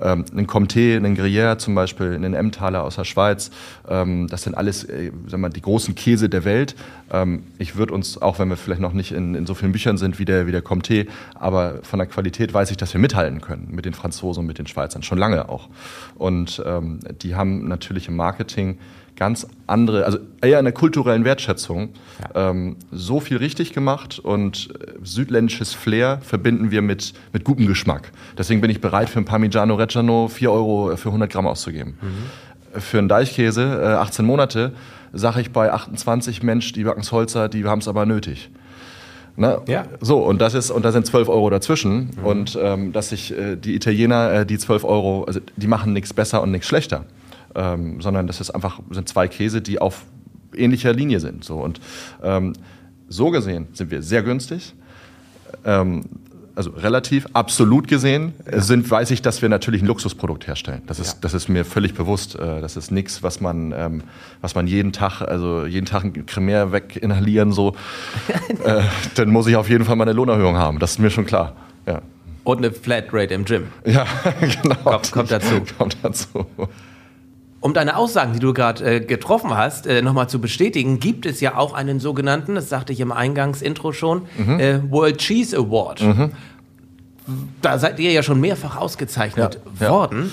ähm, 0.02 0.26
einen 0.32 0.48
Comté, 0.48 0.96
einen 0.96 1.16
Gruyère 1.16 1.58
zum 1.58 1.76
Beispiel, 1.76 2.14
einen 2.14 2.34
Emmentaler 2.34 2.84
aus 2.84 2.96
der 2.96 3.06
Schweiz. 3.06 3.52
Ähm, 3.88 4.28
das 4.28 4.44
sind 4.44 4.56
alles 4.56 4.84
äh, 4.84 5.12
sagen 5.28 5.42
wir, 5.42 5.50
die 5.50 5.62
großen 5.62 5.96
Käse 5.96 6.30
der 6.30 6.46
Welt. 6.46 6.76
Ähm, 7.12 7.44
ich 7.58 7.76
würde 7.76 7.94
uns, 7.94 8.22
auch 8.22 8.40
wenn 8.40 8.50
wir 8.50 8.58
vielleicht 8.58 8.82
noch 8.82 8.94
nicht 8.94 9.12
in, 9.12 9.36
in 9.36 9.46
so 9.46 9.54
vielen 9.54 9.72
Büchern 9.72 9.98
sind 9.98 10.20
wie 10.20 10.26
der, 10.26 10.48
wie 10.48 10.52
der 10.52 10.64
Comté, 10.64 11.08
aber 11.36 11.80
von 11.84 12.00
der 12.00 12.08
Qualität 12.08 12.54
weiß 12.54 12.72
ich, 12.72 12.78
dass 12.78 12.94
wir 12.94 13.02
mithalten 13.02 13.42
können 13.42 13.68
mit 13.72 13.86
den 13.86 13.94
Franzosen 13.94 14.42
und 14.42 14.48
mit 14.48 14.60
den 14.60 14.68
Schweizern, 14.68 15.04
schon 15.04 15.18
lange 15.18 15.50
auch. 15.50 15.70
Und 16.16 16.62
ähm, 16.66 17.00
die 17.22 17.36
haben 17.36 17.68
natürlich 17.68 18.08
im 18.08 18.16
Marketing 18.16 18.78
ganz 19.22 19.46
andere, 19.68 20.04
also 20.04 20.18
eher 20.42 20.58
in 20.58 20.66
der 20.66 20.74
kulturellen 20.74 21.26
Wertschätzung, 21.26 21.90
ja. 22.34 22.50
ähm, 22.50 22.76
so 22.92 23.20
viel 23.20 23.38
richtig 23.38 23.72
gemacht 23.72 24.18
und 24.18 24.70
äh, 24.74 24.94
südländisches 25.04 25.76
Flair 25.76 26.18
verbinden 26.24 26.72
wir 26.72 26.82
mit, 26.82 27.14
mit 27.32 27.44
gutem 27.44 27.68
Geschmack. 27.68 28.14
Deswegen 28.36 28.62
bin 28.62 28.72
ich 28.72 28.82
bereit, 28.82 29.10
für 29.10 29.20
ein 29.20 29.26
Parmigiano 29.26 29.76
Reggiano 29.76 30.28
4 30.28 30.52
Euro 30.52 30.98
für 30.98 31.10
100 31.10 31.32
Gramm 31.32 31.46
auszugeben. 31.46 32.00
Mhm. 32.02 32.80
Für 32.82 32.98
einen 32.98 33.10
Deichkäse, 33.10 33.80
äh, 33.84 33.94
18 33.94 34.26
Monate, 34.26 34.72
sage 35.14 35.40
ich 35.42 35.52
bei 35.52 35.72
28 35.72 36.42
Mensch, 36.42 36.74
die 36.74 36.84
Backensholzer, 36.84 37.48
die 37.48 37.64
haben 37.66 37.78
es 37.78 37.88
aber 37.88 38.08
nötig. 38.08 38.50
Ne? 39.36 39.62
Ja. 39.68 39.86
So, 40.00 40.18
und 40.18 40.42
das 40.42 40.56
ist, 40.56 40.72
und 40.72 40.84
da 40.84 40.92
sind 40.92 41.06
12 41.06 41.30
Euro 41.30 41.52
dazwischen. 41.52 42.10
Mhm. 42.18 42.26
Und 42.26 42.60
ähm, 42.60 42.92
dass 42.92 43.10
sich 43.10 43.38
äh, 43.38 43.56
die 43.56 43.76
Italiener, 43.76 44.32
äh, 44.32 44.46
die 44.48 44.58
12 44.58 44.84
Euro, 44.84 45.26
also 45.26 45.42
die 45.58 45.68
machen 45.68 45.94
nichts 45.94 46.12
besser 46.12 46.42
und 46.42 46.50
nichts 46.50 46.68
schlechter 46.68 47.06
ähm, 47.56 48.02
sondern 48.02 48.28
das 48.28 48.42
ist 48.42 48.52
einfach, 48.52 48.80
sind 48.90 49.08
zwei 49.08 49.28
Käse, 49.28 49.62
die 49.62 49.80
auf 49.80 50.06
ähnlicher 50.56 50.94
Linie 50.94 51.20
sind. 51.20 51.44
So. 51.44 51.58
Und 51.58 51.80
ähm, 52.24 52.54
so 53.08 53.30
gesehen 53.32 53.68
sind 53.74 53.92
wir 53.92 54.02
sehr 54.02 54.24
günstig. 54.24 54.74
Ähm, 55.66 56.06
also 56.56 56.72
relativ, 56.72 57.28
absolut 57.34 57.88
gesehen, 57.88 58.34
ja. 58.50 58.60
sind, 58.62 58.90
weiß 58.90 59.12
ich, 59.12 59.22
dass 59.22 59.42
wir 59.42 59.50
natürlich 59.50 59.82
ein 59.82 59.88
Luxusprodukt 59.88 60.48
herstellen. 60.48 60.82
Das 60.86 61.00
ist, 61.00 61.14
ja. 61.14 61.18
das 61.22 61.34
ist 61.34 61.48
mir 61.48 61.64
völlig 61.66 61.94
bewusst. 61.94 62.36
Äh, 62.36 62.62
das 62.62 62.78
ist 62.78 62.92
nichts, 62.92 63.24
was 63.24 63.42
man, 63.42 63.74
ähm, 63.76 64.04
was 64.42 64.54
man 64.56 64.68
jeden 64.68 64.92
Tag, 64.92 65.22
also 65.22 65.66
jeden 65.66 65.86
Tag 65.86 66.04
ein 66.04 66.26
Cremär 66.26 66.72
weg 66.72 66.98
inhalieren, 67.02 67.52
so. 67.52 67.76
äh, 68.64 68.82
dann 69.16 69.30
muss 69.30 69.48
ich 69.48 69.56
auf 69.56 69.70
jeden 69.70 69.86
Fall 69.86 69.96
mal 69.96 70.04
eine 70.04 70.14
Lohnerhöhung 70.14 70.58
haben. 70.58 70.80
Das 70.80 70.92
ist 70.92 71.00
mir 71.00 71.10
schon 71.10 71.26
klar. 71.26 71.56
Ja. 71.88 72.02
Und 72.44 72.58
eine 72.58 72.72
Flatrate 72.72 73.34
im 73.34 73.46
Gym. 73.46 73.68
Ja, 73.86 74.06
genau. 74.62 74.76
Kommt, 74.76 75.12
kommt 75.12 75.32
dazu. 75.32 75.62
Kommt 75.78 75.98
dazu. 76.02 76.46
Um 77.62 77.76
deine 77.76 77.96
Aussagen, 77.96 78.34
die 78.34 78.40
du 78.40 78.54
gerade 78.54 78.96
äh, 78.96 79.00
getroffen 79.00 79.56
hast, 79.56 79.86
äh, 79.86 80.02
nochmal 80.02 80.28
zu 80.28 80.42
bestätigen, 80.42 81.00
gibt 81.00 81.28
es 81.28 81.42
ja 81.42 81.56
auch 81.58 81.74
einen 81.74 82.00
sogenannten, 82.00 82.56
das 82.56 82.70
sagte 82.70 82.92
ich 82.92 83.00
im 83.00 83.12
Eingangsintro 83.12 83.94
schon, 83.94 84.24
mhm. 84.36 84.60
äh, 84.60 84.92
World 84.92 85.20
Cheese 85.20 85.56
Award. 85.58 86.02
Mhm. 86.02 86.32
Da 87.62 87.78
seid 87.78 88.00
ihr 88.00 88.12
ja 88.12 88.24
schon 88.24 88.42
mehrfach 88.42 88.78
ausgezeichnet 88.78 89.60
ja, 89.80 89.90
worden. 89.90 90.24
Ja. 90.24 90.30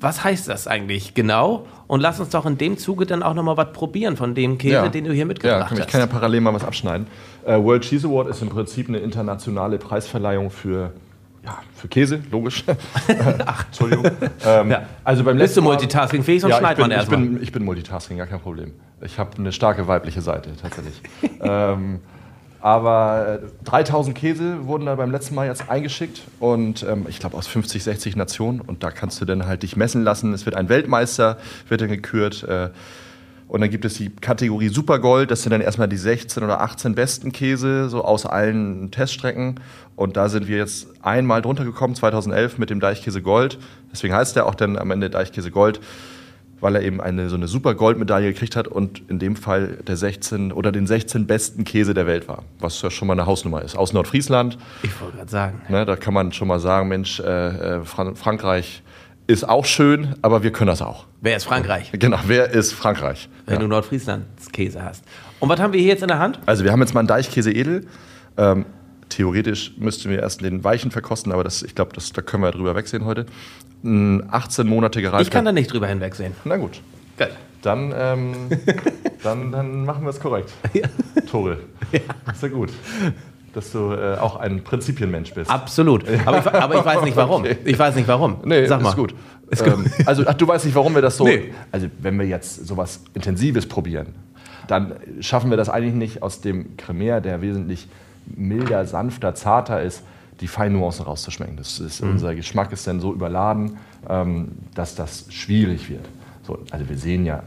Was 0.00 0.24
heißt 0.24 0.48
das 0.48 0.66
eigentlich 0.66 1.14
genau? 1.14 1.66
Und 1.86 2.00
lass 2.00 2.18
uns 2.18 2.30
doch 2.30 2.44
in 2.44 2.58
dem 2.58 2.76
Zuge 2.76 3.06
dann 3.06 3.22
auch 3.22 3.34
nochmal 3.34 3.56
was 3.56 3.72
probieren 3.72 4.16
von 4.16 4.34
dem 4.34 4.58
Käse, 4.58 4.74
ja. 4.74 4.88
den 4.88 5.04
du 5.04 5.12
hier 5.12 5.26
mitgebracht 5.26 5.70
hast. 5.70 5.78
Ich 5.78 5.86
kann 5.86 6.00
ja 6.00 6.06
parallel 6.06 6.40
mal 6.40 6.54
was 6.54 6.64
abschneiden. 6.64 7.06
Äh, 7.46 7.56
World 7.62 7.84
Cheese 7.84 8.08
Award 8.08 8.28
ist 8.28 8.42
im 8.42 8.48
Prinzip 8.48 8.88
eine 8.88 8.98
internationale 8.98 9.78
Preisverleihung 9.78 10.50
für 10.50 10.92
ja, 11.48 11.58
für 11.74 11.88
Käse, 11.88 12.20
logisch. 12.30 12.64
Ach, 13.46 13.66
Entschuldigung. 13.66 14.04
ähm, 14.44 14.70
ja. 14.70 14.82
Also 15.04 15.24
beim 15.24 15.38
letzten 15.38 15.64
Multitasking 15.64 16.22
fähig, 16.22 16.42
sonst 16.42 16.52
ja, 16.52 16.58
schneidet 16.58 16.80
man 16.80 16.90
erstmal. 16.90 17.22
Ich 17.22 17.28
bin, 17.28 17.42
ich 17.42 17.52
bin 17.52 17.64
Multitasking, 17.64 18.18
gar 18.18 18.26
kein 18.26 18.40
Problem. 18.40 18.72
Ich 19.00 19.18
habe 19.18 19.30
eine 19.38 19.52
starke 19.52 19.88
weibliche 19.88 20.20
Seite, 20.20 20.50
tatsächlich. 20.60 21.00
ähm, 21.40 22.00
aber 22.60 23.38
3000 23.64 24.16
äh, 24.16 24.20
Käse 24.20 24.66
wurden 24.66 24.86
da 24.86 24.96
beim 24.96 25.10
letzten 25.10 25.34
Mal 25.36 25.46
jetzt 25.46 25.70
eingeschickt 25.70 26.22
und 26.40 26.82
ähm, 26.82 27.06
ich 27.08 27.20
glaube 27.20 27.36
aus 27.36 27.46
50, 27.46 27.84
60 27.84 28.16
Nationen 28.16 28.60
und 28.60 28.82
da 28.82 28.90
kannst 28.90 29.20
du 29.20 29.24
dann 29.24 29.46
halt 29.46 29.62
dich 29.62 29.76
messen 29.76 30.02
lassen. 30.02 30.34
Es 30.34 30.44
wird 30.44 30.56
ein 30.56 30.68
Weltmeister, 30.68 31.38
wird 31.68 31.80
dann 31.80 31.88
gekürt. 31.88 32.42
Äh, 32.42 32.70
Und 33.48 33.62
dann 33.62 33.70
gibt 33.70 33.86
es 33.86 33.94
die 33.94 34.10
Kategorie 34.10 34.68
Supergold, 34.68 35.30
das 35.30 35.42
sind 35.42 35.52
dann 35.52 35.62
erstmal 35.62 35.88
die 35.88 35.96
16 35.96 36.42
oder 36.42 36.60
18 36.60 36.94
besten 36.94 37.32
Käse, 37.32 37.88
so 37.88 38.04
aus 38.04 38.26
allen 38.26 38.90
Teststrecken. 38.90 39.58
Und 39.96 40.18
da 40.18 40.28
sind 40.28 40.48
wir 40.48 40.58
jetzt 40.58 40.88
einmal 41.02 41.40
drunter 41.40 41.64
gekommen, 41.64 41.94
2011 41.94 42.58
mit 42.58 42.68
dem 42.68 42.78
Deichkäse 42.78 43.22
Gold. 43.22 43.58
Deswegen 43.90 44.14
heißt 44.14 44.36
der 44.36 44.46
auch 44.46 44.54
dann 44.54 44.76
am 44.76 44.90
Ende 44.90 45.08
Deichkäse 45.08 45.50
Gold, 45.50 45.80
weil 46.60 46.76
er 46.76 46.82
eben 46.82 47.00
eine 47.00 47.30
so 47.30 47.36
eine 47.36 47.48
super 47.48 47.74
Goldmedaille 47.74 48.32
gekriegt 48.34 48.54
hat 48.54 48.68
und 48.68 49.02
in 49.08 49.18
dem 49.18 49.34
Fall 49.34 49.78
der 49.86 49.96
16 49.96 50.52
oder 50.52 50.70
den 50.70 50.86
16 50.86 51.26
besten 51.26 51.64
Käse 51.64 51.94
der 51.94 52.06
Welt 52.06 52.28
war. 52.28 52.44
Was 52.60 52.82
ja 52.82 52.90
schon 52.90 53.08
mal 53.08 53.14
eine 53.14 53.24
Hausnummer 53.24 53.62
ist. 53.62 53.76
Aus 53.76 53.94
Nordfriesland. 53.94 54.58
Ich 54.82 55.00
wollte 55.00 55.16
gerade 55.16 55.30
sagen. 55.30 55.62
Ne, 55.70 55.86
da 55.86 55.96
kann 55.96 56.12
man 56.12 56.32
schon 56.32 56.48
mal 56.48 56.60
sagen, 56.60 56.88
Mensch, 56.88 57.18
äh, 57.20 57.78
äh 57.78 57.84
Fran 57.84 58.14
Frankreich 58.14 58.82
ist 59.28 59.46
auch 59.46 59.66
schön, 59.66 60.16
aber 60.22 60.42
wir 60.42 60.50
können 60.50 60.68
das 60.68 60.82
auch. 60.82 61.04
Wer 61.20 61.36
ist 61.36 61.44
Frankreich? 61.44 61.92
Genau, 61.92 62.18
wer 62.26 62.50
ist 62.50 62.72
Frankreich? 62.72 63.28
Wenn 63.44 63.56
ja. 63.56 63.60
du 63.60 63.68
Nordfrieslands 63.68 64.50
Käse 64.50 64.82
hast. 64.82 65.04
Und 65.38 65.50
was 65.50 65.60
haben 65.60 65.74
wir 65.74 65.80
hier 65.80 65.90
jetzt 65.90 66.02
in 66.02 66.08
der 66.08 66.18
Hand? 66.18 66.40
Also 66.46 66.64
wir 66.64 66.72
haben 66.72 66.80
jetzt 66.80 66.94
mal 66.94 67.00
einen 67.00 67.08
Deichkäse 67.08 67.52
edel. 67.52 67.86
Ähm, 68.38 68.64
theoretisch 69.10 69.74
müssten 69.76 70.08
wir 70.08 70.20
erst 70.20 70.40
den 70.40 70.64
weichen 70.64 70.90
verkosten, 70.90 71.30
aber 71.30 71.44
das, 71.44 71.62
ich 71.62 71.74
glaube, 71.74 71.92
da 71.94 72.22
können 72.22 72.42
wir 72.42 72.50
drüber 72.52 72.74
wegsehen 72.74 73.04
heute. 73.04 73.26
18 73.84 74.66
Monate 74.66 75.02
gereift. 75.02 75.24
Ich 75.24 75.30
kann 75.30 75.44
da 75.44 75.52
nicht 75.52 75.72
drüber 75.72 75.86
hinwegsehen. 75.86 76.32
Na 76.44 76.56
gut. 76.56 76.80
Geil. 77.18 77.30
Dann, 77.60 77.92
ähm, 77.94 78.32
dann, 79.22 79.52
dann 79.52 79.84
machen 79.84 80.04
wir 80.04 80.10
es 80.10 80.20
korrekt. 80.20 80.50
Ja. 80.72 80.88
Tore. 81.30 81.58
Ja. 81.92 82.32
Ist 82.32 82.42
ja 82.42 82.48
gut 82.48 82.70
dass 83.58 83.72
du 83.72 83.92
äh, 83.92 84.16
auch 84.18 84.36
ein 84.36 84.62
Prinzipienmensch 84.62 85.34
bist. 85.34 85.50
Absolut. 85.50 86.04
Aber 86.24 86.38
ich, 86.38 86.46
aber 86.46 86.74
ich 86.76 86.84
weiß 86.84 87.02
nicht 87.02 87.16
warum. 87.16 87.42
Okay. 87.42 87.56
Ich 87.64 87.78
weiß 87.78 87.96
nicht 87.96 88.06
warum. 88.06 88.38
Nee, 88.44 88.66
Sag 88.66 88.80
mal. 88.82 88.90
ist 88.90 88.96
gut. 88.96 89.14
Ist 89.50 89.64
gut. 89.64 89.74
Ähm, 89.74 89.90
also 90.06 90.22
ach, 90.26 90.34
du 90.34 90.46
weißt 90.46 90.64
nicht, 90.64 90.74
warum 90.74 90.94
wir 90.94 91.02
das 91.02 91.16
so. 91.16 91.24
Nee. 91.24 91.52
Also 91.72 91.88
wenn 91.98 92.18
wir 92.18 92.26
jetzt 92.26 92.66
sowas 92.66 93.00
Intensives 93.14 93.66
probieren, 93.66 94.14
dann 94.68 94.94
schaffen 95.20 95.50
wir 95.50 95.56
das 95.56 95.68
eigentlich 95.68 95.94
nicht 95.94 96.22
aus 96.22 96.40
dem 96.40 96.76
Cremär, 96.76 97.20
der 97.20 97.40
wesentlich 97.40 97.88
milder, 98.26 98.86
sanfter, 98.86 99.34
zarter 99.34 99.82
ist, 99.82 100.02
die 100.40 100.46
feinen 100.46 100.78
Nuancen 100.78 101.04
rauszuschmecken. 101.04 101.56
Das 101.56 101.80
ist, 101.80 102.02
mhm. 102.02 102.12
Unser 102.12 102.34
Geschmack 102.34 102.70
ist 102.72 102.86
dann 102.86 103.00
so 103.00 103.12
überladen, 103.12 103.78
ähm, 104.08 104.52
dass 104.74 104.94
das 104.94 105.26
schwierig 105.30 105.90
wird. 105.90 106.08
So, 106.46 106.58
also 106.70 106.88
wir 106.88 106.96
sehen 106.96 107.26
ja, 107.26 107.42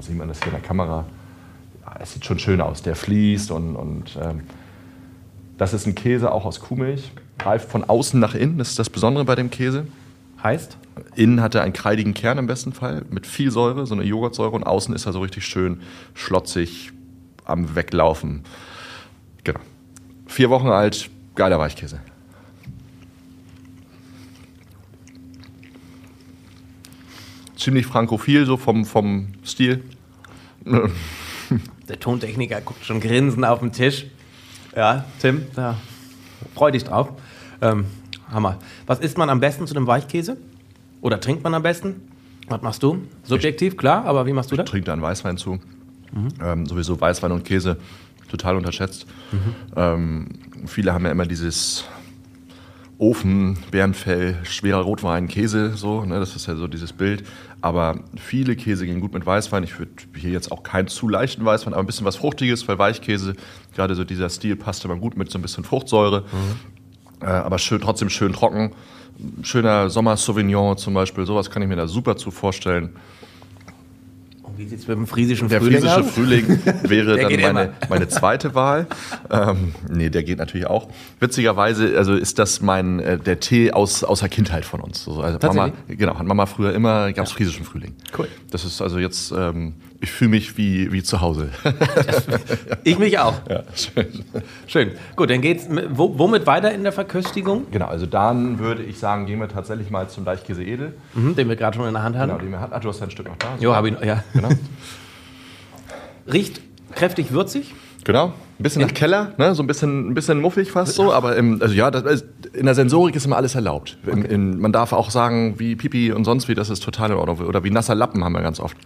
sieht 0.00 0.16
man 0.16 0.28
das 0.28 0.38
hier 0.38 0.46
in 0.46 0.58
der 0.58 0.66
Kamera? 0.66 1.04
Es 2.00 2.14
sieht 2.14 2.24
schon 2.24 2.38
schön 2.38 2.62
aus. 2.62 2.80
Der 2.80 2.96
fließt 2.96 3.50
und, 3.50 3.76
und 3.76 4.18
ähm, 4.22 4.42
das 5.62 5.72
ist 5.72 5.86
ein 5.86 5.94
Käse 5.94 6.32
auch 6.32 6.44
aus 6.44 6.58
Kuhmilch, 6.58 7.12
reift 7.38 7.70
von 7.70 7.84
außen 7.84 8.18
nach 8.18 8.34
innen. 8.34 8.58
Das 8.58 8.70
ist 8.70 8.80
das 8.80 8.90
Besondere 8.90 9.24
bei 9.24 9.36
dem 9.36 9.48
Käse. 9.48 9.86
Heißt? 10.42 10.76
Innen 11.14 11.40
hat 11.40 11.54
er 11.54 11.62
einen 11.62 11.72
kreidigen 11.72 12.14
Kern 12.14 12.38
im 12.38 12.48
besten 12.48 12.72
Fall 12.72 13.04
mit 13.10 13.28
viel 13.28 13.52
Säure, 13.52 13.86
so 13.86 13.94
eine 13.94 14.02
Joghurtsäure. 14.02 14.50
Und 14.50 14.64
außen 14.64 14.92
ist 14.92 15.06
er 15.06 15.12
so 15.12 15.20
richtig 15.20 15.46
schön 15.46 15.80
schlotzig 16.14 16.90
am 17.44 17.76
Weglaufen. 17.76 18.42
Genau. 19.44 19.60
Vier 20.26 20.50
Wochen 20.50 20.66
alt, 20.66 21.08
geiler 21.36 21.60
Weichkäse. 21.60 22.00
Ziemlich 27.54 27.86
frankophil, 27.86 28.46
so 28.46 28.56
vom, 28.56 28.84
vom 28.84 29.28
Stil. 29.44 29.84
Der 31.88 32.00
Tontechniker 32.00 32.60
guckt 32.62 32.84
schon 32.84 32.98
grinsend 32.98 33.44
auf 33.44 33.60
den 33.60 33.70
Tisch. 33.70 34.06
Ja, 34.74 35.04
Tim, 35.20 35.46
da 35.54 35.76
freu 36.54 36.70
dich 36.70 36.84
drauf. 36.84 37.10
Ähm, 37.60 37.86
Hammer. 38.30 38.58
Was 38.86 39.00
isst 39.00 39.18
man 39.18 39.28
am 39.28 39.40
besten 39.40 39.66
zu 39.66 39.74
dem 39.74 39.86
Weichkäse? 39.86 40.36
Oder 41.00 41.20
trinkt 41.20 41.44
man 41.44 41.54
am 41.54 41.62
besten? 41.62 42.08
Was 42.48 42.62
machst 42.62 42.82
du? 42.82 43.06
Subjektiv, 43.22 43.76
klar, 43.76 44.04
aber 44.04 44.26
wie 44.26 44.32
machst 44.32 44.50
du 44.50 44.56
das? 44.56 44.64
Ich 44.64 44.70
trinke 44.70 44.86
da 44.86 44.92
einen 44.94 45.02
Weißwein 45.02 45.36
zu. 45.36 45.58
Mhm. 46.12 46.28
Ähm, 46.42 46.66
sowieso 46.66 47.00
Weißwein 47.00 47.32
und 47.32 47.44
Käse 47.44 47.76
total 48.30 48.56
unterschätzt. 48.56 49.06
Mhm. 49.30 49.54
Ähm, 49.76 50.28
viele 50.66 50.92
haben 50.92 51.04
ja 51.04 51.12
immer 51.12 51.26
dieses 51.26 51.84
Ofen, 53.02 53.58
Bärenfell, 53.72 54.38
schwerer 54.44 54.82
Rotwein, 54.82 55.26
Käse, 55.26 55.76
so, 55.76 56.04
ne, 56.04 56.20
das 56.20 56.36
ist 56.36 56.46
ja 56.46 56.54
so 56.54 56.68
dieses 56.68 56.92
Bild. 56.92 57.24
Aber 57.60 57.98
viele 58.14 58.54
Käse 58.54 58.86
gehen 58.86 59.00
gut 59.00 59.12
mit 59.12 59.26
Weißwein. 59.26 59.64
Ich 59.64 59.76
würde 59.76 59.90
hier 60.16 60.30
jetzt 60.30 60.52
auch 60.52 60.62
keinen 60.62 60.86
zu 60.86 61.08
leichten 61.08 61.44
Weißwein, 61.44 61.74
aber 61.74 61.82
ein 61.82 61.86
bisschen 61.86 62.06
was 62.06 62.14
Fruchtiges, 62.14 62.68
weil 62.68 62.78
Weichkäse, 62.78 63.34
gerade 63.74 63.96
so 63.96 64.04
dieser 64.04 64.30
Stil, 64.30 64.54
passt 64.54 64.84
immer 64.84 64.94
gut 64.94 65.16
mit 65.16 65.32
so 65.32 65.38
ein 65.38 65.42
bisschen 65.42 65.64
Fruchtsäure. 65.64 66.20
Mhm. 66.20 67.26
Äh, 67.26 67.26
aber 67.26 67.58
schön, 67.58 67.80
trotzdem 67.80 68.08
schön 68.08 68.32
trocken. 68.32 68.70
Schöner 69.42 69.90
Sommer-Sauvignon 69.90 70.78
zum 70.78 70.94
Beispiel, 70.94 71.26
sowas 71.26 71.50
kann 71.50 71.60
ich 71.60 71.68
mir 71.68 71.76
da 71.76 71.88
super 71.88 72.16
zu 72.16 72.30
vorstellen. 72.30 72.90
Wie 74.62 74.68
sieht 74.68 74.78
es 74.78 74.86
mit 74.86 74.96
dem 74.96 75.08
friesischen 75.08 75.48
der 75.48 75.60
Frühling 75.60 75.78
aus? 75.78 75.82
Der 75.94 76.04
friesische 76.04 76.14
Frühling 76.14 76.58
wäre 76.88 77.16
dann 77.16 77.40
meine, 77.40 77.72
meine, 77.88 78.06
zweite 78.06 78.54
Wahl. 78.54 78.86
Ähm, 79.28 79.74
nee, 79.90 80.08
der 80.08 80.22
geht 80.22 80.38
natürlich 80.38 80.68
auch. 80.68 80.88
Witzigerweise 81.18 81.98
also 81.98 82.14
ist 82.14 82.38
das 82.38 82.60
mein, 82.60 83.00
äh, 83.00 83.18
der 83.18 83.40
Tee 83.40 83.72
aus, 83.72 84.04
aus 84.04 84.20
der 84.20 84.28
Kindheit 84.28 84.64
von 84.64 84.80
uns. 84.80 85.08
Also 85.08 85.38
Mama, 85.48 85.72
genau, 85.88 86.16
hat 86.16 86.26
Mama 86.26 86.46
früher 86.46 86.72
immer, 86.74 87.12
gab 87.12 87.24
es 87.24 87.32
ja. 87.32 87.36
friesischen 87.36 87.64
Frühling. 87.64 87.96
Cool. 88.16 88.28
Das 88.52 88.64
ist 88.64 88.80
also 88.80 89.00
jetzt, 89.00 89.32
ähm, 89.32 89.74
ich 90.02 90.10
fühle 90.10 90.30
mich 90.30 90.56
wie, 90.58 90.90
wie 90.90 91.02
zu 91.04 91.20
Hause. 91.20 91.50
ich 92.84 92.98
mich 92.98 93.20
auch. 93.20 93.34
Ja, 93.48 93.62
schön. 93.76 94.24
Schön. 94.66 94.90
Gut, 95.14 95.30
dann 95.30 95.40
geht's 95.40 95.68
wo, 95.90 96.18
womit 96.18 96.44
weiter 96.44 96.72
in 96.72 96.82
der 96.82 96.90
Verköstigung? 96.90 97.68
Genau, 97.70 97.86
also 97.86 98.06
dann 98.06 98.58
würde 98.58 98.82
ich 98.82 98.98
sagen, 98.98 99.26
gehen 99.26 99.38
wir 99.38 99.48
tatsächlich 99.48 99.90
mal 99.90 100.08
zum 100.08 100.24
Deichkäse 100.24 100.64
Edel. 100.64 100.94
Mhm, 101.14 101.36
den 101.36 101.48
wir 101.48 101.54
gerade 101.54 101.76
schon 101.76 101.86
in 101.86 101.94
der 101.94 102.02
Hand 102.02 102.16
haben. 102.16 102.30
Genau, 102.30 102.40
den 102.40 102.50
wir 102.50 102.58
hatten. 102.58 102.72
Ach, 102.74 102.80
du 102.80 102.88
hast 102.88 103.00
ein 103.00 103.12
Stück 103.12 103.28
noch 103.28 103.36
da. 103.36 103.56
Jo, 103.60 103.76
habe 103.76 103.88
ich 103.88 103.94
noch, 103.94 104.02
ja. 104.02 104.24
Genau. 104.34 104.48
Riecht 106.32 106.60
kräftig 106.96 107.30
würzig. 107.30 107.72
Genau, 108.02 108.32
ein 108.58 108.62
bisschen 108.62 108.82
nach 108.82 108.92
Keller, 108.92 109.32
ne? 109.38 109.54
so 109.54 109.62
ein 109.62 109.68
bisschen, 109.68 110.10
ein 110.10 110.14
bisschen 110.14 110.40
muffig 110.40 110.72
fast 110.72 110.96
so, 110.96 111.12
aber 111.12 111.36
im, 111.36 111.62
also 111.62 111.72
ja, 111.72 111.92
das, 111.92 112.24
in 112.52 112.66
der 112.66 112.74
Sensorik 112.74 113.14
ist 113.14 113.26
immer 113.26 113.36
alles 113.36 113.54
erlaubt. 113.54 113.96
Okay. 114.04 114.18
In, 114.18 114.24
in, 114.24 114.60
man 114.60 114.72
darf 114.72 114.92
auch 114.92 115.10
sagen, 115.10 115.54
wie 115.58 115.76
Pipi 115.76 116.10
und 116.10 116.24
sonst 116.24 116.48
wie, 116.48 116.56
das 116.56 116.70
ist 116.70 116.82
total 116.82 117.12
in 117.12 117.16
Ordnung. 117.16 117.46
Oder 117.46 117.62
wie 117.62 117.70
nasser 117.70 117.94
Lappen 117.94 118.24
haben 118.24 118.32
wir 118.32 118.42
ganz 118.42 118.58
oft. 118.58 118.76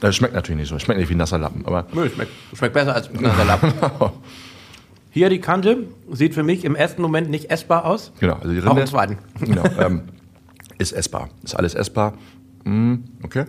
Das 0.00 0.16
schmeckt 0.16 0.34
natürlich 0.34 0.60
nicht 0.60 0.68
so. 0.68 0.78
Schmeckt 0.78 0.98
nicht 0.98 1.10
wie 1.10 1.14
nasser 1.14 1.38
Lappen, 1.38 1.64
aber. 1.66 1.86
Nö, 1.92 2.08
schmeckt, 2.08 2.32
schmeckt 2.56 2.74
besser 2.74 2.94
als 2.94 3.12
nasser 3.12 3.44
Lappen. 3.44 3.72
Hier 5.12 5.28
die 5.28 5.40
Kante 5.40 5.88
sieht 6.10 6.34
für 6.34 6.44
mich 6.44 6.64
im 6.64 6.76
ersten 6.76 7.02
Moment 7.02 7.30
nicht 7.30 7.50
essbar 7.50 7.84
aus. 7.84 8.12
Genau, 8.20 8.34
also 8.34 8.48
die 8.48 8.58
Rinde. 8.58 8.70
Auch 8.70 8.76
im 8.76 8.86
zweiten. 8.86 9.18
Genau, 9.40 9.64
ähm, 9.78 10.02
ist 10.78 10.92
essbar. 10.92 11.28
Ist 11.42 11.56
alles 11.56 11.74
essbar. 11.74 12.14
Mm, 12.64 12.96
okay. 13.24 13.44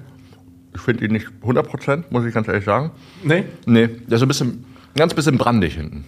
Ich 0.73 0.81
finde 0.81 1.05
ihn 1.05 1.11
nicht 1.11 1.27
100%, 1.43 2.05
muss 2.09 2.25
ich 2.25 2.33
ganz 2.33 2.47
ehrlich 2.47 2.65
sagen. 2.65 2.91
Nee? 3.23 3.45
Nee, 3.65 3.87
der 3.87 4.15
ist 4.15 4.21
ein 4.21 4.27
bisschen, 4.27 4.65
ganz 4.95 5.13
bisschen 5.13 5.37
brandig 5.37 5.75
hinten. 5.75 6.05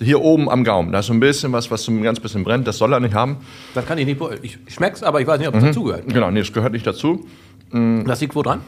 Hier 0.00 0.20
oben 0.20 0.48
am 0.50 0.64
Gaumen, 0.64 0.92
da 0.92 1.00
ist 1.00 1.06
so 1.06 1.12
ein 1.12 1.20
bisschen 1.20 1.52
was, 1.52 1.70
was 1.70 1.84
so 1.84 1.92
ein 1.92 2.02
ganz 2.02 2.20
bisschen 2.20 2.44
brennt. 2.44 2.66
Das 2.66 2.78
soll 2.78 2.92
er 2.92 3.00
nicht 3.00 3.14
haben. 3.14 3.38
Das 3.74 3.86
kann 3.86 3.98
ich 3.98 4.06
nicht. 4.06 4.20
Ich, 4.42 4.58
schmeck's, 4.68 5.02
aber 5.02 5.20
ich 5.20 5.26
weiß 5.26 5.38
nicht, 5.38 5.48
ob 5.48 5.54
es 5.54 5.62
mhm. 5.62 5.66
dazugehört. 5.66 6.08
Genau, 6.08 6.30
nee, 6.30 6.40
das 6.40 6.52
gehört 6.52 6.72
nicht 6.72 6.86
dazu. 6.86 7.26
Mm. 7.70 8.04
Das 8.04 8.20
liegt 8.20 8.34
wo 8.34 8.42
dran? 8.42 8.60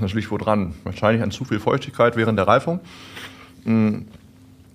Das 0.00 0.14
liegt 0.14 0.30
wo 0.30 0.38
dran? 0.38 0.74
Wahrscheinlich 0.84 1.22
an 1.22 1.30
zu 1.30 1.44
viel 1.44 1.60
Feuchtigkeit 1.60 2.16
während 2.16 2.38
der 2.38 2.46
Reifung. 2.46 2.80
Mm, 3.64 4.02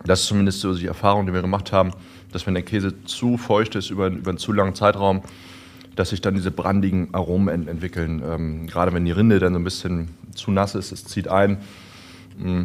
das 0.05 0.21
ist 0.21 0.27
zumindest 0.27 0.61
so 0.61 0.73
die 0.73 0.87
Erfahrung, 0.87 1.25
die 1.25 1.33
wir 1.33 1.41
gemacht 1.41 1.71
haben, 1.71 1.91
dass 2.31 2.45
wenn 2.45 2.53
der 2.53 2.63
Käse 2.63 3.03
zu 3.05 3.37
feucht 3.37 3.75
ist 3.75 3.89
über, 3.89 4.07
über 4.07 4.29
einen 4.29 4.37
zu 4.37 4.51
langen 4.53 4.75
Zeitraum, 4.75 5.21
dass 5.95 6.09
sich 6.09 6.21
dann 6.21 6.35
diese 6.35 6.51
brandigen 6.51 7.13
Aromen 7.13 7.47
ent 7.47 7.67
entwickeln. 7.67 8.21
Ähm, 8.25 8.67
gerade 8.67 8.93
wenn 8.93 9.05
die 9.05 9.11
Rinde 9.11 9.39
dann 9.39 9.53
so 9.53 9.59
ein 9.59 9.63
bisschen 9.63 10.09
zu 10.35 10.51
nass 10.51 10.75
ist, 10.75 10.91
es 10.91 11.05
zieht 11.05 11.27
ein. 11.27 11.57
Mm, 12.37 12.63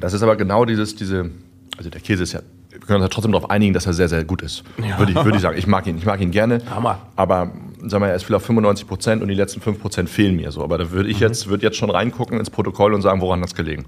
das 0.00 0.12
ist 0.12 0.22
aber 0.22 0.36
genau 0.36 0.64
dieses, 0.64 0.96
diese, 0.96 1.30
also 1.76 1.90
der 1.90 2.00
Käse 2.00 2.22
ist 2.22 2.32
ja 2.32 2.40
wir 2.72 2.80
können 2.80 3.02
uns 3.02 3.10
trotzdem 3.10 3.32
darauf 3.32 3.50
einigen, 3.50 3.74
dass 3.74 3.86
er 3.86 3.92
sehr, 3.92 4.08
sehr 4.08 4.24
gut 4.24 4.42
ist. 4.42 4.64
Ja. 4.78 4.98
Würde, 4.98 5.12
ich, 5.12 5.24
würde 5.24 5.36
ich 5.36 5.42
sagen. 5.42 5.58
Ich 5.58 5.66
mag 5.66 5.86
ihn, 5.86 5.98
ich 5.98 6.06
mag 6.06 6.20
ihn 6.20 6.30
gerne. 6.30 6.60
Hammer. 6.70 6.98
Aber 7.16 7.52
sagen 7.88 8.02
wir, 8.02 8.08
er 8.08 8.14
ist 8.14 8.24
vielleicht 8.24 8.42
auf 8.42 8.46
95 8.46 8.86
Prozent 8.86 9.22
und 9.22 9.28
die 9.28 9.34
letzten 9.34 9.60
5 9.60 9.80
Prozent 9.80 10.10
fehlen 10.10 10.36
mir 10.36 10.50
so. 10.50 10.62
Aber 10.62 10.78
da 10.78 10.90
würde 10.90 11.08
ich 11.08 11.16
mhm. 11.16 11.22
jetzt, 11.22 11.48
würde 11.48 11.64
jetzt 11.64 11.76
schon 11.76 11.90
reingucken 11.90 12.38
ins 12.38 12.50
Protokoll 12.50 12.94
und 12.94 13.02
sagen, 13.02 13.20
woran 13.20 13.40
das 13.40 13.54
gelegen. 13.54 13.84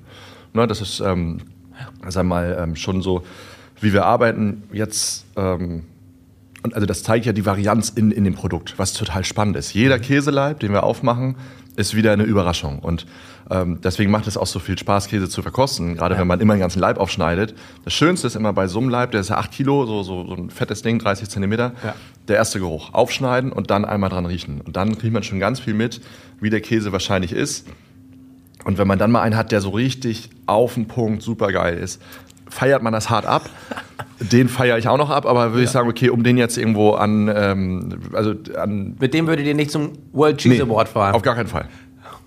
Ne, 0.52 0.66
das 0.66 0.80
ist, 0.80 1.00
ähm, 1.00 1.40
sagen 2.08 2.28
wir 2.28 2.34
mal, 2.34 2.58
ähm, 2.60 2.76
schon 2.76 3.02
so, 3.02 3.24
wie 3.80 3.92
wir 3.92 4.04
arbeiten 4.04 4.64
jetzt. 4.72 5.26
Ähm, 5.36 5.84
und 6.62 6.74
also 6.74 6.86
das 6.86 7.02
zeigt 7.02 7.26
ja 7.26 7.32
die 7.32 7.44
Varianz 7.44 7.90
in, 7.90 8.10
in 8.10 8.24
dem 8.24 8.34
Produkt, 8.34 8.78
was 8.78 8.94
total 8.94 9.24
spannend 9.24 9.56
ist. 9.56 9.74
Jeder 9.74 9.98
mhm. 9.98 10.02
Käseleib, 10.02 10.60
den 10.60 10.72
wir 10.72 10.82
aufmachen, 10.82 11.36
ist 11.76 11.94
wieder 11.94 12.12
eine 12.12 12.22
Überraschung. 12.22 12.78
Und 12.78 13.06
ähm, 13.50 13.80
deswegen 13.82 14.10
macht 14.10 14.26
es 14.26 14.36
auch 14.36 14.46
so 14.46 14.58
viel 14.58 14.78
Spaß, 14.78 15.08
Käse 15.08 15.28
zu 15.28 15.42
verkosten, 15.42 15.96
gerade 15.96 16.14
ja. 16.14 16.20
wenn 16.20 16.26
man 16.26 16.40
immer 16.40 16.54
einen 16.54 16.60
ganzen 16.60 16.80
Leib 16.80 16.98
aufschneidet. 16.98 17.54
Das 17.84 17.92
Schönste 17.92 18.26
ist 18.26 18.36
immer 18.36 18.52
bei 18.52 18.66
so 18.66 18.78
einem 18.78 18.88
Leib, 18.88 19.10
der 19.10 19.20
ist 19.20 19.30
ja 19.30 19.36
8 19.36 19.50
Kilo, 19.50 19.86
so, 19.86 20.02
so, 20.02 20.26
so 20.26 20.34
ein 20.34 20.50
fettes 20.50 20.82
Ding, 20.82 20.98
30 20.98 21.28
Zentimeter, 21.28 21.72
ja. 21.84 21.94
der 22.28 22.36
erste 22.36 22.58
Geruch. 22.58 22.94
Aufschneiden 22.94 23.52
und 23.52 23.70
dann 23.70 23.84
einmal 23.84 24.10
dran 24.10 24.26
riechen. 24.26 24.60
Und 24.60 24.76
dann 24.76 24.96
kriegt 24.98 25.12
man 25.12 25.22
schon 25.22 25.40
ganz 25.40 25.60
viel 25.60 25.74
mit, 25.74 26.00
wie 26.40 26.50
der 26.50 26.60
Käse 26.60 26.92
wahrscheinlich 26.92 27.32
ist. 27.32 27.66
Und 28.64 28.78
wenn 28.78 28.88
man 28.88 28.98
dann 28.98 29.10
mal 29.10 29.20
einen 29.20 29.36
hat, 29.36 29.52
der 29.52 29.60
so 29.60 29.70
richtig 29.70 30.30
auf 30.46 30.74
den 30.74 30.88
Punkt 30.88 31.22
super 31.22 31.52
geil 31.52 31.76
ist, 31.76 32.00
feiert 32.48 32.82
man 32.82 32.92
das 32.92 33.10
hart 33.10 33.26
ab. 33.26 33.50
Den 34.20 34.48
feiere 34.48 34.78
ich 34.78 34.88
auch 34.88 34.96
noch 34.96 35.10
ab, 35.10 35.26
aber 35.26 35.52
würde 35.52 35.64
ich 35.64 35.70
sagen, 35.70 35.88
okay, 35.88 36.08
um 36.08 36.22
den 36.22 36.38
jetzt 36.38 36.56
irgendwo 36.56 36.92
an, 36.92 37.30
ähm, 37.34 38.00
also 38.12 38.34
an. 38.56 38.96
Mit 38.98 39.12
dem 39.12 39.26
würdet 39.26 39.44
ihr 39.44 39.54
nicht 39.54 39.72
zum 39.72 39.90
World 40.12 40.38
Cheese 40.38 40.62
Award 40.62 40.88
fahren? 40.88 41.14
Auf 41.14 41.22
gar 41.22 41.34
keinen 41.34 41.48
Fall. 41.48 41.66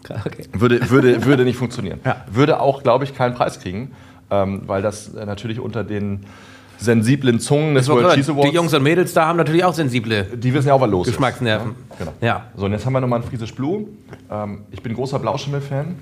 Okay. 0.09 0.43
Würde, 0.53 0.89
würde, 0.89 1.25
würde 1.25 1.43
nicht 1.43 1.57
funktionieren. 1.57 1.99
Ja. 2.05 2.25
Würde 2.31 2.59
auch, 2.59 2.83
glaube 2.83 3.03
ich, 3.03 3.13
keinen 3.15 3.35
Preis 3.35 3.59
kriegen, 3.59 3.91
ähm, 4.31 4.61
weil 4.65 4.81
das 4.81 5.13
äh, 5.13 5.25
natürlich 5.25 5.59
unter 5.59 5.83
den 5.83 6.25
sensiblen 6.77 7.39
Zungen 7.39 7.73
des 7.75 7.87
World 7.89 8.13
Cheese 8.13 8.31
Awards. 8.31 8.49
Die 8.49 8.55
Jungs 8.55 8.73
und 8.73 8.83
Mädels 8.83 9.13
da 9.13 9.25
haben 9.25 9.37
natürlich 9.37 9.63
auch 9.63 9.73
sensible 9.73 10.23
die 10.35 10.53
wissen 10.53 10.67
ja 10.67 10.73
auch, 10.75 10.81
was 10.81 10.89
los 10.91 11.07
Geschmacksnerven. 11.07 11.71
ist. 11.89 11.97
Genau. 11.99 12.13
Ja. 12.21 12.45
So, 12.55 12.65
und 12.65 12.71
jetzt 12.71 12.85
haben 12.85 12.93
wir 12.93 13.01
nochmal 13.01 13.19
einen 13.21 13.27
Friesisch 13.29 13.53
Blue. 13.55 13.87
Ähm, 14.29 14.59
ich 14.71 14.81
bin 14.83 14.93
großer 14.93 15.17
Blauschimmel-Fan. 15.19 15.95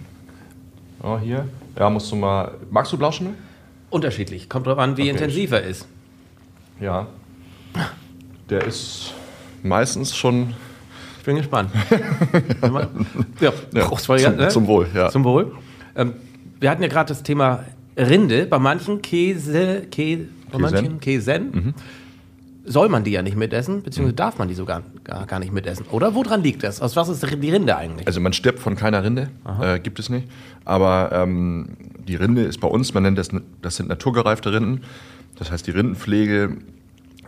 Oh, 1.02 1.18
hier. 1.18 1.48
Ja, 1.80 1.90
musst 1.90 2.12
du 2.12 2.16
mal. 2.18 2.52
Magst 2.70 2.92
du 2.92 2.98
Blauschimmel? 2.98 3.34
Unterschiedlich. 3.90 4.50
Kommt 4.50 4.68
drauf 4.68 4.78
an, 4.80 4.98
wie 4.98 5.04
Okay. 5.04 5.12
intensiv 5.12 5.52
er 5.54 5.62
ist. 5.62 5.88
Ja. 6.82 7.08
Der 8.50 8.64
ist 8.66 9.14
meistens 9.64 10.16
schon 10.16 10.54
bin 11.26 11.36
gespannt. 11.38 11.70
ja, 13.42 13.54
Ja, 13.74 13.92
zum- 13.98 14.36
ne? 14.36 14.48
zum 14.50 14.68
Wohl, 14.68 14.88
ja. 14.94 15.10
Zum 15.10 15.24
Wohl. 15.24 15.52
Ähm, 15.96 16.14
wir 16.60 16.70
hatten 16.70 16.82
ja 16.82 16.88
gerade 16.90 17.10
das 17.10 17.24
Thema 17.24 17.64
Rinde. 17.98 18.46
Bei 18.46 18.60
manchen 18.60 19.02
Käse, 19.02 19.84
Käse, 19.92 20.26
bei 20.52 20.58
manchen 20.60 21.00
Käsen 21.00 21.52
Mhm. 21.52 21.74
soll 22.66 22.90
man 22.90 23.04
die 23.04 23.12
ja 23.12 23.22
nicht 23.22 23.38
mitessen, 23.38 23.82
beziehungsweise 23.84 24.16
darf 24.16 24.38
man 24.38 24.48
die 24.48 24.54
sogar 24.56 24.82
gar, 25.04 25.26
gar 25.26 25.40
nicht 25.40 25.54
mitessen. 25.54 25.86
Oder 25.92 26.16
woran 26.16 26.42
liegt 26.44 26.64
das? 26.64 26.82
Aus 26.82 26.96
was 26.96 27.10
ist 27.10 27.24
die 27.42 27.50
Rinde 27.52 27.76
eigentlich? 27.78 28.08
Also 28.08 28.20
man 28.22 28.34
stirbt 28.34 28.60
von 28.60 28.76
keiner 28.76 29.04
Rinde, 29.04 29.30
äh, 29.62 29.80
gibt 29.80 30.00
es 30.00 30.10
nicht. 30.10 30.28
Aber 30.66 31.12
ähm, 31.14 31.70
die 32.08 32.16
Rinde 32.16 32.44
ist 32.44 32.60
bei 32.60 32.68
uns, 32.68 32.94
man 32.94 33.04
nennt 33.04 33.18
das, 33.18 33.30
das 33.62 33.76
sind 33.76 33.90
naturgereifte 33.90 34.52
Rinden. 34.54 34.82
Das 35.38 35.52
heißt, 35.52 35.68
die 35.68 35.72
Rindenpflege, 35.72 36.58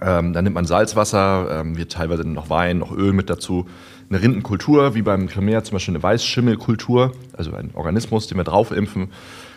ähm, 0.02 0.34
da 0.34 0.42
nimmt 0.42 0.56
man 0.56 0.66
Salzwasser, 0.66 1.62
ähm, 1.62 1.78
wird 1.78 1.92
teilweise 1.92 2.28
noch 2.28 2.50
Wein, 2.50 2.80
noch 2.80 2.92
Öl 2.92 3.14
mit 3.14 3.30
dazu. 3.30 3.68
Eine 4.10 4.22
Rindenkultur, 4.22 4.96
wie 4.96 5.02
beim 5.02 5.28
Cremea 5.28 5.64
zum 5.64 5.76
Beispiel 5.76 5.96
eine 5.96 6.04
Weißschimmelkultur, 6.04 7.12
also 7.34 7.54
ein 7.54 7.72
Organismus, 7.74 8.28
den 8.28 8.38
wir 8.38 8.44
draufimpfen 8.44 9.10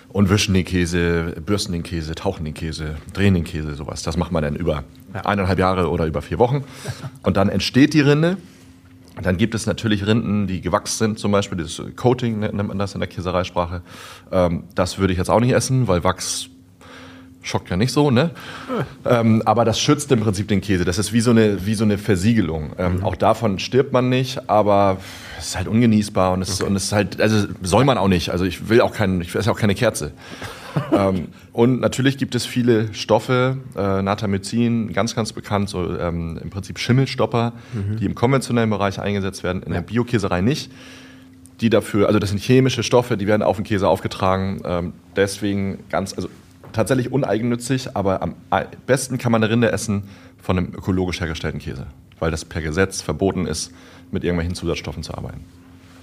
und 0.08 0.28
wischen 0.28 0.54
den 0.54 0.64
Käse, 0.64 1.36
bürsten 1.44 1.72
den 1.72 1.82
Käse, 1.82 2.14
tauchen 2.14 2.44
den 2.44 2.54
Käse, 2.54 2.96
drehen 3.12 3.34
den 3.34 3.44
Käse, 3.44 3.74
sowas. 3.74 4.02
Das 4.02 4.16
macht 4.16 4.32
man 4.32 4.42
dann 4.42 4.56
über 4.56 4.84
eineinhalb 5.12 5.58
Jahre 5.58 5.88
oder 5.88 6.06
über 6.06 6.20
vier 6.22 6.38
Wochen. 6.38 6.64
Und 7.22 7.36
dann 7.36 7.48
entsteht 7.48 7.94
die 7.94 8.00
Rinde. 8.00 8.36
Dann 9.22 9.36
gibt 9.36 9.54
es 9.54 9.66
natürlich 9.66 10.06
Rinden, 10.06 10.46
die 10.46 10.60
gewachsen 10.60 10.98
sind, 10.98 11.18
zum 11.18 11.32
Beispiel 11.32 11.58
dieses 11.58 11.82
Coating 11.94 12.38
nennt 12.38 12.68
man 12.68 12.78
das 12.78 12.94
in 12.94 13.00
der 13.00 13.08
Käsereisprache. 13.08 13.82
Ähm, 14.32 14.64
das 14.74 14.98
würde 14.98 15.12
ich 15.12 15.18
jetzt 15.18 15.28
auch 15.28 15.40
nicht 15.40 15.52
essen, 15.52 15.88
weil 15.88 16.02
Wachs 16.04 16.48
schockt 17.42 17.70
ja 17.70 17.76
nicht 17.76 17.92
so, 17.92 18.10
ne? 18.10 18.30
Ähm, 19.04 19.42
aber 19.46 19.64
das 19.64 19.80
schützt 19.80 20.12
im 20.12 20.20
Prinzip 20.20 20.48
den 20.48 20.60
Käse. 20.60 20.84
Das 20.84 20.98
ist 20.98 21.12
wie 21.12 21.20
so 21.20 21.30
eine, 21.30 21.64
wie 21.64 21.74
so 21.74 21.84
eine 21.84 21.96
Versiegelung. 21.96 22.72
Ähm, 22.78 23.02
Auch 23.02 23.16
davon 23.16 23.58
stirbt 23.58 23.92
man 23.92 24.08
nicht, 24.08 24.50
aber 24.50 24.98
es 25.38 25.48
ist 25.48 25.56
halt 25.56 25.68
ungenießbar 25.68 26.32
und 26.32 26.42
es, 26.42 26.50
ist, 26.50 26.62
und 26.62 26.76
es 26.76 26.84
ist 26.84 26.92
halt, 26.92 27.20
also 27.20 27.46
soll 27.62 27.84
man 27.84 27.96
auch 27.96 28.08
nicht. 28.08 28.30
Also 28.30 28.44
ich 28.44 28.68
will 28.68 28.82
auch 28.82 28.92
keinen, 28.92 29.22
ich 29.22 29.34
esse 29.34 29.50
auch 29.50 29.58
keine 29.58 29.74
Kerze. 29.74 30.12
ähm, 30.92 31.28
und 31.52 31.80
natürlich 31.80 32.18
gibt 32.18 32.34
es 32.34 32.44
viele 32.44 32.92
Stoffe, 32.92 33.56
äh, 33.76 34.02
Natamycin, 34.02 34.92
ganz, 34.92 35.16
ganz 35.16 35.32
bekannt, 35.32 35.70
so 35.70 35.98
ähm, 35.98 36.38
im 36.42 36.50
Prinzip 36.50 36.78
Schimmelstopper, 36.78 37.54
die 37.98 38.04
im 38.04 38.14
konventionellen 38.14 38.70
Bereich 38.70 39.00
eingesetzt 39.00 39.42
werden, 39.42 39.62
in 39.62 39.72
der 39.72 39.80
Biokäserei 39.80 40.42
nicht. 40.42 40.70
Die 41.60 41.68
dafür, 41.68 42.06
also 42.06 42.18
das 42.18 42.30
sind 42.30 42.40
chemische 42.40 42.82
Stoffe, 42.82 43.16
die 43.16 43.26
werden 43.26 43.42
auf 43.42 43.56
den 43.56 43.64
Käse 43.64 43.86
aufgetragen. 43.88 44.62
Ähm, 44.64 44.92
deswegen 45.16 45.80
ganz, 45.90 46.14
also 46.14 46.28
tatsächlich 46.72 47.12
uneigennützig, 47.12 47.96
aber 47.96 48.22
am 48.22 48.34
besten 48.86 49.18
kann 49.18 49.32
man 49.32 49.42
eine 49.42 49.52
Rinde 49.52 49.72
essen 49.72 50.04
von 50.42 50.58
einem 50.58 50.68
ökologisch 50.74 51.20
hergestellten 51.20 51.60
Käse, 51.60 51.86
weil 52.18 52.30
das 52.30 52.44
per 52.44 52.62
Gesetz 52.62 53.00
verboten 53.02 53.46
ist, 53.46 53.72
mit 54.10 54.24
irgendwelchen 54.24 54.54
Zusatzstoffen 54.54 55.02
zu 55.02 55.14
arbeiten. 55.14 55.44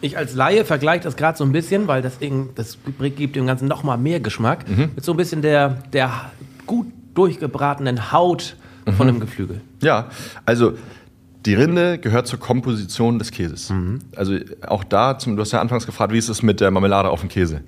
Ich 0.01 0.17
als 0.17 0.35
Laie 0.35 0.63
vergleiche 0.63 1.03
das 1.03 1.15
gerade 1.15 1.37
so 1.37 1.43
ein 1.43 1.51
bisschen, 1.51 1.87
weil 1.87 2.01
das, 2.03 2.19
das 2.55 2.77
gibt 3.15 3.35
dem 3.35 3.47
Ganzen 3.47 3.67
noch 3.67 3.83
mal 3.83 3.97
mehr 3.97 4.19
Geschmack, 4.19 4.69
Mhm. 4.69 4.89
mit 4.95 5.03
so 5.03 5.11
ein 5.13 5.17
bisschen 5.17 5.41
der, 5.41 5.69
der 5.91 6.11
gut 6.67 6.87
durchgebratenen 7.15 8.11
Haut 8.11 8.55
Mhm. 8.85 8.93
von 8.93 9.07
einem 9.09 9.19
Geflügel. 9.19 9.61
Ja, 9.81 10.05
also 10.45 10.73
die 11.45 11.53
Rinde 11.55 11.97
gehört 11.97 12.27
zur 12.27 12.39
Komposition 12.39 13.19
des 13.19 13.31
Käses. 13.31 13.71
Also 14.15 14.35
auch 14.67 14.83
da, 14.83 15.17
zum, 15.17 15.35
du 15.35 15.41
hast 15.41 15.51
ja 15.51 15.61
anfangs 15.61 15.85
gefragt, 15.85 16.11
wie 16.13 16.17
ist 16.17 16.29
es 16.29 16.41
mit 16.43 16.59
der 16.61 16.71
Marmelade 16.71 17.09
auf 17.09 17.21
dem 17.21 17.29
Käse? 17.29 17.61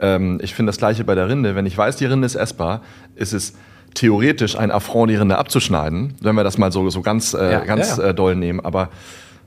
Ähm, 0.00 0.38
ich 0.42 0.54
finde 0.54 0.70
das 0.70 0.78
gleiche 0.78 1.04
bei 1.04 1.14
der 1.14 1.28
Rinde. 1.28 1.54
Wenn 1.54 1.66
ich 1.66 1.76
weiß, 1.76 1.96
die 1.96 2.04
Rinde 2.06 2.26
ist 2.26 2.34
essbar, 2.34 2.82
ist 3.14 3.32
es 3.32 3.54
theoretisch 3.94 4.56
ein 4.58 4.70
Affront, 4.70 5.10
die 5.10 5.16
Rinde 5.16 5.38
abzuschneiden, 5.38 6.14
wenn 6.20 6.34
wir 6.36 6.44
das 6.44 6.58
mal 6.58 6.70
so, 6.70 6.88
so 6.90 7.00
ganz, 7.02 7.32
äh, 7.34 7.52
Ja, 7.52 7.60
ganz 7.64 7.96
ja. 7.96 8.04
Äh, 8.08 8.14
doll 8.14 8.36
nehmen. 8.36 8.60
Aber 8.60 8.90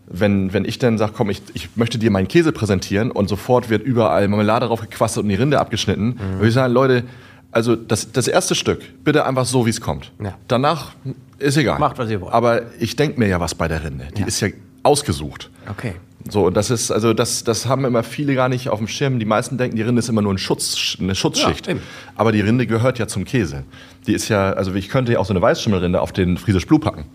wenn, 0.08 0.52
wenn 0.54 0.66
ich 0.66 0.80
dann 0.80 0.98
sage, 0.98 1.14
komm, 1.16 1.30
ich, 1.30 1.42
ich 1.54 1.70
möchte 1.76 2.00
dir 2.00 2.10
meinen 2.10 2.28
Käse 2.28 2.52
präsentieren 2.52 3.12
und 3.12 3.30
sofort 3.30 3.70
wird 3.70 3.84
überall 3.84 4.28
Marmelade 4.28 4.66
drauf 4.66 4.82
gequasselt 4.82 5.24
und 5.24 5.30
die 5.30 5.36
Rinde 5.36 5.60
abgeschnitten, 5.60 6.08
Mhm. 6.20 6.34
würde 6.38 6.48
ich 6.48 6.54
sagen, 6.56 6.74
Leute, 6.74 7.04
also 7.52 7.76
das, 7.76 8.12
das 8.12 8.28
erste 8.28 8.56
Stück, 8.56 8.82
bitte 9.04 9.26
einfach 9.26 9.46
so, 9.46 9.66
wie 9.68 9.70
es 9.72 9.82
kommt. 9.82 10.12
Ja. 10.24 10.34
Danach 10.48 10.94
ist 11.38 11.58
egal. 11.58 11.80
Macht, 11.80 12.00
was 12.00 12.10
ihr 12.10 12.22
wollt. 12.22 12.34
Aber 12.34 12.62
ich 12.80 12.96
denke 12.96 13.20
mir 13.20 13.28
ja 13.28 13.40
was 13.40 13.54
bei 13.54 13.68
der 13.68 13.84
Rinde. 13.84 14.08
Die 14.18 14.24
ist 14.24 14.40
ja 14.42 14.48
ausgesucht. 14.82 15.50
Okay. 15.70 15.94
So, 16.28 16.48
und 16.48 16.58
das 16.58 16.70
ist, 16.70 16.92
also 16.92 17.14
das, 17.14 17.44
das 17.44 17.66
haben 17.66 17.86
immer 17.86 18.04
viele 18.04 18.36
gar 18.36 18.50
nicht 18.50 18.70
auf 18.70 18.80
dem 18.80 18.88
Schirm. 18.88 19.20
Die 19.20 19.26
meisten 19.26 19.58
denken, 19.58 19.78
die 19.78 19.82
Rinde 19.82 20.00
ist 20.00 20.10
immer 20.10 20.22
nur 20.22 20.34
ein 20.34 20.38
Schutz, 20.38 20.98
eine 21.00 21.16
Schutzschicht. 21.16 21.68
Ja. 21.68 21.76
Aber 22.16 22.32
die 22.32 22.42
Rinde 22.42 22.68
gehört 22.68 23.00
ja 23.00 23.08
zum 23.08 23.24
Käse. 23.24 23.64
Die 24.06 24.14
ist 24.14 24.28
ja, 24.28 24.52
also 24.52 24.74
ich 24.74 24.90
könnte 24.90 25.14
ja 25.14 25.20
auch 25.20 25.26
so 25.26 25.34
eine 25.34 25.42
Weißschimmelrinde 25.42 26.02
auf 26.02 26.12
den 26.12 26.38
Friesisch 26.38 26.68
Blue 26.68 26.80
packen. 26.80 27.06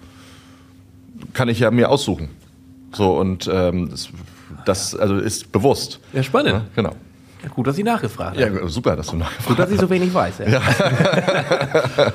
Kann 1.34 1.48
ich 1.48 1.60
ja 1.60 1.70
mir 1.70 1.90
aussuchen. 1.90 2.30
So, 2.92 3.18
und 3.18 3.48
ähm, 3.52 3.90
das, 3.90 4.08
das 4.64 4.94
also 4.96 5.16
ist 5.16 5.52
bewusst. 5.52 6.00
Ja, 6.12 6.22
spannend. 6.22 6.52
Ja, 6.52 6.66
genau. 6.74 6.94
Ja, 7.44 7.50
gut, 7.50 7.66
dass 7.66 7.76
ich 7.76 7.84
nachgefragt 7.84 8.38
Ja, 8.38 8.46
habe. 8.46 8.68
super, 8.68 8.96
dass 8.96 9.06
du 9.06 9.12
Gut, 9.12 9.20
nachgefragt 9.20 9.58
dass 9.58 9.70
ich 9.70 9.78
so 9.78 9.90
wenig 9.90 10.12
weiß. 10.14 10.38
Ja. 10.38 10.60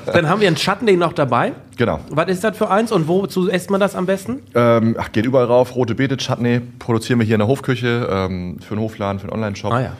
Dann 0.13 0.27
haben 0.27 0.41
wir 0.41 0.47
einen 0.47 0.55
Chutney 0.57 0.97
noch 0.97 1.13
dabei. 1.13 1.53
Genau. 1.77 1.99
Was 2.09 2.27
ist 2.29 2.43
das 2.43 2.57
für 2.57 2.69
eins 2.69 2.91
und 2.91 3.07
wozu 3.07 3.47
esst 3.49 3.69
man 3.69 3.79
das 3.79 3.95
am 3.95 4.05
besten? 4.05 4.41
Ähm, 4.55 4.95
ach, 4.99 5.11
geht 5.11 5.25
überall 5.25 5.45
rauf. 5.45 5.75
Rote 5.75 5.95
Beete 5.95 6.17
Chutney 6.17 6.61
produzieren 6.79 7.19
wir 7.19 7.25
hier 7.25 7.35
in 7.35 7.39
der 7.39 7.47
Hofküche 7.47 8.07
ähm, 8.11 8.57
für 8.59 8.73
einen 8.73 8.81
Hofladen, 8.81 9.19
für 9.19 9.25
einen 9.25 9.33
Online-Shop. 9.33 9.71
Ah, 9.71 9.81
ja. 9.81 9.91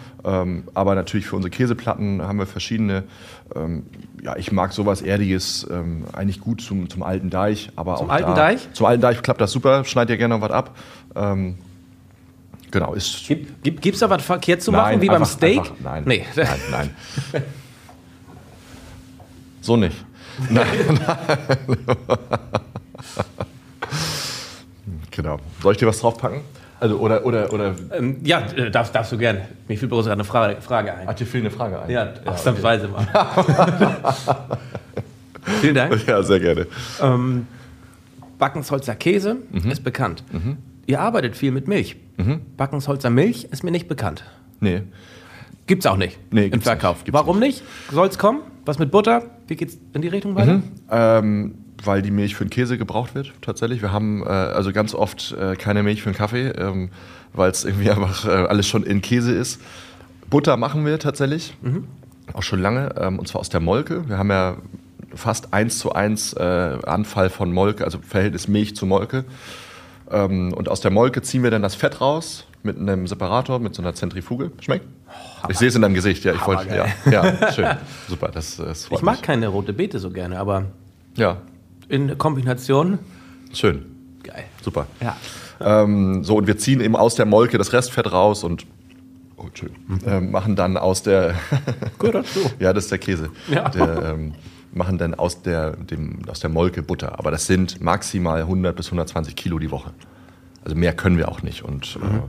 ähm, 0.42 0.64
aber 0.74 0.96
natürlich 0.96 1.28
für 1.28 1.36
unsere 1.36 1.52
Käseplatten 1.52 2.22
haben 2.22 2.40
wir 2.40 2.48
verschiedene. 2.48 3.04
Ähm, 3.56 3.84
ja, 4.24 4.36
ich 4.36 4.52
mag 4.52 4.74
sowas 4.74 5.02
Erdiges 5.02 5.66
ähm, 5.72 6.06
eigentlich 6.14 6.42
gut 6.42 6.62
zum, 6.62 6.90
zum 6.90 7.04
alten 7.04 7.30
Deich. 7.30 7.70
Aber 7.76 7.96
Zum 7.98 8.10
auch 8.10 8.14
alten 8.14 8.30
da, 8.32 8.36
Deich? 8.36 8.68
Zum 8.74 8.86
alten 8.88 9.02
Deich 9.02 9.22
klappt 9.22 9.40
das 9.42 9.52
super. 9.52 9.86
Schneid 9.86 10.10
dir 10.10 10.18
gerne 10.18 10.36
noch 10.38 10.42
was 10.42 10.52
ab. 10.52 10.76
Genau, 12.72 12.94
ist. 12.94 13.28
Gibt, 13.28 13.64
gibt, 13.64 13.82
gibt's 13.82 14.00
da 14.00 14.10
was 14.10 14.24
verkehrt 14.24 14.62
zu 14.62 14.72
machen, 14.72 15.02
wie 15.02 15.08
beim 15.08 15.22
einfach- 15.24 15.34
Steak? 15.34 15.58
Einfach, 15.60 15.74
nein, 15.84 16.04
Nee. 16.06 16.26
nein, 16.36 16.48
nein. 16.72 16.90
so 19.62 19.76
nicht. 19.76 19.98
Nein, 20.50 20.68
genau. 25.12 25.38
Soll 25.62 25.74
ich 25.74 25.78
dir 25.80 25.88
was 25.88 26.00
draufpacken? 26.00 26.42
Also, 26.80 26.98
oder, 26.98 27.26
oder, 27.26 27.52
oder. 27.52 27.76
Ähm, 27.92 28.20
ja, 28.24 28.40
äh, 28.56 28.72
darfst, 28.72 28.96
darfst 28.96 29.12
du 29.12 29.18
gerne. 29.18 29.50
Mir 29.68 29.78
fiel 29.78 29.90
bloß 29.90 30.08
eine 30.08 30.24
Frage, 30.24 30.62
Frage 30.62 30.94
ein. 30.94 31.08
Hat 31.08 31.20
dir 31.20 31.26
viel 31.26 31.42
eine 31.42 31.52
Frage 31.52 31.82
ein? 31.82 31.90
Ja, 31.90 32.14
ausnahmsweise 32.26 32.88
mal. 32.88 33.06
Vielen 35.60 35.76
Dank. 35.76 36.08
Ja, 36.08 36.24
sehr 36.24 36.40
gerne. 36.40 36.68
Ähm, 37.02 37.48
Backensholzer 38.38 38.96
Käse 38.96 39.38
Mhm. 39.52 39.72
ist 39.72 39.84
bekannt. 39.84 40.24
Ihr 40.90 41.00
arbeitet 41.02 41.38
viel 41.38 41.52
mit 41.52 41.68
Milch. 41.68 41.98
Mhm. 42.18 42.42
Backensholzer 42.58 43.12
Milch 43.12 43.44
ist 43.52 43.64
mir 43.64 43.70
nicht 43.70 43.88
bekannt. 43.88 44.24
Nee. 44.60 44.82
Gibt's 45.68 45.86
auch 45.86 45.98
nicht 45.98 46.18
Nee, 46.32 46.46
im 46.46 46.52
gibt's 46.52 46.66
Verkauf. 46.66 47.04
nicht, 47.04 47.14
Warum 47.14 47.38
nicht? 47.40 47.62
Soll's 47.92 48.18
kommen? 48.18 48.40
Was 48.66 48.80
mit 48.80 48.90
Butter? 48.90 49.22
Wie 49.48 49.56
geht's 49.56 49.78
in 49.94 50.02
die 50.02 50.08
Richtung 50.08 50.34
weiter? 50.34 50.64
Ähm, 50.90 51.54
weil 51.84 52.02
die 52.02 52.10
Milch 52.10 52.34
für 52.36 52.44
den 52.44 52.50
Käse 52.50 52.80
gebraucht 52.80 53.14
wird, 53.14 53.34
tatsächlich. 53.42 53.84
Wir 53.84 53.92
haben 53.92 54.24
äh, 54.24 54.30
also 54.30 54.72
ganz 54.74 54.96
oft 54.96 55.32
äh, 55.40 55.56
keine 55.58 55.84
Milch 55.84 56.02
für 56.02 56.10
den 56.10 56.18
Kaffee, 56.18 56.48
ähm, 56.50 56.90
weil 57.34 57.52
es 57.52 57.66
irgendwie 57.66 57.92
einfach 57.92 58.26
äh, 58.26 58.30
alles 58.30 58.68
schon 58.68 58.82
in 58.82 59.04
Käse 59.04 59.32
ist. 59.32 59.62
Butter 60.28 60.58
machen 60.58 60.88
wir 60.88 60.98
tatsächlich, 60.98 61.56
auch 62.34 62.42
schon 62.42 62.62
lange, 62.64 62.96
ähm, 63.00 63.20
und 63.20 63.28
zwar 63.28 63.42
aus 63.42 63.50
der 63.50 63.60
Molke. 63.60 64.10
Wir 64.10 64.18
haben 64.18 64.32
ja 64.32 64.58
fast 65.14 65.54
eins 65.54 65.78
zu 65.78 65.94
eins 65.94 66.34
äh, 66.34 66.78
Anfall 66.88 67.30
von 67.30 67.54
Molke, 67.54 67.86
also 67.86 68.00
Verhältnis 68.00 68.48
Milch 68.48 68.76
zu 68.76 68.88
Molke. 68.88 69.26
Ähm, 70.12 70.54
und 70.54 70.70
aus 70.70 70.82
der 70.82 70.92
Molke 70.92 71.22
ziehen 71.22 71.44
wir 71.44 71.52
dann 71.52 71.62
das 71.62 71.76
Fett 71.76 72.02
raus 72.02 72.46
mit 72.64 72.78
einem 72.78 73.08
Separator, 73.08 73.60
mit 73.60 73.76
so 73.76 73.82
einer 73.82 73.94
Zentrifuge. 73.94 74.52
Schmeckt? 74.60 74.86
ich 75.48 75.58
sehe 75.58 75.68
es 75.70 75.76
in 75.76 75.82
deinem 75.82 75.94
Gesicht, 75.96 76.24
ja. 76.26 76.34
Ich 76.34 76.46
wollte, 76.46 76.68
ja, 76.76 76.86
ja, 77.12 77.52
schön, 77.54 77.68
super. 78.08 78.30
Das, 78.30 78.58
das 78.58 78.86
freut 78.86 79.00
Ich 79.00 79.04
mag 79.04 79.16
mich. 79.16 79.22
keine 79.24 79.48
rote 79.48 79.74
Beete 79.74 79.98
so 80.00 80.12
gerne, 80.12 80.38
aber 80.40 80.66
Ja, 81.16 81.38
in 81.88 82.18
Kombination 82.18 83.00
schön, 83.54 83.86
geil. 84.24 84.44
super. 84.62 84.88
Ja. 85.02 85.16
Ähm, 85.62 86.24
so, 86.24 86.36
und 86.38 86.48
wir 86.48 86.58
ziehen 86.58 86.82
eben 86.82 86.96
aus 86.96 87.16
der 87.16 87.26
Molke 87.26 87.58
das 87.58 87.74
Restfett 87.74 88.12
raus 88.12 88.44
und 88.44 88.66
oh, 89.38 89.44
Entschuldigung, 89.48 90.00
äh, 90.06 90.22
machen 90.22 90.56
dann 90.56 90.78
aus 90.78 91.02
der, 91.04 91.34
Gut, 91.98 92.14
ja, 92.60 92.74
das 92.74 92.86
ist 92.86 92.92
der 92.92 93.00
Käse, 93.00 93.30
Ja. 93.50 93.70
der, 93.70 94.14
ähm, 94.14 94.34
machen 94.72 94.98
dann 94.98 95.14
aus 95.16 95.42
der, 95.42 95.72
dem, 95.72 96.20
aus 96.28 96.40
der 96.40 96.50
Molke 96.50 96.84
Butter. 96.84 97.20
Aber 97.20 97.32
das 97.32 97.46
sind 97.48 97.82
maximal 97.82 98.42
100 98.42 98.76
bis 98.76 98.88
120 98.88 99.36
Kilo 99.36 99.60
die 99.60 99.72
Woche. 99.72 99.92
Also 100.64 100.76
mehr 100.76 100.94
können 100.94 101.18
wir 101.18 101.30
auch 101.30 101.42
nicht. 101.42 101.64
Und 101.64 101.98
äh, 102.02 102.20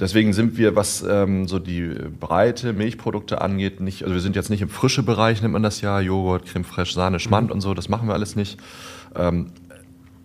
deswegen 0.00 0.32
sind 0.32 0.58
wir, 0.58 0.76
was 0.76 1.02
ähm, 1.08 1.46
so 1.48 1.58
die 1.58 1.94
breite 2.20 2.72
Milchprodukte 2.72 3.40
angeht, 3.40 3.80
nicht, 3.80 4.02
also 4.02 4.14
wir 4.14 4.20
sind 4.20 4.36
jetzt 4.36 4.50
nicht 4.50 4.62
im 4.62 4.68
frische 4.68 5.02
Bereich, 5.02 5.40
nennt 5.40 5.52
man 5.52 5.62
das 5.62 5.80
ja, 5.80 6.00
Joghurt, 6.00 6.46
Creme 6.46 6.64
fraiche, 6.64 6.92
Sahne, 6.92 7.20
Schmand 7.20 7.50
und 7.50 7.60
so, 7.60 7.74
das 7.74 7.88
machen 7.88 8.08
wir 8.08 8.14
alles 8.14 8.36
nicht. 8.36 8.58
Ähm, 9.14 9.52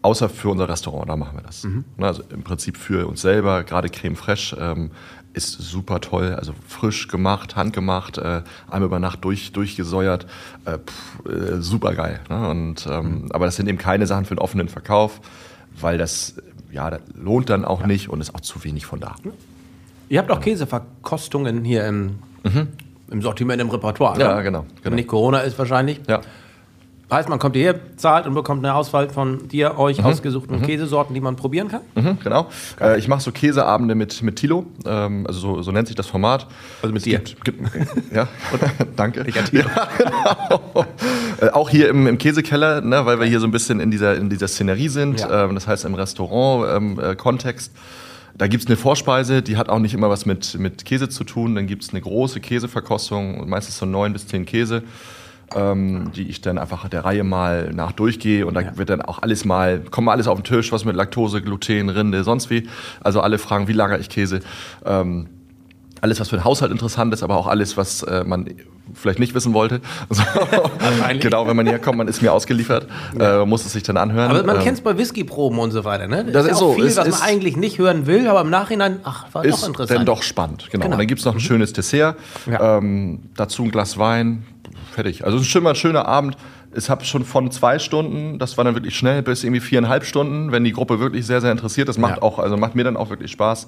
außer 0.03 0.29
für 0.29 0.49
unser 0.49 0.69
Restaurant, 0.69 1.09
da 1.09 1.15
machen 1.15 1.37
wir 1.37 1.43
das. 1.43 1.67
Na, 1.97 2.07
Also 2.07 2.23
im 2.29 2.43
Prinzip 2.43 2.77
für 2.77 3.07
uns 3.07 3.21
selber, 3.21 3.63
gerade 3.63 3.89
Creme 3.89 4.15
fraiche 4.15 4.55
ähm, 4.59 4.91
ist 5.33 5.53
super 5.53 5.99
toll, 5.99 6.35
also 6.35 6.53
frisch 6.67 7.07
gemacht, 7.07 7.55
handgemacht, 7.55 8.19
äh, 8.19 8.43
einmal 8.69 8.87
über 8.87 8.99
Nacht 8.99 9.23
durch, 9.25 9.51
durchgesäuert, 9.51 10.27
äh, 10.65 10.77
pff, 10.77 11.25
äh, 11.25 11.61
super 11.61 11.95
geil. 11.95 12.19
Ne? 12.29 12.47
Und, 12.49 12.87
ähm, 12.87 13.29
Aber 13.31 13.45
das 13.45 13.55
sind 13.55 13.67
eben 13.67 13.79
keine 13.79 14.05
Sachen 14.05 14.25
für 14.25 14.35
den 14.35 14.39
offenen 14.39 14.69
Verkauf, 14.69 15.21
weil 15.79 15.97
das, 15.97 16.35
ja, 16.71 16.91
das 16.91 17.01
lohnt 17.15 17.49
dann 17.49 17.65
auch 17.65 17.85
nicht 17.85 18.09
und 18.09 18.21
ist 18.21 18.35
auch 18.35 18.41
zu 18.41 18.63
wenig 18.63 18.85
von 18.85 18.99
da. 18.99 19.15
Ihr 20.09 20.19
habt 20.19 20.29
auch 20.29 20.39
Käseverkostungen 20.39 21.63
hier 21.63 21.87
im, 21.87 22.19
im 23.09 23.21
Sortiment, 23.21 23.59
im 23.61 23.69
Repertoire. 23.69 24.19
Ja, 24.19 24.35
ne? 24.35 24.43
genau, 24.43 24.59
Wenn 24.75 24.83
genau. 24.83 24.95
nicht 24.97 25.07
Corona 25.07 25.39
ist 25.39 25.57
wahrscheinlich. 25.57 26.01
Ja. 26.07 26.21
Heißt, 27.11 27.29
man 27.29 27.37
kommt 27.37 27.55
hierher, 27.55 27.75
zahlt 27.97 28.25
und 28.25 28.33
bekommt 28.33 28.65
eine 28.65 28.73
Auswahl 28.73 29.07
von 29.09 29.47
dir, 29.49 29.77
euch 29.77 30.03
ausgesuchten 30.03 30.63
Käsesorten, 30.63 31.13
die 31.13 31.21
man 31.21 31.35
probieren 31.35 31.67
kann. 31.67 31.81
Mhm, 31.93 32.17
genau. 32.23 32.47
Äh, 32.81 32.97
ich 32.97 33.07
mache 33.07 33.21
so 33.21 33.31
Käseabende 33.31 33.93
mit, 33.93 34.23
mit 34.23 34.37
Tilo, 34.37 34.65
ähm, 34.85 35.27
also 35.27 35.39
so, 35.39 35.61
so 35.61 35.71
nennt 35.71 35.87
sich 35.87 35.95
das 35.95 36.07
Format. 36.07 36.47
Also 36.81 36.91
mit 36.91 37.01
Es 37.01 37.03
dir. 37.03 37.19
Gibt, 37.19 37.45
gibt, 37.45 37.71
ja, 38.15 38.27
danke. 38.95 39.25
Ja, 39.53 39.87
genau. 39.97 40.85
äh, 41.39 41.49
auch 41.49 41.69
hier 41.69 41.89
im, 41.89 42.07
im 42.07 42.17
Käsekeller, 42.17 42.81
ne, 42.81 43.05
weil 43.05 43.19
wir 43.19 43.27
hier 43.27 43.39
so 43.39 43.45
ein 43.47 43.51
bisschen 43.51 43.79
in 43.79 43.91
dieser, 43.91 44.15
in 44.17 44.29
dieser 44.29 44.47
Szenerie 44.47 44.87
sind, 44.89 45.19
Ja. 45.19 45.43
ähm, 45.45 45.53
das 45.55 45.67
heißt 45.67 45.85
im 45.85 45.93
Restaurant-Kontext. 45.93 47.71
da 48.37 48.47
gibt 48.47 48.63
es 48.63 48.67
eine 48.67 48.77
Vorspeise, 48.77 49.41
die 49.43 49.57
hat 49.57 49.69
auch 49.69 49.79
nicht 49.79 49.93
immer 49.93 50.09
was 50.09 50.25
mit, 50.25 50.57
mit 50.57 50.83
Käse 50.85 51.09
zu 51.09 51.23
tun. 51.25 51.53
Dann 51.53 51.67
gibt 51.67 51.83
es 51.83 51.89
eine 51.91 52.01
große 52.01 52.39
Käseverkostung, 52.39 53.47
meistens 53.47 53.77
so 53.77 53.85
neun 53.85 54.13
bis 54.13 54.25
zehn 54.27 54.45
Käse. 54.45 54.81
Ähm, 55.55 56.11
die 56.15 56.23
ich 56.29 56.41
dann 56.41 56.57
einfach 56.57 56.87
der 56.89 57.05
Reihe 57.05 57.23
mal 57.23 57.71
nach 57.73 57.91
durchgehe 57.91 58.45
und 58.45 58.53
da 58.55 58.61
Ja. 58.61 58.77
wird 58.77 58.89
dann 58.89 59.01
auch 59.01 59.21
alles 59.21 59.45
mal, 59.45 59.79
kommt 59.91 60.05
mal 60.05 60.11
alles 60.13 60.27
auf 60.27 60.37
den 60.39 60.43
Tisch, 60.43 60.71
was 60.71 60.85
mit 60.85 60.95
Laktose, 60.95 61.41
Gluten, 61.41 61.89
Rinde, 61.89 62.23
sonst 62.23 62.49
wie. 62.49 62.67
Also 63.01 63.21
alle 63.21 63.37
fragen, 63.37 63.67
wie 63.67 63.73
lagere 63.73 63.99
ich 63.99 64.09
Käse? 64.09 64.39
Ähm, 64.85 65.27
alles, 66.01 66.19
was 66.19 66.29
für 66.29 66.35
den 66.37 66.43
Haushalt 66.43 66.71
interessant 66.71 67.13
ist, 67.13 67.23
aber 67.23 67.37
auch 67.37 67.47
alles, 67.47 67.77
was 67.77 68.03
äh, 68.03 68.25
man 68.25 68.45
vielleicht 68.93 69.19
nicht 69.19 69.33
wissen 69.35 69.53
wollte. 69.53 69.79
So, 70.09 70.21
Wahrscheinlich. 70.21 71.21
genau, 71.23 71.47
wenn 71.47 71.55
man 71.55 71.65
hierher 71.65 71.79
kommt, 71.81 71.97
man 71.97 72.09
ist 72.09 72.21
mir 72.21 72.33
ausgeliefert, 72.33 72.87
äh, 73.17 73.45
muss 73.45 73.65
es 73.65 73.71
sich 73.71 73.83
dann 73.83 73.95
anhören. 73.95 74.29
Aber 74.29 74.43
man 74.43 74.57
Ähm, 74.57 74.63
kennt 74.63 74.77
es 74.79 74.83
bei 74.83 74.97
Whiskyproben 74.97 75.57
und 75.59 75.71
so 75.71 75.85
weiter, 75.85 76.07
ne? 76.07 76.25
Das 76.25 76.45
ja 76.45 76.51
ist 76.51 76.57
auch 76.57 76.59
so, 76.59 76.73
viel, 76.73 76.85
es 76.85 76.97
was 76.97 77.07
ist- 77.07 77.19
man 77.21 77.29
eigentlich 77.29 77.55
nicht 77.55 77.77
hören 77.77 78.05
will, 78.05 78.27
aber 78.27 78.41
im 78.41 78.49
Nachhinein, 78.49 78.99
ach, 79.05 79.27
war 79.33 79.43
doch 79.43 79.49
ist 79.49 79.65
interessant. 79.65 79.97
dann 79.99 80.05
doch 80.05 80.23
spannend. 80.23 80.67
Genau. 80.71 80.83
Genau. 80.83 80.95
Und 80.95 80.99
dann 80.99 81.07
gibt 81.07 81.19
es 81.19 81.25
noch 81.25 81.35
ein 81.35 81.39
schönes 81.39 81.71
Dessert, 81.71 82.17
Ja. 82.51 82.77
ähm, 82.79 83.19
dazu 83.37 83.63
ein 83.63 83.71
Glas 83.71 83.97
Wein, 83.97 84.43
fertig. 84.91 85.25
Also 85.25 85.37
es 85.37 85.43
ist 85.43 85.49
schon 85.49 85.63
mal 85.63 85.71
ein 85.71 85.75
schöner 85.75 86.07
Abend. 86.07 86.37
Ich 86.75 86.89
habe 86.89 87.05
schon 87.05 87.23
von 87.23 87.51
zwei 87.51 87.77
Stunden, 87.77 88.39
das 88.39 88.57
war 88.57 88.63
dann 88.63 88.73
wirklich 88.73 88.97
schnell, 88.97 89.21
bis 89.21 89.43
irgendwie 89.43 89.61
viereinhalb 89.61 90.05
Stunden, 90.05 90.51
wenn 90.51 90.63
die 90.63 90.71
Gruppe 90.71 90.99
wirklich 90.99 91.25
sehr, 91.25 91.39
sehr 91.39 91.51
interessiert 91.51 91.87
ist. 91.89 91.99
Macht 91.99 92.17
Ja. 92.17 92.21
auch, 92.23 92.39
also 92.39 92.57
macht 92.57 92.73
mir 92.75 92.83
dann 92.83 92.97
auch 92.97 93.09
wirklich 93.09 93.31
Spaß. 93.31 93.67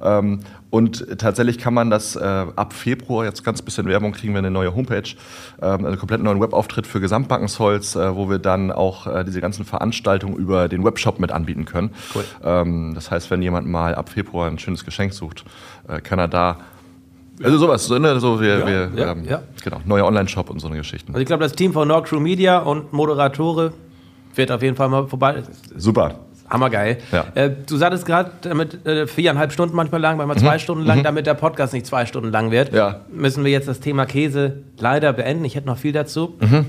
Ähm, 0.00 0.40
und 0.70 1.18
tatsächlich 1.18 1.58
kann 1.58 1.74
man 1.74 1.90
das 1.90 2.14
äh, 2.14 2.20
ab 2.22 2.72
Februar, 2.72 3.24
jetzt 3.24 3.42
ganz 3.42 3.60
bisschen 3.62 3.86
Werbung, 3.86 4.12
kriegen 4.12 4.32
wir 4.32 4.38
eine 4.38 4.50
neue 4.50 4.74
Homepage, 4.74 5.02
ähm, 5.02 5.16
also 5.60 5.86
einen 5.86 5.98
komplett 5.98 6.22
neuen 6.22 6.40
Webauftritt 6.40 6.86
für 6.86 7.00
Gesamtbackensholz, 7.00 7.96
äh, 7.96 8.14
wo 8.14 8.30
wir 8.30 8.38
dann 8.38 8.70
auch 8.70 9.06
äh, 9.06 9.24
diese 9.24 9.40
ganzen 9.40 9.64
Veranstaltungen 9.64 10.36
über 10.36 10.68
den 10.68 10.84
Webshop 10.84 11.18
mit 11.18 11.32
anbieten 11.32 11.64
können. 11.64 11.90
Cool. 12.14 12.24
Ähm, 12.44 12.92
das 12.94 13.10
heißt, 13.10 13.30
wenn 13.30 13.42
jemand 13.42 13.66
mal 13.66 13.94
ab 13.94 14.08
Februar 14.08 14.46
ein 14.46 14.58
schönes 14.58 14.84
Geschenk 14.84 15.12
sucht, 15.12 15.44
äh, 15.88 16.00
kann 16.00 16.18
er 16.18 16.28
da. 16.28 16.58
Also 17.42 17.58
sowas, 17.58 17.84
so, 17.86 17.98
ne? 17.98 18.18
so 18.20 18.40
wir, 18.40 18.58
Ja, 18.58 18.66
wir, 18.66 18.90
ja, 18.96 19.12
ähm, 19.12 19.24
ja. 19.24 19.42
genau, 19.62 19.80
neuer 19.84 20.06
Online-Shop 20.06 20.50
und 20.50 20.58
so 20.60 20.66
eine 20.68 20.76
Geschichten. 20.78 21.12
Also 21.12 21.20
ich 21.20 21.26
glaube, 21.26 21.42
das 21.44 21.52
Team 21.52 21.72
von 21.72 21.86
Nord 21.88 22.06
Crew 22.06 22.20
Media 22.20 22.58
und 22.58 22.92
Moderatore 22.92 23.72
wird 24.34 24.50
auf 24.50 24.62
jeden 24.62 24.76
Fall 24.76 24.88
mal 24.88 25.06
vorbei. 25.06 25.42
Super. 25.76 26.16
Hammergeil. 26.50 26.98
Ja. 27.12 27.26
Äh, 27.34 27.50
du 27.66 27.76
sagtest 27.76 28.06
gerade, 28.06 28.30
damit 28.40 28.86
äh, 28.86 29.06
viereinhalb 29.06 29.52
Stunden 29.52 29.76
manchmal 29.76 30.00
lang, 30.00 30.16
manchmal 30.16 30.38
zwei 30.38 30.58
Stunden 30.58 30.84
lang, 30.86 31.02
damit 31.02 31.26
der 31.26 31.34
Podcast 31.34 31.74
nicht 31.74 31.84
zwei 31.86 32.06
Stunden 32.06 32.30
lang 32.30 32.50
wird, 32.50 32.70
Mhm. 32.72 32.76
Ja. 32.78 33.00
müssen 33.12 33.44
wir 33.44 33.50
jetzt 33.52 33.68
das 33.68 33.80
Thema 33.80 34.06
Käse 34.06 34.62
leider 34.78 35.12
beenden. 35.12 35.44
Ich 35.44 35.54
hätte 35.56 35.66
noch 35.66 35.76
viel 35.78 35.92
dazu. 35.92 36.36
Mhm. 36.40 36.66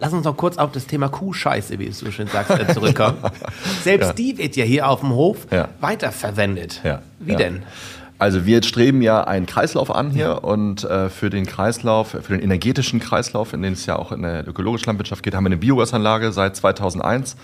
Lass 0.00 0.12
uns 0.12 0.24
noch 0.24 0.36
kurz 0.36 0.58
auf 0.58 0.72
das 0.72 0.86
Thema 0.88 1.08
Kuhscheiße, 1.08 1.78
wie 1.78 1.86
du 1.86 1.92
so 1.92 2.10
schön 2.10 2.26
sagst, 2.26 2.50
äh, 2.50 2.66
zurückkommen. 2.74 3.18
Selbst 3.84 4.08
Ja. 4.08 4.12
die 4.14 4.36
wird 4.36 4.56
ja 4.56 4.64
hier 4.64 4.88
auf 4.88 4.98
dem 5.00 5.10
Hof 5.12 5.46
weiterverwendet. 5.80 6.82
Wie 7.20 7.36
denn? 7.36 7.62
Also 8.18 8.46
wir 8.46 8.62
streben 8.62 9.02
ja 9.02 9.24
einen 9.24 9.44
Kreislauf 9.44 9.94
an 9.94 10.10
hier 10.10 10.42
und 10.42 10.84
äh, 10.84 11.10
für 11.10 11.28
den 11.28 11.44
Kreislauf, 11.44 12.16
für 12.22 12.32
den 12.32 12.40
energetischen 12.40 12.98
Kreislauf, 12.98 13.52
in 13.52 13.60
den 13.60 13.74
es 13.74 13.84
ja 13.84 13.96
auch 13.96 14.10
in 14.10 14.22
der 14.22 14.48
ökologischen 14.48 14.86
Landwirtschaft 14.86 15.22
geht, 15.22 15.34
haben 15.34 15.44
wir 15.44 15.48
eine 15.48 15.58
Biogasanlage 15.58 16.32
seit 16.32 16.56
2001, 16.56 17.36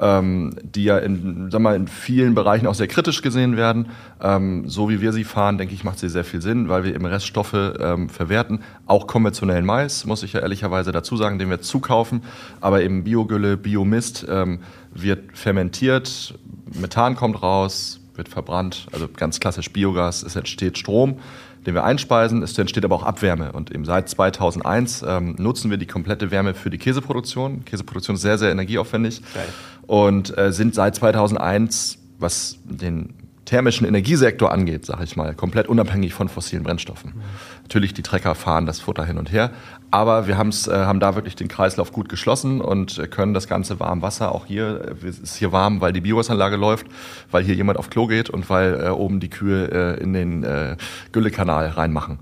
ähm, 0.00 0.56
die 0.62 0.82
ja 0.82 0.98
in, 0.98 1.48
sag 1.52 1.60
mal, 1.60 1.76
in 1.76 1.86
vielen 1.86 2.34
Bereichen 2.34 2.66
auch 2.66 2.74
sehr 2.74 2.88
kritisch 2.88 3.22
gesehen 3.22 3.56
werden. 3.56 3.86
Ähm, 4.20 4.68
so 4.68 4.88
wie 4.88 5.00
wir 5.00 5.12
sie 5.12 5.22
fahren, 5.22 5.58
denke 5.58 5.74
ich, 5.74 5.84
macht 5.84 6.00
sie 6.00 6.08
sehr 6.08 6.24
viel 6.24 6.42
Sinn, 6.42 6.68
weil 6.68 6.82
wir 6.82 6.92
eben 6.92 7.06
Reststoffe 7.06 7.54
ähm, 7.78 8.08
verwerten, 8.08 8.64
auch 8.86 9.06
konventionellen 9.06 9.64
Mais, 9.64 10.06
muss 10.06 10.24
ich 10.24 10.32
ja 10.32 10.40
ehrlicherweise 10.40 10.90
dazu 10.90 11.16
sagen, 11.16 11.38
den 11.38 11.50
wir 11.50 11.60
zukaufen, 11.60 12.22
aber 12.60 12.82
eben 12.82 13.04
Biogülle, 13.04 13.56
Biomist 13.56 14.26
ähm, 14.28 14.58
wird 14.92 15.38
fermentiert, 15.38 16.34
Methan 16.74 17.14
kommt 17.14 17.40
raus, 17.44 17.99
wird 18.20 18.28
verbrannt, 18.28 18.86
also 18.92 19.08
ganz 19.08 19.40
klassisch 19.40 19.72
Biogas, 19.72 20.22
es 20.22 20.36
entsteht 20.36 20.76
Strom, 20.76 21.18
den 21.66 21.74
wir 21.74 21.84
einspeisen, 21.84 22.42
es 22.42 22.56
entsteht 22.58 22.84
aber 22.84 22.94
auch 22.94 23.02
Abwärme 23.02 23.52
und 23.52 23.72
eben 23.72 23.86
seit 23.86 24.10
2001 24.10 25.02
ähm, 25.06 25.36
nutzen 25.38 25.70
wir 25.70 25.78
die 25.78 25.86
komplette 25.86 26.30
Wärme 26.30 26.52
für 26.52 26.68
die 26.68 26.76
Käseproduktion. 26.76 27.64
Käseproduktion 27.64 28.16
ist 28.16 28.22
sehr, 28.22 28.36
sehr 28.36 28.52
energieaufwendig 28.52 29.22
Geil. 29.34 29.48
und 29.86 30.36
äh, 30.36 30.52
sind 30.52 30.74
seit 30.74 30.94
2001, 30.96 31.96
was 32.18 32.58
den 32.64 33.14
thermischen 33.50 33.84
Energiesektor 33.84 34.52
angeht, 34.52 34.86
sage 34.86 35.02
ich 35.02 35.16
mal, 35.16 35.34
komplett 35.34 35.66
unabhängig 35.66 36.14
von 36.14 36.28
fossilen 36.28 36.62
Brennstoffen. 36.62 37.14
Natürlich, 37.62 37.92
die 37.92 38.02
Trecker 38.02 38.36
fahren 38.36 38.64
das 38.64 38.78
Futter 38.78 39.04
hin 39.04 39.18
und 39.18 39.32
her, 39.32 39.50
aber 39.90 40.28
wir 40.28 40.34
äh, 40.34 40.36
haben 40.36 41.00
da 41.00 41.16
wirklich 41.16 41.34
den 41.34 41.48
Kreislauf 41.48 41.90
gut 41.90 42.08
geschlossen 42.08 42.60
und 42.60 42.98
äh, 42.98 43.08
können 43.08 43.34
das 43.34 43.48
ganze 43.48 43.80
warme 43.80 44.02
Wasser, 44.02 44.32
auch 44.32 44.46
hier, 44.46 44.94
äh, 45.02 45.06
es 45.08 45.18
ist 45.18 45.34
hier 45.34 45.50
warm, 45.50 45.80
weil 45.80 45.92
die 45.92 46.00
Biogasanlage 46.00 46.54
läuft, 46.54 46.86
weil 47.32 47.42
hier 47.42 47.56
jemand 47.56 47.76
auf 47.76 47.90
Klo 47.90 48.06
geht 48.06 48.30
und 48.30 48.48
weil 48.50 48.84
äh, 48.84 48.88
oben 48.90 49.18
die 49.18 49.30
Kühe 49.30 49.96
äh, 49.98 50.00
in 50.00 50.12
den 50.12 50.44
äh, 50.44 50.76
Güllekanal 51.10 51.70
reinmachen. 51.70 52.20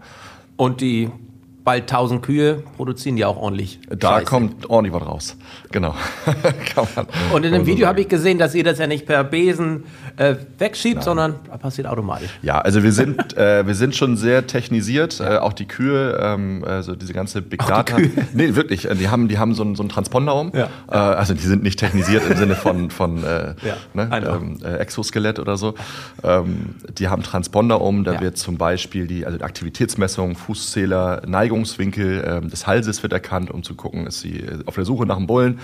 Und 0.57 0.81
die 0.81 1.11
bald 1.69 1.83
1000 1.83 2.23
Kühe 2.23 2.63
produzieren 2.79 3.19
ja 3.19 3.27
auch 3.27 3.37
ordentlich. 3.37 3.79
Da 3.91 4.13
Scheiße. 4.15 4.25
kommt 4.25 4.71
ordentlich 4.71 4.95
was 4.99 5.07
raus. 5.07 5.37
Genau. 5.71 5.95
Man- 6.97 7.07
Und 7.35 7.45
in 7.45 7.53
dem 7.53 7.61
so 7.63 7.67
Video 7.67 7.81
sagen. 7.81 7.89
habe 7.89 8.01
ich 8.01 8.09
gesehen, 8.09 8.39
dass 8.39 8.55
ihr 8.55 8.65
das 8.65 8.79
ja 8.79 8.87
nicht 8.87 9.05
per 9.05 9.23
Besen 9.23 9.85
äh, 10.17 10.37
wegschiebt, 10.59 11.03
sondern 11.03 11.35
passiert 11.61 11.87
automatisch. 11.87 12.31
Ja, 12.41 12.59
also 12.59 12.83
wir 12.83 12.93
sind, 12.93 13.37
äh, 13.37 13.67
wir 13.67 13.75
sind 13.75 13.95
schon 13.95 14.17
sehr 14.17 14.47
technisiert. 14.47 15.21
Äh, 15.21 15.37
auch 15.37 15.53
die 15.53 15.67
Kühe, 15.69 16.19
ähm, 16.23 16.65
also 16.67 16.95
diese 16.95 17.13
ganze 17.13 17.43
Big 17.43 17.61
Auch 17.63 17.67
die 17.83 17.93
Data. 17.93 17.97
Nee, 18.33 18.55
wirklich. 18.55 18.89
äh, 18.91 18.95
Die 18.95 19.11
haben, 19.11 19.29
die 19.29 19.39
haben 19.39 19.53
so 19.55 19.63
einen, 19.63 19.75
so 19.77 19.83
einen 19.83 19.91
Transponder 19.91 20.35
um. 20.37 20.51
Ja. 20.55 20.69
Äh, 20.91 20.97
also 20.97 21.35
die 21.35 21.41
sind 21.47 21.63
nicht 21.63 21.79
technisiert 21.79 22.23
im 22.31 22.37
Sinne 22.39 22.55
von, 22.55 22.91
von 22.91 23.23
äh, 23.23 23.55
Ja, 23.63 23.77
ne, 23.93 24.09
ähm, 24.27 24.59
äh, 24.65 24.77
Exoskelett 24.79 25.39
oder 25.39 25.59
so. 25.59 25.75
Ähm, 26.25 26.77
die 26.99 27.09
haben 27.09 27.23
Transponder 27.23 27.83
um. 27.83 28.05
Da 28.05 28.15
Ja. 28.15 28.21
wird 28.23 28.39
zum 28.39 28.57
Beispiel 28.57 29.07
die 29.07 29.27
also 29.27 29.37
die 29.37 29.45
Aktivitätsmessung, 29.45 30.35
Fußzähler, 30.35 31.23
Neigungswinkel 31.27 31.58
ähm, 31.65 32.51
des 32.51 32.67
Halses 32.67 33.03
wird 33.03 33.13
erkannt, 33.13 33.51
um 33.51 33.63
zu 33.63 33.75
gucken, 33.75 34.07
ist 34.07 34.21
sie 34.21 34.41
äh, 34.41 34.59
auf 34.67 34.75
der 34.75 34.85
Suche 34.85 35.07
nach 35.07 35.17
einem 35.17 35.27
Bullen. 35.27 35.59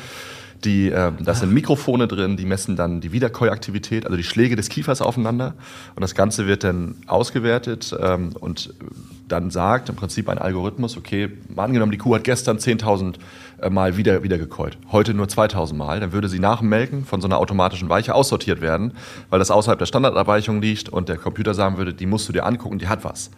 Die, 0.64 0.90
äh, 0.90 1.12
da 1.20 1.34
sind 1.34 1.52
Mikrofone 1.52 2.08
drin, 2.08 2.36
die 2.36 2.46
messen 2.46 2.74
dann 2.76 3.00
die 3.00 3.12
Wiederkäuaktivität, 3.12 4.06
also 4.06 4.16
die 4.16 4.22
Schläge 4.22 4.56
des 4.56 4.68
Kiefers 4.70 5.02
aufeinander. 5.02 5.54
Und 5.94 6.00
das 6.00 6.14
Ganze 6.14 6.46
wird 6.46 6.64
dann 6.64 6.94
ausgewertet 7.06 7.94
ähm, 8.00 8.30
und 8.40 8.72
dann 9.28 9.50
sagt 9.50 9.88
im 9.88 9.96
Prinzip 9.96 10.28
ein 10.28 10.38
Algorithmus, 10.38 10.96
okay, 10.96 11.30
mal 11.54 11.64
angenommen, 11.64 11.92
die 11.92 11.98
Kuh 11.98 12.14
hat 12.14 12.24
gestern 12.24 12.58
10.000 12.58 13.16
äh, 13.60 13.70
Mal 13.70 13.96
wieder, 13.96 14.22
wiedergekäut, 14.22 14.78
heute 14.90 15.12
nur 15.14 15.26
2.000 15.26 15.74
Mal, 15.74 16.00
dann 16.00 16.12
würde 16.12 16.28
sie 16.28 16.38
nach 16.38 16.60
dem 16.60 16.68
Melken 16.68 17.04
von 17.04 17.20
so 17.20 17.28
einer 17.28 17.38
automatischen 17.38 17.88
Weiche 17.88 18.14
aussortiert 18.14 18.60
werden, 18.60 18.92
weil 19.30 19.38
das 19.38 19.50
außerhalb 19.50 19.78
der 19.78 19.86
Standardabweichung 19.86 20.60
liegt 20.60 20.88
und 20.88 21.08
der 21.08 21.16
Computer 21.16 21.54
sagen 21.54 21.76
würde, 21.78 21.92
die 21.92 22.06
musst 22.06 22.28
du 22.28 22.32
dir 22.32 22.46
angucken, 22.46 22.78
die 22.78 22.88
hat 22.88 23.04
was. 23.04 23.30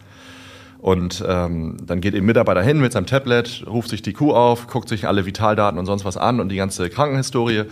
Und 0.79 1.23
ähm, 1.27 1.77
dann 1.85 2.01
geht 2.01 2.13
eben 2.13 2.25
Mitarbeiter 2.25 2.61
hin 2.61 2.79
mit 2.79 2.93
seinem 2.93 3.07
Tablet, 3.07 3.63
ruft 3.67 3.89
sich 3.89 4.01
die 4.01 4.13
Kuh 4.13 4.33
auf, 4.33 4.67
guckt 4.67 4.89
sich 4.89 5.07
alle 5.07 5.25
Vitaldaten 5.25 5.79
und 5.79 5.85
sonst 5.85 6.05
was 6.05 6.17
an 6.17 6.39
und 6.39 6.49
die 6.49 6.55
ganze 6.55 6.89
Krankenhistorie. 6.89 7.63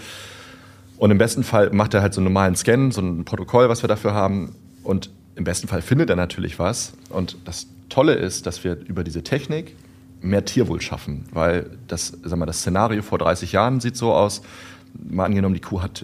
Und 0.97 1.11
im 1.11 1.17
besten 1.17 1.43
Fall 1.43 1.71
macht 1.71 1.93
er 1.93 2.01
halt 2.01 2.13
so 2.13 2.21
einen 2.21 2.25
normalen 2.25 2.55
Scan, 2.55 2.91
so 2.91 3.01
ein 3.01 3.25
Protokoll, 3.25 3.69
was 3.69 3.83
wir 3.83 3.87
dafür 3.87 4.13
haben. 4.13 4.55
Und 4.83 5.09
im 5.35 5.43
besten 5.43 5.67
Fall 5.67 5.81
findet 5.81 6.09
er 6.09 6.15
natürlich 6.15 6.57
was. 6.57 6.93
Und 7.09 7.37
das 7.45 7.67
Tolle 7.89 8.13
ist, 8.13 8.47
dass 8.47 8.63
wir 8.63 8.77
über 8.87 9.03
diese 9.03 9.21
Technik 9.23 9.75
mehr 10.21 10.45
Tierwohl 10.45 10.81
schaffen. 10.81 11.25
Weil 11.31 11.69
das, 11.87 12.17
sag 12.23 12.39
mal, 12.39 12.45
das 12.45 12.59
Szenario 12.59 13.01
vor 13.01 13.17
30 13.17 13.51
Jahren 13.51 13.79
sieht 13.81 13.97
so 13.97 14.13
aus, 14.13 14.41
mal 14.93 15.25
angenommen, 15.25 15.55
die 15.55 15.61
Kuh 15.61 15.81
hat, 15.81 16.03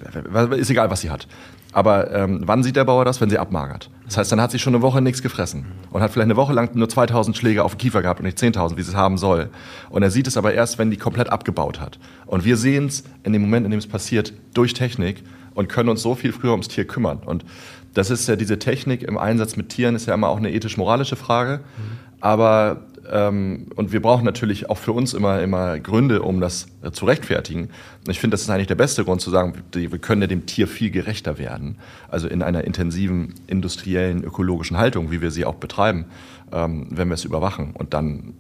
ist 0.58 0.70
egal, 0.70 0.90
was 0.90 1.02
sie 1.02 1.10
hat. 1.10 1.28
Aber 1.72 2.12
ähm, 2.14 2.42
wann 2.46 2.64
sieht 2.64 2.76
der 2.76 2.84
Bauer 2.84 3.06
das? 3.06 3.22
Wenn 3.22 3.30
sie 3.30 3.38
abmagert. 3.38 3.90
Das 4.06 4.18
heißt, 4.18 4.32
dann 4.32 4.42
hat 4.42 4.52
sie 4.52 4.60
schon 4.60 4.76
eine 4.76 4.82
Woche 4.82 5.02
nichts 5.02 5.22
gefressen 5.22 5.66
und 5.92 6.02
hat 6.02 6.12
vielleicht 6.12 6.26
eine 6.26 6.36
Woche 6.36 6.52
lang 6.52 6.76
nur 6.76 6.90
2000 6.90 7.38
Schläge 7.38 7.64
auf 7.64 7.76
den 7.76 7.78
Kiefer 7.78 8.02
gehabt 8.02 8.20
und 8.20 8.26
nicht 8.26 8.38
10.000, 8.38 8.76
wie 8.76 8.82
sie 8.82 8.92
es 8.92 8.96
haben 8.96 9.18
soll. 9.18 9.50
Und 9.90 10.04
er 10.04 10.12
sieht 10.12 10.28
es 10.28 10.36
aber 10.36 10.54
erst, 10.54 10.78
wenn 10.80 10.92
die 10.92 10.98
komplett 10.98 11.30
abgebaut 11.30 11.80
hat. 11.80 11.98
Und 12.26 12.44
wir 12.44 12.58
sehen 12.58 12.88
es 12.88 13.04
in 13.24 13.32
dem 13.32 13.42
Moment, 13.42 13.66
in 13.66 13.72
dem 13.72 13.78
es 13.78 13.88
passiert, 13.88 14.34
durch 14.54 14.74
Technik 14.74 15.24
und 15.54 15.70
können 15.70 15.88
uns 15.88 16.02
so 16.02 16.16
viel 16.16 16.34
früher 16.34 16.52
ums 16.52 16.68
Tier 16.68 16.86
kümmern. 16.86 17.20
Und 17.26 17.46
das 17.94 18.10
ist 18.10 18.28
ja 18.28 18.36
diese 18.36 18.60
Technik 18.60 19.04
im 19.04 19.18
Einsatz 19.18 19.56
mit 19.56 19.70
Tieren, 19.70 19.96
ist 19.96 20.08
ja 20.08 20.14
immer 20.14 20.28
auch 20.28 20.38
eine 20.38 20.52
ethisch-moralische 20.52 21.16
Frage. 21.16 21.58
Mhm. 21.58 21.98
Aber 22.22 22.82
ähm, 23.12 23.68
und 23.76 23.92
wir 23.92 24.02
brauchen 24.02 24.24
natürlich 24.24 24.70
auch 24.70 24.78
für 24.78 24.94
uns 24.94 25.14
immer, 25.14 25.42
immer 25.42 25.80
Gründe, 25.80 26.22
um 26.22 26.40
das 26.40 26.68
äh, 26.82 26.92
zu 26.92 27.06
rechtfertigen. 27.06 27.70
Und 28.06 28.10
ich 28.10 28.20
finde, 28.20 28.36
das 28.36 28.42
ist 28.42 28.50
eigentlich 28.50 28.68
der 28.68 28.76
beste 28.76 29.04
Grund 29.04 29.22
zu 29.22 29.30
sagen, 29.30 29.54
wir 29.74 29.98
können 30.00 30.22
ja 30.22 30.28
dem 30.28 30.46
Tier 30.46 30.68
viel 30.68 30.92
gerechter 30.92 31.38
werden. 31.38 31.78
Also 32.10 32.28
in 32.28 32.42
einer 32.42 32.64
intensiven, 32.64 33.36
industriellen, 33.48 34.24
ökologischen 34.24 34.78
Haltung, 34.78 35.12
wie 35.12 35.22
wir 35.22 35.32
sie 35.32 35.46
auch 35.46 35.56
betreiben, 35.56 36.06
ähm, 36.52 36.88
wenn 36.90 37.10
wir 37.10 37.16
es 37.16 37.26
überwachen 37.26 37.72
und 37.74 37.94
dann 37.94 38.34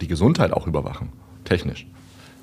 die 0.00 0.08
Gesundheit 0.08 0.52
auch 0.52 0.66
überwachen, 0.66 1.10
technisch. 1.44 1.86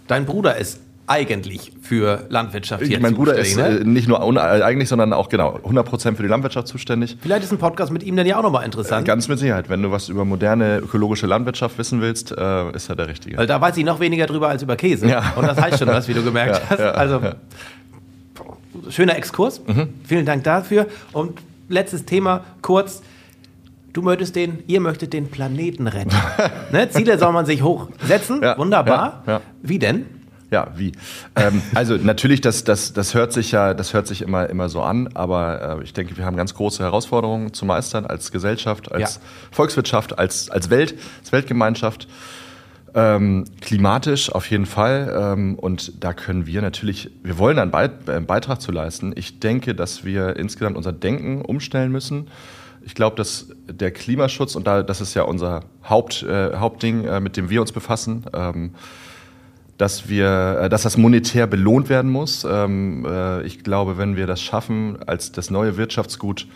Dein 0.08 0.26
Bruder 0.26 0.58
ist 0.58 0.80
eigentlich 1.06 1.74
für 1.82 2.26
Landwirtschaft 2.30 2.84
hier 2.86 3.00
Mein 3.00 3.16
Bruder 3.16 3.36
ist 3.36 3.58
ne? 3.58 3.80
Äh, 3.80 3.84
nicht 3.84 4.08
nur 4.08 4.22
eigentlich, 4.22 4.88
sondern 4.88 5.12
auch 5.12 5.28
genau 5.28 5.58
100% 5.58 6.16
für 6.16 6.24
die 6.24 6.30
Landwirtschaft 6.30 6.68
zuständig. 6.68 7.18
Vielleicht 7.22 7.44
ist 7.44 7.52
ein 7.52 7.58
Podcast 7.58 7.92
mit 7.92 8.04
ihm 8.04 8.16
dann 8.16 8.26
ja 8.26 8.38
auch 8.38 8.44
nochmal 8.44 8.64
interessant. 8.64 9.06
Äh, 9.06 9.08
ganz 9.08 9.28
mit 9.28 9.38
Sicherheit. 9.38 9.70
Wenn 9.70 9.82
du 9.82 9.92
was 9.92 10.08
über 10.08 10.24
moderne 10.24 10.78
ökologische 10.78 11.28
Landwirtschaft 11.28 11.78
wissen 11.78 12.00
willst, 12.00 12.32
äh, 12.32 12.72
ist 12.72 12.90
er 12.90 12.96
der 12.96 13.10
Richtige. 13.10 13.38
Weil 13.38 13.48
da 13.48 13.60
weiß 13.60 13.76
ich 13.78 13.84
noch 13.84 14.00
weniger 14.00 14.28
drüber 14.28 14.48
als 14.48 14.64
über 14.64 14.78
Käse. 14.78 15.08
Ja. 15.08 15.34
Und 15.36 15.46
das 15.46 15.60
heißt 15.60 15.80
schon 15.80 15.90
was, 15.90 16.08
wie 16.08 16.14
du 16.14 16.24
gemerkt 16.24 16.56
ja, 16.64 16.70
hast. 16.70 16.80
Ja, 16.80 16.92
also, 16.92 17.22
schöner 18.90 19.18
Exkurs. 19.18 19.62
Mhm. 19.66 19.90
Vielen 20.06 20.26
Dank 20.26 20.46
dafür. 20.46 20.88
Und 21.12 21.40
letztes 21.68 22.06
Thema, 22.06 22.44
kurz. 22.62 23.02
Du 23.92 24.02
möchtest 24.02 24.36
den, 24.36 24.64
ihr 24.66 24.80
möchtet 24.80 25.14
den 25.14 25.30
Planeten 25.30 25.86
retten. 25.86 26.16
ne? 26.72 26.90
Ziele 26.90 27.20
soll 27.20 27.32
man 27.32 27.46
sich 27.46 27.62
hochsetzen. 27.62 28.42
Wunderbar. 28.42 29.42
Wie 29.62 29.78
denn? 29.78 30.23
Ja, 30.54 30.68
wie? 30.76 30.92
Ähm, 31.36 31.64
also 31.74 31.96
natürlich, 31.96 32.40
das, 32.40 32.64
das, 32.64 32.94
das 32.94 33.16
hört 33.16 33.34
sich 33.34 33.52
ja, 33.52 33.74
das 33.74 33.96
hört 33.96 34.06
sich 34.06 34.22
immer, 34.22 34.52
immer 34.52 34.70
so 34.70 34.84
an, 34.84 35.10
aber 35.16 35.80
äh, 35.80 35.84
ich 35.84 35.94
denke, 35.94 36.16
wir 36.16 36.26
haben 36.26 36.38
ganz 36.38 36.54
große 36.54 36.84
Herausforderungen 36.84 37.54
zu 37.54 37.66
meistern 37.66 38.06
als 38.06 38.32
Gesellschaft, 38.32 38.92
als 38.92 39.16
ja. 39.16 39.22
Volkswirtschaft, 39.50 40.20
als, 40.20 40.52
als 40.52 40.70
Welt, 40.70 40.94
als 41.22 41.32
Weltgemeinschaft. 41.32 42.08
Ähm, 42.94 43.46
klimatisch 43.62 44.32
auf 44.32 44.48
jeden 44.52 44.68
Fall. 44.68 45.12
Ähm, 45.20 45.56
und 45.56 46.04
da 46.04 46.14
können 46.14 46.46
wir 46.46 46.62
natürlich, 46.62 47.10
wir 47.24 47.40
wollen 47.40 47.58
einen 47.58 48.28
Beitrag 48.28 48.62
zu 48.62 48.72
leisten. 48.72 49.12
Ich 49.16 49.40
denke, 49.40 49.74
dass 49.74 50.06
wir 50.06 50.36
insgesamt 50.36 50.78
unser 50.78 50.94
Denken 50.94 51.42
umstellen 51.42 51.92
müssen. 51.92 52.28
Ich 52.86 52.94
glaube, 52.94 53.16
dass 53.16 53.48
der 53.68 53.90
Klimaschutz, 53.90 54.56
und 54.56 54.68
da, 54.68 54.84
das 54.84 55.02
ist 55.02 55.16
ja 55.16 55.24
unser 55.24 55.62
Haupt, 55.84 56.22
äh, 56.22 56.56
Hauptding, 56.56 57.06
äh, 57.06 57.20
mit 57.20 57.38
dem 57.38 57.50
wir 57.50 57.60
uns 57.60 57.72
befassen, 57.72 58.26
ähm, 58.36 58.76
dass 59.78 60.10
wir, 60.10 60.60
äh, 60.62 60.70
dass 60.70 60.84
das 60.84 60.98
monetär 60.98 61.48
belohnt 61.48 61.90
werden 61.90 62.12
muss. 62.12 62.46
Ähm, 62.50 63.06
äh, 63.06 63.44
ich 63.44 63.64
glaube, 63.64 63.98
wenn 63.98 64.16
wir 64.16 64.28
das 64.28 64.42
schaffen, 64.42 64.98
als 65.06 65.32
das 65.32 65.50
neue 65.50 65.78
Wirtschaftsgut 65.78 66.48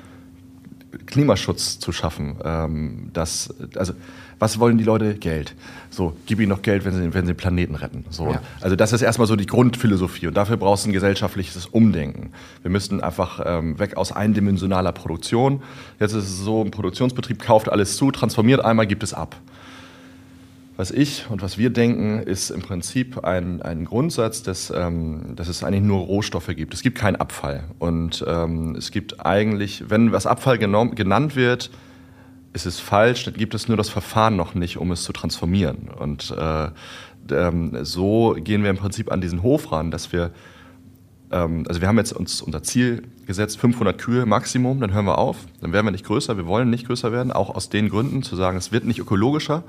Klimaschutz 1.06 1.80
zu 1.80 1.92
schaffen, 1.92 2.38
ähm, 2.44 3.10
das, 3.14 3.54
also 3.76 3.94
was 4.40 4.60
wollen 4.60 4.78
die 4.78 4.84
Leute? 4.84 5.16
Geld. 5.16 5.56
So, 5.90 6.16
gib 6.28 6.40
ihnen 6.40 6.50
noch 6.50 6.62
Geld, 6.62 6.86
wenn 6.86 6.94
sie, 6.94 7.14
wenn 7.14 7.26
sie 7.26 7.34
den 7.34 7.38
Planeten 7.38 7.76
retten. 7.76 8.06
So. 8.12 8.30
Ja. 8.30 8.42
Also 8.62 8.76
das 8.76 8.94
ist 8.94 9.02
erstmal 9.02 9.28
so 9.28 9.36
die 9.36 9.48
Grundphilosophie 9.48 10.28
und 10.28 10.38
dafür 10.38 10.58
brauchst 10.58 10.86
du 10.86 10.90
ein 10.90 10.94
gesellschaftliches 10.94 11.66
Umdenken. 11.66 12.32
Wir 12.62 12.70
müssten 12.70 13.02
einfach 13.02 13.42
ähm, 13.44 13.80
weg 13.80 13.98
aus 13.98 14.12
eindimensionaler 14.12 14.92
Produktion. 14.92 15.64
Jetzt 16.00 16.14
ist 16.14 16.26
es 16.26 16.40
so, 16.40 16.64
ein 16.64 16.70
Produktionsbetrieb 16.70 17.40
kauft 17.40 17.70
alles 17.70 17.98
zu, 17.98 18.12
transformiert 18.12 18.64
einmal, 18.64 18.86
gibt 18.86 19.02
es 19.02 19.14
ab. 19.14 19.36
Was 20.78 20.92
ich 20.92 21.26
und 21.32 21.42
was 21.42 21.58
wir 21.58 21.72
denken, 21.72 22.20
ist 22.20 22.52
im 22.52 22.62
Prinzip 22.62 23.24
ein, 23.24 23.64
ein 23.64 23.84
Grundsatz, 23.84 24.44
dass, 24.44 24.70
ähm, 24.70 25.36
dass 25.36 25.48
es 25.48 25.64
eigentlich 25.64 25.82
nur 25.82 26.02
Rohstoffe 26.02 26.56
gibt. 26.56 26.72
Es 26.76 26.84
gibt 26.84 27.00
keinen 27.00 27.16
Abfall. 27.16 27.64
Und 27.80 28.24
ähm, 28.28 28.76
es 28.76 28.92
gibt 28.92 29.26
eigentlich, 29.26 29.90
wenn 29.90 30.12
was 30.12 30.28
Abfall 30.28 30.60
genannt 30.60 31.36
wird, 31.36 31.72
ist 32.54 32.68
es 32.68 32.80
falsch, 32.80 33.26
dann 33.26 33.34
gibt 33.34 33.56
es 33.56 33.68
nur 33.68 33.76
das 33.76 33.90
Verfahren 33.90 34.36
noch 34.36 34.54
nicht, 34.54 34.78
um 34.78 34.92
es 34.92 35.02
zu 35.02 35.14
transformieren. 35.14 35.90
Und 36.00 36.30
äh, 36.38 36.70
ähm, 37.32 37.84
so 37.84 38.36
gehen 38.38 38.62
wir 38.62 38.70
im 38.70 38.78
Prinzip 38.78 39.12
an 39.12 39.20
diesen 39.20 39.42
Hof 39.42 39.72
ran, 39.72 39.90
dass 39.90 40.12
wir 40.12 40.32
ähm, 41.32 41.66
also 41.68 41.82
wir 41.82 41.88
haben 41.88 41.98
jetzt 41.98 42.14
uns 42.14 42.42
unser 42.42 42.64
Ziel 42.64 43.04
gesetzt, 43.26 43.60
500 43.60 43.98
Kühe 43.98 44.26
Maximum, 44.26 44.80
dann 44.80 44.94
hören 44.94 45.06
wir 45.06 45.18
auf, 45.18 45.38
dann 45.62 45.74
werden 45.74 45.86
wir 45.86 45.92
nicht 45.92 46.06
größer, 46.06 46.38
wir 46.38 46.48
wollen 46.48 46.70
nicht 46.70 46.88
größer 46.88 47.12
werden, 47.12 47.32
auch 47.32 47.54
aus 47.54 47.70
den 47.70 47.90
Gründen 47.90 48.24
zu 48.24 48.36
sagen, 48.36 48.58
es 48.58 48.72
wird 48.72 48.86
nicht 48.86 49.00
ökologischer, 49.00 49.64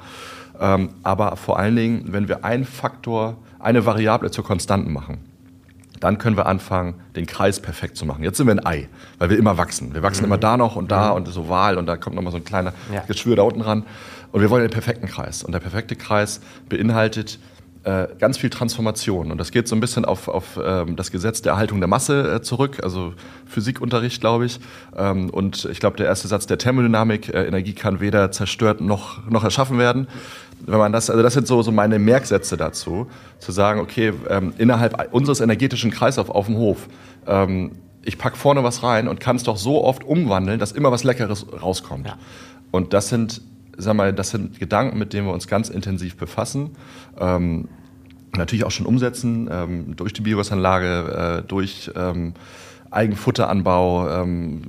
ähm, 0.61 0.91
aber 1.03 1.37
vor 1.37 1.59
allen 1.59 1.77
Dingen, 1.77 2.05
wenn 2.09 2.29
wir 2.29 2.45
einen 2.45 2.65
Faktor, 2.65 3.37
eine 3.59 3.87
Variable 3.87 4.31
zur 4.31 4.45
Konstanten 4.45 4.93
machen, 4.93 5.19
dann 6.01 6.19
können 6.19 6.37
wir 6.37 6.47
anfangen, 6.47 6.95
den 7.17 7.27
Kreis 7.27 7.61
perfekt 7.61 7.97
zu 7.97 8.07
machen. 8.07 8.23
Jetzt 8.23 8.37
sind 8.37 8.47
wir 8.47 8.55
ein 8.55 8.65
Ei, 8.65 8.89
weil 9.19 9.31
wir 9.31 9.39
immer 9.39 9.59
wachsen. 9.59 9.95
Wir 9.95 10.03
wachsen 10.03 10.23
mhm. 10.23 10.27
immer 10.27 10.39
da 10.39 10.57
noch 10.57 10.77
und 10.77 10.91
da 10.91 11.11
mhm. 11.11 11.17
und 11.17 11.29
so 11.29 11.49
Wahl 11.49 11.77
und 11.77 11.87
da 11.87 11.97
kommt 11.97 12.17
nochmal 12.17 12.33
so 12.33 12.39
ein 12.39 12.45
kleiner 12.45 12.73
ja. 12.93 13.01
Geschwür 13.03 13.37
da 13.37 13.43
unten 13.43 13.61
ran. 13.61 13.85
Und 14.31 14.41
wir 14.41 14.51
wollen 14.51 14.63
den 14.63 14.71
perfekten 14.71 15.09
Kreis. 15.09 15.43
Und 15.43 15.53
der 15.53 15.61
perfekte 15.61 15.97
Kreis 15.97 16.41
beinhaltet 16.69 17.39
äh, 17.89 18.09
ganz 18.18 18.36
viel 18.36 18.51
Transformation. 18.51 19.32
Und 19.32 19.39
das 19.39 19.51
geht 19.51 19.66
so 19.66 19.74
ein 19.74 19.80
bisschen 19.80 20.05
auf, 20.05 20.28
auf 20.28 20.61
ähm, 20.62 20.97
das 20.97 21.11
Gesetz 21.11 21.41
der 21.41 21.53
Erhaltung 21.53 21.80
der 21.80 21.89
Masse 21.89 22.34
äh, 22.34 22.43
zurück, 22.43 22.80
also 22.82 23.14
Physikunterricht, 23.47 24.20
glaube 24.20 24.45
ich. 24.45 24.61
Ähm, 24.95 25.30
und 25.30 25.64
ich 25.64 25.80
glaube, 25.80 25.97
der 25.97 26.07
erste 26.07 26.28
Satz 26.28 26.47
der 26.47 26.59
Thermodynamik, 26.59 27.32
äh, 27.32 27.47
Energie 27.47 27.72
kann 27.72 28.01
weder 28.01 28.30
zerstört 28.30 28.82
noch, 28.82 29.26
noch 29.30 29.43
erschaffen 29.43 29.78
werden. 29.78 30.07
Wenn 30.66 30.78
man 30.78 30.93
das, 30.93 31.09
also 31.09 31.22
das 31.22 31.32
sind 31.32 31.47
so, 31.47 31.62
so 31.62 31.72
meine 31.72 31.99
Merksätze 31.99 32.59
dazu, 32.59 33.07
zu 33.39 33.53
sagen, 33.53 33.80
okay, 33.80 34.12
ähm, 34.28 34.53
innerhalb 34.59 35.14
unseres 35.14 35.41
energetischen 35.41 35.91
Kreislaufs 35.91 36.28
auf 36.28 36.45
dem 36.45 36.57
Hof, 36.57 36.89
ähm, 37.26 37.72
ich 38.03 38.18
packe 38.18 38.36
vorne 38.36 38.62
was 38.64 38.82
rein 38.82 39.09
und 39.09 39.18
kann 39.18 39.36
es 39.36 39.45
doch 39.45 39.57
so 39.57 39.82
oft 39.82 40.05
umwandeln, 40.05 40.59
dass 40.59 40.72
immer 40.72 40.93
was 40.93 41.05
Leckeres 41.05 41.47
rauskommt. 41.62 42.07
Ja. 42.07 42.18
Und 42.70 42.93
das 42.93 43.09
sind 43.09 43.41
sag 43.78 43.95
mal, 43.95 44.12
das 44.12 44.30
sind 44.30 44.59
Gedanken, 44.59 44.99
mit 44.99 45.12
denen 45.12 45.26
wir 45.26 45.32
uns 45.32 45.47
ganz 45.47 45.68
intensiv 45.70 46.16
befassen. 46.16 46.70
Ähm, 47.18 47.68
natürlich 48.37 48.64
auch 48.64 48.70
schon 48.70 48.87
umsetzen, 48.87 49.49
ähm, 49.51 49.97
durch 49.97 50.12
die 50.12 50.22
Biogasanlage, 50.22 51.43
äh, 51.45 51.49
durch 51.49 51.91
ähm, 51.97 52.35
Eigenfutteranbau. 52.91 54.09
Ähm, 54.09 54.62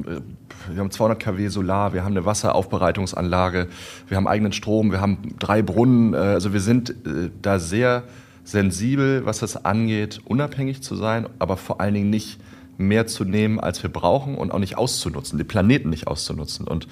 wir 0.70 0.80
haben 0.80 0.92
200 0.92 1.20
kW 1.20 1.48
Solar, 1.48 1.94
wir 1.94 2.04
haben 2.04 2.12
eine 2.12 2.26
Wasseraufbereitungsanlage, 2.26 3.68
wir 4.08 4.18
haben 4.18 4.28
eigenen 4.28 4.52
Strom, 4.52 4.92
wir 4.92 5.02
haben 5.02 5.36
drei 5.40 5.62
Brunnen. 5.62 6.14
Äh, 6.14 6.18
also 6.18 6.54
wir 6.54 6.62
sind 6.62 6.90
äh, 6.90 7.30
da 7.42 7.60
sehr 7.60 8.04
sensibel, 8.44 9.26
was 9.26 9.40
das 9.40 9.66
angeht, 9.66 10.22
unabhängig 10.26 10.82
zu 10.82 10.96
sein, 10.96 11.28
aber 11.38 11.58
vor 11.58 11.82
allen 11.82 11.94
Dingen 11.94 12.10
nicht 12.10 12.40
mehr 12.78 13.08
zu 13.08 13.26
nehmen, 13.26 13.60
als 13.60 13.84
wir 13.84 13.92
brauchen 13.92 14.36
und 14.36 14.52
auch 14.52 14.60
nicht 14.60 14.78
auszunutzen, 14.78 15.38
den 15.38 15.48
Planeten 15.48 15.90
nicht 15.90 16.08
auszunutzen. 16.08 16.66
Und 16.66 16.88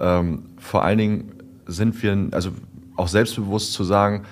ähm, 0.00 0.44
vor 0.58 0.84
allen 0.84 0.98
Dingen 0.98 1.32
sind 1.66 2.00
wir, 2.02 2.28
also 2.30 2.50
auch 2.96 3.08
selbstbewusst 3.08 3.72
zu 3.72 3.82
sagen, 3.84 4.22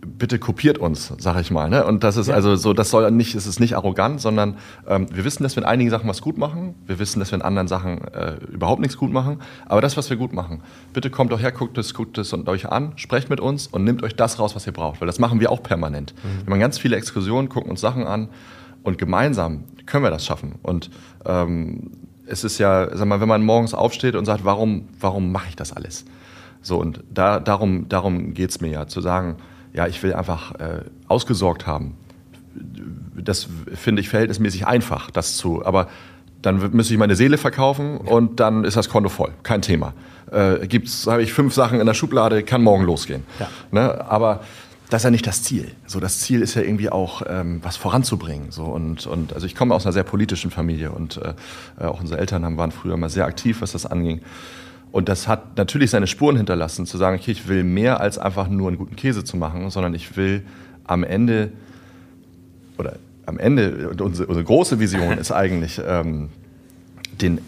bitte 0.00 0.38
kopiert 0.38 0.78
uns, 0.78 1.12
sag 1.18 1.40
ich 1.40 1.50
mal. 1.50 1.68
Ne? 1.68 1.84
Und 1.84 2.04
das 2.04 2.16
ist 2.16 2.28
ja. 2.28 2.34
also 2.34 2.56
so, 2.56 2.72
das 2.72 2.90
soll 2.90 3.10
nicht, 3.10 3.34
es 3.34 3.46
ist 3.46 3.60
nicht 3.60 3.76
arrogant, 3.76 4.20
sondern 4.20 4.56
ähm, 4.86 5.06
wir 5.12 5.24
wissen, 5.24 5.42
dass 5.42 5.56
wir 5.56 5.62
in 5.62 5.68
einigen 5.68 5.90
Sachen 5.90 6.08
was 6.08 6.22
gut 6.22 6.38
machen. 6.38 6.74
Wir 6.86 6.98
wissen, 6.98 7.20
dass 7.20 7.30
wir 7.32 7.36
in 7.36 7.42
anderen 7.42 7.68
Sachen 7.68 8.02
äh, 8.12 8.36
überhaupt 8.52 8.80
nichts 8.80 8.96
gut 8.96 9.12
machen. 9.12 9.40
Aber 9.66 9.80
das, 9.80 9.96
was 9.96 10.08
wir 10.10 10.16
gut 10.16 10.32
machen, 10.32 10.62
bitte 10.92 11.10
kommt 11.10 11.32
doch 11.32 11.40
her, 11.40 11.52
guckt 11.52 11.76
es, 11.78 11.94
guckt 11.94 12.18
es 12.18 12.32
und 12.32 12.48
euch 12.48 12.68
an, 12.68 12.92
sprecht 12.96 13.30
mit 13.30 13.40
uns 13.40 13.66
und 13.66 13.84
nehmt 13.84 14.02
euch 14.02 14.16
das 14.16 14.38
raus, 14.38 14.54
was 14.54 14.66
ihr 14.66 14.72
braucht. 14.72 15.00
Weil 15.00 15.06
das 15.06 15.18
machen 15.18 15.40
wir 15.40 15.50
auch 15.50 15.62
permanent. 15.62 16.14
Mhm. 16.22 16.46
Wir 16.46 16.50
machen 16.50 16.60
ganz 16.60 16.78
viele 16.78 16.96
Exkursionen, 16.96 17.48
gucken 17.48 17.70
uns 17.70 17.80
Sachen 17.80 18.06
an 18.06 18.28
und 18.82 18.98
gemeinsam 18.98 19.64
können 19.86 20.04
wir 20.04 20.10
das 20.10 20.24
schaffen. 20.24 20.54
Und 20.62 20.90
ähm, 21.26 21.90
es 22.26 22.44
ist 22.44 22.58
ja, 22.58 22.96
sag 22.96 23.06
mal, 23.06 23.20
wenn 23.20 23.28
man 23.28 23.42
morgens 23.42 23.74
aufsteht 23.74 24.14
und 24.14 24.24
sagt, 24.24 24.44
warum, 24.44 24.88
warum 25.00 25.32
mache 25.32 25.48
ich 25.48 25.56
das 25.56 25.72
alles? 25.72 26.04
So, 26.62 26.78
und 26.78 27.02
da, 27.10 27.40
darum, 27.40 27.88
darum 27.88 28.34
geht 28.34 28.50
es 28.50 28.60
mir 28.60 28.70
ja, 28.70 28.86
zu 28.86 29.00
sagen, 29.00 29.36
ja, 29.72 29.86
ich 29.86 30.02
will 30.02 30.14
einfach 30.14 30.54
äh, 30.56 30.82
ausgesorgt 31.08 31.66
haben. 31.66 31.96
Das 33.16 33.48
finde 33.74 34.00
ich 34.00 34.08
verhältnismäßig 34.08 34.66
einfach, 34.66 35.10
das 35.10 35.36
zu. 35.36 35.64
Aber 35.64 35.88
dann 36.42 36.70
müsste 36.72 36.94
ich 36.94 36.98
meine 36.98 37.16
Seele 37.16 37.38
verkaufen 37.38 37.98
und 37.98 38.40
dann 38.40 38.64
ist 38.64 38.76
das 38.76 38.88
Konto 38.88 39.08
voll. 39.08 39.32
Kein 39.42 39.62
Thema. 39.62 39.92
Äh, 40.30 40.66
gibt's, 40.66 41.06
habe 41.06 41.22
ich 41.22 41.32
fünf 41.32 41.54
Sachen 41.54 41.80
in 41.80 41.86
der 41.86 41.94
Schublade, 41.94 42.42
kann 42.42 42.62
morgen 42.62 42.84
losgehen. 42.84 43.24
Ja. 43.38 43.48
Ne? 43.70 44.04
Aber 44.08 44.40
das 44.88 45.02
ist 45.02 45.04
ja 45.04 45.10
nicht 45.10 45.26
das 45.26 45.42
Ziel. 45.42 45.70
So, 45.86 46.00
das 46.00 46.20
Ziel 46.20 46.42
ist 46.42 46.54
ja 46.54 46.62
irgendwie 46.62 46.90
auch, 46.90 47.22
ähm, 47.28 47.60
was 47.62 47.76
voranzubringen. 47.76 48.50
So, 48.50 48.64
und, 48.64 49.06
und 49.06 49.32
also 49.34 49.46
ich 49.46 49.54
komme 49.54 49.74
aus 49.74 49.86
einer 49.86 49.92
sehr 49.92 50.02
politischen 50.02 50.50
Familie 50.50 50.90
und 50.90 51.18
äh, 51.18 51.84
auch 51.84 52.00
unsere 52.00 52.18
Eltern 52.18 52.44
haben, 52.44 52.56
waren 52.56 52.72
früher 52.72 52.96
mal 52.96 53.08
sehr 53.08 53.26
aktiv, 53.26 53.60
was 53.60 53.72
das 53.72 53.86
anging. 53.86 54.20
Und 54.92 55.08
das 55.08 55.28
hat 55.28 55.56
natürlich 55.56 55.90
seine 55.90 56.06
Spuren 56.06 56.36
hinterlassen, 56.36 56.86
zu 56.86 56.98
sagen, 56.98 57.18
okay, 57.18 57.30
ich 57.30 57.48
will 57.48 57.62
mehr 57.62 58.00
als 58.00 58.18
einfach 58.18 58.48
nur 58.48 58.68
einen 58.68 58.78
guten 58.78 58.96
Käse 58.96 59.24
zu 59.24 59.36
machen, 59.36 59.70
sondern 59.70 59.94
ich 59.94 60.16
will 60.16 60.42
am 60.84 61.04
Ende, 61.04 61.52
oder 62.76 62.96
am 63.26 63.38
Ende, 63.38 63.90
unsere, 64.00 64.26
unsere 64.26 64.44
große 64.44 64.80
Vision 64.80 65.18
ist 65.18 65.30
eigentlich, 65.30 65.80
ähm, 65.86 66.30
den 67.20 67.40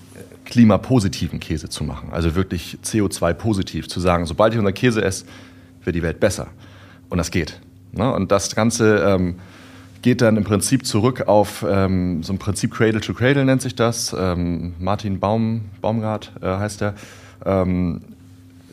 klimapositiven 0.45 1.41
Käse 1.41 1.69
zu 1.69 1.83
machen. 1.83 2.11
Also 2.13 2.35
wirklich 2.35 2.79
CO2-positiv, 2.85 3.89
zu 3.89 4.01
sagen, 4.01 4.27
sobald 4.27 4.53
ich 4.53 4.59
unseren 4.59 4.75
Käse 4.75 5.03
esse, 5.03 5.25
wird 5.83 5.97
die 5.97 6.03
Welt 6.03 6.21
besser. 6.21 6.49
Und 7.09 7.19
das 7.19 7.31
geht. 7.31 7.61
Ne? 7.93 8.13
Und 8.13 8.31
das 8.31 8.55
Ganze 8.55 8.99
ähm, 8.99 9.37
geht 10.03 10.21
dann 10.21 10.37
im 10.37 10.45
Prinzip 10.45 10.85
zurück 10.85 11.27
auf 11.27 11.65
ähm, 11.69 12.23
so 12.23 12.33
ein 12.33 12.39
Prinzip 12.39 12.73
Cradle 12.73 13.01
to 13.01 13.15
Cradle 13.15 13.45
nennt 13.45 13.63
sich 13.63 13.75
das. 13.75 14.15
Ähm, 14.19 14.75
Martin 14.79 15.21
Baum, 15.21 15.63
Baumgart 15.81 16.33
äh, 16.43 16.47
heißt 16.47 16.83
er. 16.83 16.95
Ähm, 17.45 18.03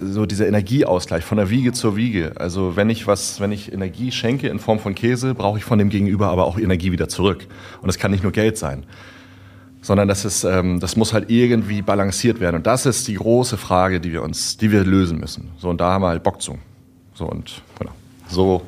so 0.01 0.25
dieser 0.25 0.47
Energieausgleich 0.47 1.23
von 1.23 1.37
der 1.37 1.49
Wiege 1.49 1.73
zur 1.73 1.95
Wiege. 1.95 2.33
Also 2.35 2.75
wenn 2.75 2.89
ich 2.89 3.07
was, 3.07 3.39
wenn 3.41 3.51
ich 3.51 3.71
Energie 3.71 4.11
schenke 4.11 4.47
in 4.47 4.59
Form 4.59 4.79
von 4.79 4.95
Käse, 4.95 5.35
brauche 5.35 5.57
ich 5.57 5.63
von 5.63 5.77
dem 5.77 5.89
Gegenüber 5.89 6.29
aber 6.29 6.45
auch 6.45 6.57
Energie 6.57 6.91
wieder 6.91 7.09
zurück. 7.09 7.45
Und 7.81 7.87
das 7.87 7.97
kann 7.97 8.11
nicht 8.11 8.23
nur 8.23 8.31
Geld 8.31 8.57
sein, 8.57 8.85
sondern 9.81 10.07
das 10.07 10.25
ist, 10.25 10.43
ähm, 10.45 10.79
das 10.79 10.95
muss 10.95 11.13
halt 11.13 11.29
irgendwie 11.29 11.81
balanciert 11.81 12.39
werden. 12.39 12.57
Und 12.57 12.67
das 12.67 12.85
ist 12.85 13.07
die 13.07 13.15
große 13.15 13.57
Frage, 13.57 13.99
die 13.99 14.11
wir 14.11 14.23
uns, 14.23 14.57
die 14.57 14.71
wir 14.71 14.83
lösen 14.83 15.19
müssen. 15.19 15.49
So 15.57 15.69
und 15.69 15.81
da 15.81 15.91
haben 15.91 16.03
wir 16.03 16.09
halt 16.09 16.23
Bock 16.23 16.41
zu. 16.41 16.57
So 17.13 17.25
und 17.25 17.61
genau. 17.77 17.91
So 18.29 18.61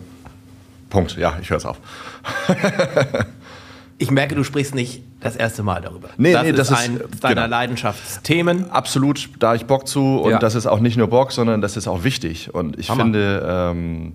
Punkt. 0.90 1.18
Ja, 1.18 1.38
ich 1.42 1.50
höre 1.50 1.58
es 1.58 1.66
auf. 1.66 1.80
ich 3.98 4.12
merke, 4.12 4.36
du 4.36 4.44
sprichst 4.44 4.76
nicht 4.76 5.04
das 5.22 5.36
erste 5.36 5.64
Mal 5.64 5.82
darüber. 5.82 6.10
Nee, 6.18 6.34
das 6.34 6.44
nee, 6.44 6.50
ist 6.50 6.58
das 6.58 6.72
ist 6.72 6.78
ein 6.78 6.98
äh, 6.98 7.04
deiner 7.22 7.36
genau. 7.44 7.48
Leidenschaftsthemen. 7.48 8.72
Absolut, 8.72 9.30
da 9.40 9.56
ich 9.56 9.66
Bock 9.66 9.88
zu 9.88 10.20
und 10.20 10.32
Ja. 10.32 10.40
das 10.40 10.56
ist 10.56 10.66
auch 10.68 10.80
nicht 10.80 10.98
nur 10.98 11.08
Bock, 11.08 11.32
sondern 11.32 11.62
das 11.62 11.78
ist 11.78 11.88
auch 11.88 12.04
wichtig. 12.04 12.54
Und 12.54 12.78
ich 12.80 12.90
Hammer. 12.90 13.04
finde, 13.04 13.46
ähm, 13.48 14.14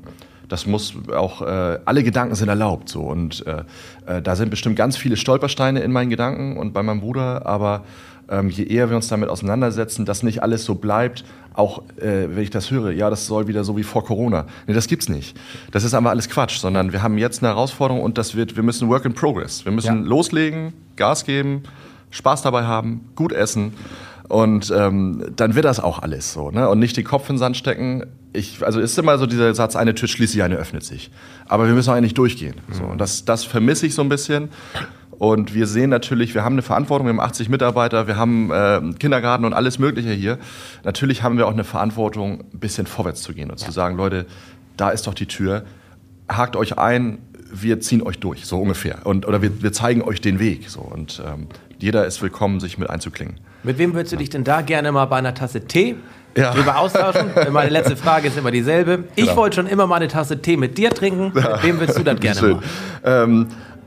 das 0.48 0.66
muss 0.66 0.94
auch, 1.14 1.42
äh, 1.42 1.78
alle 1.84 2.02
Gedanken 2.02 2.34
sind 2.34 2.48
erlaubt 2.48 2.88
so. 2.88 3.02
Und 3.02 3.46
äh, 3.46 3.62
äh, 4.06 4.22
da 4.22 4.36
sind 4.36 4.50
bestimmt 4.50 4.76
ganz 4.76 4.96
viele 4.96 5.16
Stolpersteine 5.16 5.80
in 5.80 5.92
meinen 5.92 6.10
Gedanken 6.10 6.56
und 6.56 6.72
bei 6.72 6.82
meinem 6.82 7.00
Bruder, 7.00 7.46
aber 7.46 7.84
ähm, 8.28 8.48
je 8.50 8.64
eher 8.64 8.88
wir 8.90 8.96
uns 8.96 9.08
damit 9.08 9.28
auseinandersetzen, 9.28 10.04
dass 10.04 10.22
nicht 10.22 10.42
alles 10.42 10.64
so 10.64 10.74
bleibt, 10.74 11.24
auch 11.54 11.82
äh, 11.96 12.28
wenn 12.28 12.42
ich 12.42 12.50
das 12.50 12.70
höre, 12.70 12.90
ja, 12.90 13.08
das 13.08 13.26
soll 13.26 13.46
wieder 13.48 13.64
so 13.64 13.76
wie 13.76 13.82
vor 13.82 14.04
Corona. 14.04 14.46
Nee, 14.66 14.74
das 14.74 14.88
gibt's 14.88 15.08
nicht. 15.08 15.36
Das 15.72 15.84
ist 15.84 15.94
aber 15.94 16.10
alles 16.10 16.28
Quatsch, 16.28 16.58
sondern 16.58 16.92
wir 16.92 17.02
haben 17.02 17.18
jetzt 17.18 17.42
eine 17.42 17.48
Herausforderung 17.48 18.02
und 18.02 18.18
das 18.18 18.34
wird, 18.34 18.56
wir 18.56 18.62
müssen 18.62 18.88
Work 18.88 19.04
in 19.04 19.14
Progress. 19.14 19.64
Wir 19.64 19.72
müssen 19.72 20.02
Ja. 20.02 20.08
loslegen, 20.08 20.72
Gas 20.96 21.24
geben, 21.24 21.62
Spaß 22.10 22.42
dabei 22.42 22.64
haben, 22.64 23.08
gut 23.14 23.32
essen. 23.32 23.72
Und 24.28 24.72
ähm, 24.76 25.24
dann 25.36 25.54
wird 25.54 25.64
das 25.66 25.78
auch 25.78 26.00
alles 26.00 26.32
so, 26.32 26.50
ne? 26.50 26.68
Und 26.68 26.80
nicht 26.80 26.96
den 26.96 27.04
Kopf 27.04 27.28
in 27.30 27.36
den 27.36 27.38
Sand 27.38 27.56
stecken. 27.56 28.06
Ich, 28.32 28.64
also 28.66 28.80
ist 28.80 28.98
immer 28.98 29.18
so 29.18 29.26
dieser 29.26 29.54
Satz, 29.54 29.76
eine 29.76 29.94
Tür 29.94 30.08
schließt 30.08 30.32
sich, 30.32 30.42
eine 30.42 30.56
öffnet 30.56 30.82
sich. 30.84 31.12
Aber 31.46 31.68
wir 31.68 31.74
müssen 31.74 31.90
auch 31.90 31.94
eigentlich 31.94 32.14
durchgehen. 32.14 32.54
So. 32.72 32.82
Und 32.82 32.98
das, 33.00 33.24
das 33.24 33.44
vermisse 33.44 33.86
ich 33.86 33.94
so 33.94 34.02
ein 34.02 34.08
bisschen. 34.08 34.48
Und 35.18 35.54
wir 35.54 35.66
sehen 35.66 35.90
natürlich, 35.90 36.34
wir 36.34 36.44
haben 36.44 36.54
eine 36.54 36.62
Verantwortung, 36.62 37.06
wir 37.06 37.12
haben 37.12 37.20
80 37.20 37.48
Mitarbeiter, 37.48 38.06
wir 38.06 38.16
haben 38.16 38.50
äh, 38.50 38.80
Kindergarten 38.98 39.44
und 39.44 39.52
alles 39.54 39.78
Mögliche 39.78 40.10
hier. 40.10 40.38
Natürlich 40.84 41.22
haben 41.22 41.38
wir 41.38 41.46
auch 41.46 41.52
eine 41.52 41.64
Verantwortung, 41.64 42.40
ein 42.52 42.58
bisschen 42.58 42.86
vorwärts 42.86 43.22
zu 43.22 43.32
gehen 43.32 43.50
und 43.50 43.58
zu 43.58 43.70
sagen, 43.70 43.96
Leute, 43.96 44.26
da 44.76 44.90
ist 44.90 45.06
doch 45.06 45.14
die 45.14 45.26
Tür, 45.26 45.64
hakt 46.28 46.54
euch 46.56 46.76
ein, 46.78 47.18
wir 47.52 47.80
ziehen 47.80 48.02
euch 48.02 48.18
durch, 48.18 48.44
so 48.44 48.60
ungefähr. 48.60 48.98
Und, 49.04 49.26
oder 49.26 49.40
wir, 49.40 49.62
wir 49.62 49.72
zeigen 49.72 50.02
euch 50.02 50.20
den 50.20 50.38
Weg. 50.38 50.68
So. 50.68 50.80
Und 50.80 51.22
ähm, 51.26 51.46
jeder 51.78 52.04
ist 52.04 52.20
willkommen, 52.20 52.60
sich 52.60 52.76
mit 52.76 52.90
einzuklingen. 52.90 53.36
Mit 53.62 53.78
wem 53.78 53.94
würdest 53.94 54.12
du 54.12 54.16
dich 54.16 54.30
denn 54.30 54.44
da 54.44 54.60
gerne 54.60 54.92
mal 54.92 55.06
bei 55.06 55.16
einer 55.16 55.32
Tasse 55.34 55.62
Tee 55.66 55.94
Ja. 56.36 56.52
drüber 56.52 56.76
austauschen? 56.78 57.30
Meine 57.52 57.70
letzte 57.70 57.96
Frage 57.96 58.28
ist 58.28 58.36
immer 58.36 58.50
dieselbe. 58.50 59.04
Ich 59.14 59.24
Genau. 59.24 59.36
wollte 59.36 59.56
schon 59.56 59.66
immer 59.66 59.86
mal 59.86 59.96
eine 59.96 60.08
Tasse 60.08 60.42
Tee 60.42 60.56
mit 60.56 60.76
dir 60.76 60.90
trinken. 60.90 61.32
Mit 61.34 61.62
wem 61.62 61.78
würdest 61.80 61.98
du 61.98 62.02
das 62.02 62.20
gerne 62.20 62.38
Schön. 62.40 62.52
machen? 62.56 62.64
Ähm, 63.04 63.46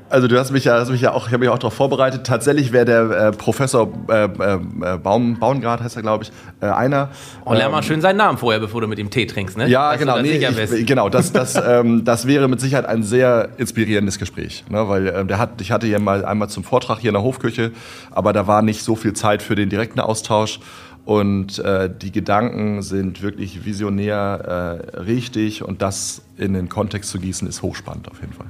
also 0.09 0.27
du 0.27 0.39
hast 0.39 0.51
mich 0.51 0.65
ja, 0.65 0.79
hast 0.79 0.89
mich 0.89 1.01
ja 1.01 1.13
auch, 1.13 1.27
ich 1.27 1.33
habe 1.33 1.39
mich 1.39 1.49
auch 1.49 1.59
darauf 1.59 1.73
vorbereitet. 1.73 2.25
Tatsächlich 2.25 2.71
wäre 2.71 2.85
der 2.85 3.09
äh, 3.11 3.31
Professor 3.31 3.91
äh, 4.09 4.25
äh, 4.25 4.97
Baum, 4.97 5.39
Baumgart, 5.39 5.81
heißt 5.81 5.95
er, 5.95 6.01
glaube 6.01 6.23
ich, 6.23 6.31
äh, 6.61 6.65
einer. 6.65 7.09
Und 7.45 7.57
lern 7.57 7.67
Ähm, 7.67 7.71
mal 7.71 7.83
schön 7.83 8.01
seinen 8.01 8.17
Namen 8.17 8.37
vorher, 8.37 8.59
bevor 8.59 8.81
du 8.81 8.87
mit 8.87 8.99
ihm 8.99 9.09
Tee 9.09 9.25
trinkst, 9.25 9.57
ne? 9.57 9.67
Ja, 9.67 9.91
Dass 9.91 9.99
genau. 9.99 10.19
Nee, 10.19 10.37
ich, 10.37 10.85
genau, 10.85 11.09
das, 11.09 11.31
das, 11.31 11.55
ähm, 11.67 12.03
das 12.03 12.27
wäre 12.27 12.47
mit 12.47 12.59
Sicherheit 12.59 12.85
ein 12.85 13.03
sehr 13.03 13.49
inspirierendes 13.57 14.19
Gespräch. 14.19 14.63
Ne? 14.69 14.87
Weil 14.89 15.07
ähm, 15.07 15.27
der 15.27 15.37
hat, 15.37 15.61
ich 15.61 15.71
hatte 15.71 15.87
ja 15.87 15.99
mal 15.99 16.25
einmal 16.25 16.49
zum 16.49 16.63
Vortrag 16.63 16.99
hier 16.99 17.09
in 17.09 17.15
der 17.15 17.23
Hofküche, 17.23 17.71
aber 18.11 18.33
da 18.33 18.47
war 18.47 18.61
nicht 18.61 18.83
so 18.83 18.95
viel 18.95 19.13
Zeit 19.13 19.41
für 19.41 19.55
den 19.55 19.69
direkten 19.69 19.99
Austausch. 19.99 20.59
Und 21.05 21.57
äh, 21.59 21.89
die 21.89 22.11
Gedanken 22.11 22.83
sind 22.83 23.23
wirklich 23.23 23.65
visionär 23.65 24.83
äh, 24.93 24.99
richtig 24.99 25.63
und 25.63 25.81
das 25.81 26.21
in 26.37 26.53
den 26.53 26.69
Kontext 26.69 27.09
zu 27.09 27.19
gießen, 27.19 27.47
ist 27.47 27.63
hochspannend 27.63 28.11
auf 28.11 28.21
jeden 28.21 28.33
Fall. 28.33 28.45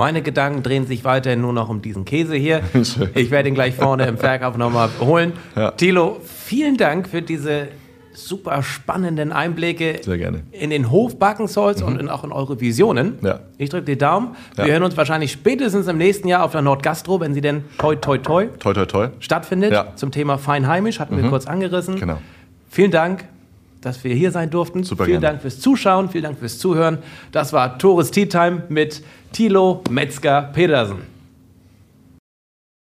Meine 0.00 0.22
Gedanken 0.22 0.62
drehen 0.62 0.86
sich 0.86 1.04
weiterhin 1.04 1.42
nur 1.42 1.52
noch 1.52 1.68
um 1.68 1.82
diesen 1.82 2.06
Käse 2.06 2.34
hier. 2.34 2.62
Ich 3.14 3.30
werde 3.30 3.50
ihn 3.50 3.54
gleich 3.54 3.74
vorne 3.74 4.06
im 4.06 4.16
Verkauf 4.16 4.56
nochmal 4.56 4.88
holen. 4.98 5.34
Ja. 5.54 5.72
Thilo, 5.72 6.22
vielen 6.24 6.78
Dank 6.78 7.06
für 7.06 7.20
diese 7.20 7.68
super 8.14 8.62
spannenden 8.62 9.30
Einblicke. 9.30 10.00
Mhm. 10.06 10.42
in 10.52 10.70
den 10.70 10.90
Hof 10.90 11.18
Backensholz 11.18 11.82
und 11.82 12.00
in, 12.00 12.08
auch 12.08 12.24
in 12.24 12.32
eure 12.32 12.62
Visionen. 12.62 13.18
Ja. 13.20 13.40
Ich 13.58 13.68
drücke 13.68 13.84
die 13.84 13.98
Daumen. 13.98 14.36
Wir 14.56 14.64
Ja. 14.68 14.72
hören 14.72 14.84
uns 14.84 14.96
wahrscheinlich 14.96 15.32
spätestens 15.32 15.86
im 15.86 15.98
nächsten 15.98 16.28
Jahr 16.28 16.44
auf 16.44 16.52
der 16.52 16.62
Nordgastro, 16.62 17.20
wenn 17.20 17.34
sie 17.34 17.42
denn 17.42 17.64
toi 17.76 17.94
toi 17.96 18.16
toi 18.16 18.46
Toi, 18.58 18.72
toi, 18.72 18.86
toi. 18.86 19.08
stattfindet. 19.18 19.72
Ja. 19.72 19.82
Mhm. 19.82 19.96
Zum 19.96 20.10
Thema 20.12 20.38
Feinheimisch 20.38 20.98
hatten 20.98 21.22
wir 21.22 21.28
kurz 21.28 21.44
angerissen. 21.46 22.00
Genau. 22.00 22.16
Vielen 22.70 22.90
Dank, 22.90 23.24
dass 23.80 24.04
wir 24.04 24.14
hier 24.14 24.30
sein 24.30 24.50
durften. 24.50 24.84
Super 24.84 25.04
vielen 25.04 25.20
gerne. 25.20 25.34
Dank 25.34 25.42
fürs 25.42 25.60
Zuschauen, 25.60 26.08
vielen 26.08 26.24
Dank 26.24 26.38
fürs 26.38 26.58
Zuhören. 26.58 26.98
Das 27.32 27.52
war 27.52 27.78
Tores 27.78 28.10
Tea 28.10 28.26
Time 28.26 28.62
mit 28.68 29.02
Thilo 29.32 29.82
Metzger-Pedersen. 29.90 31.19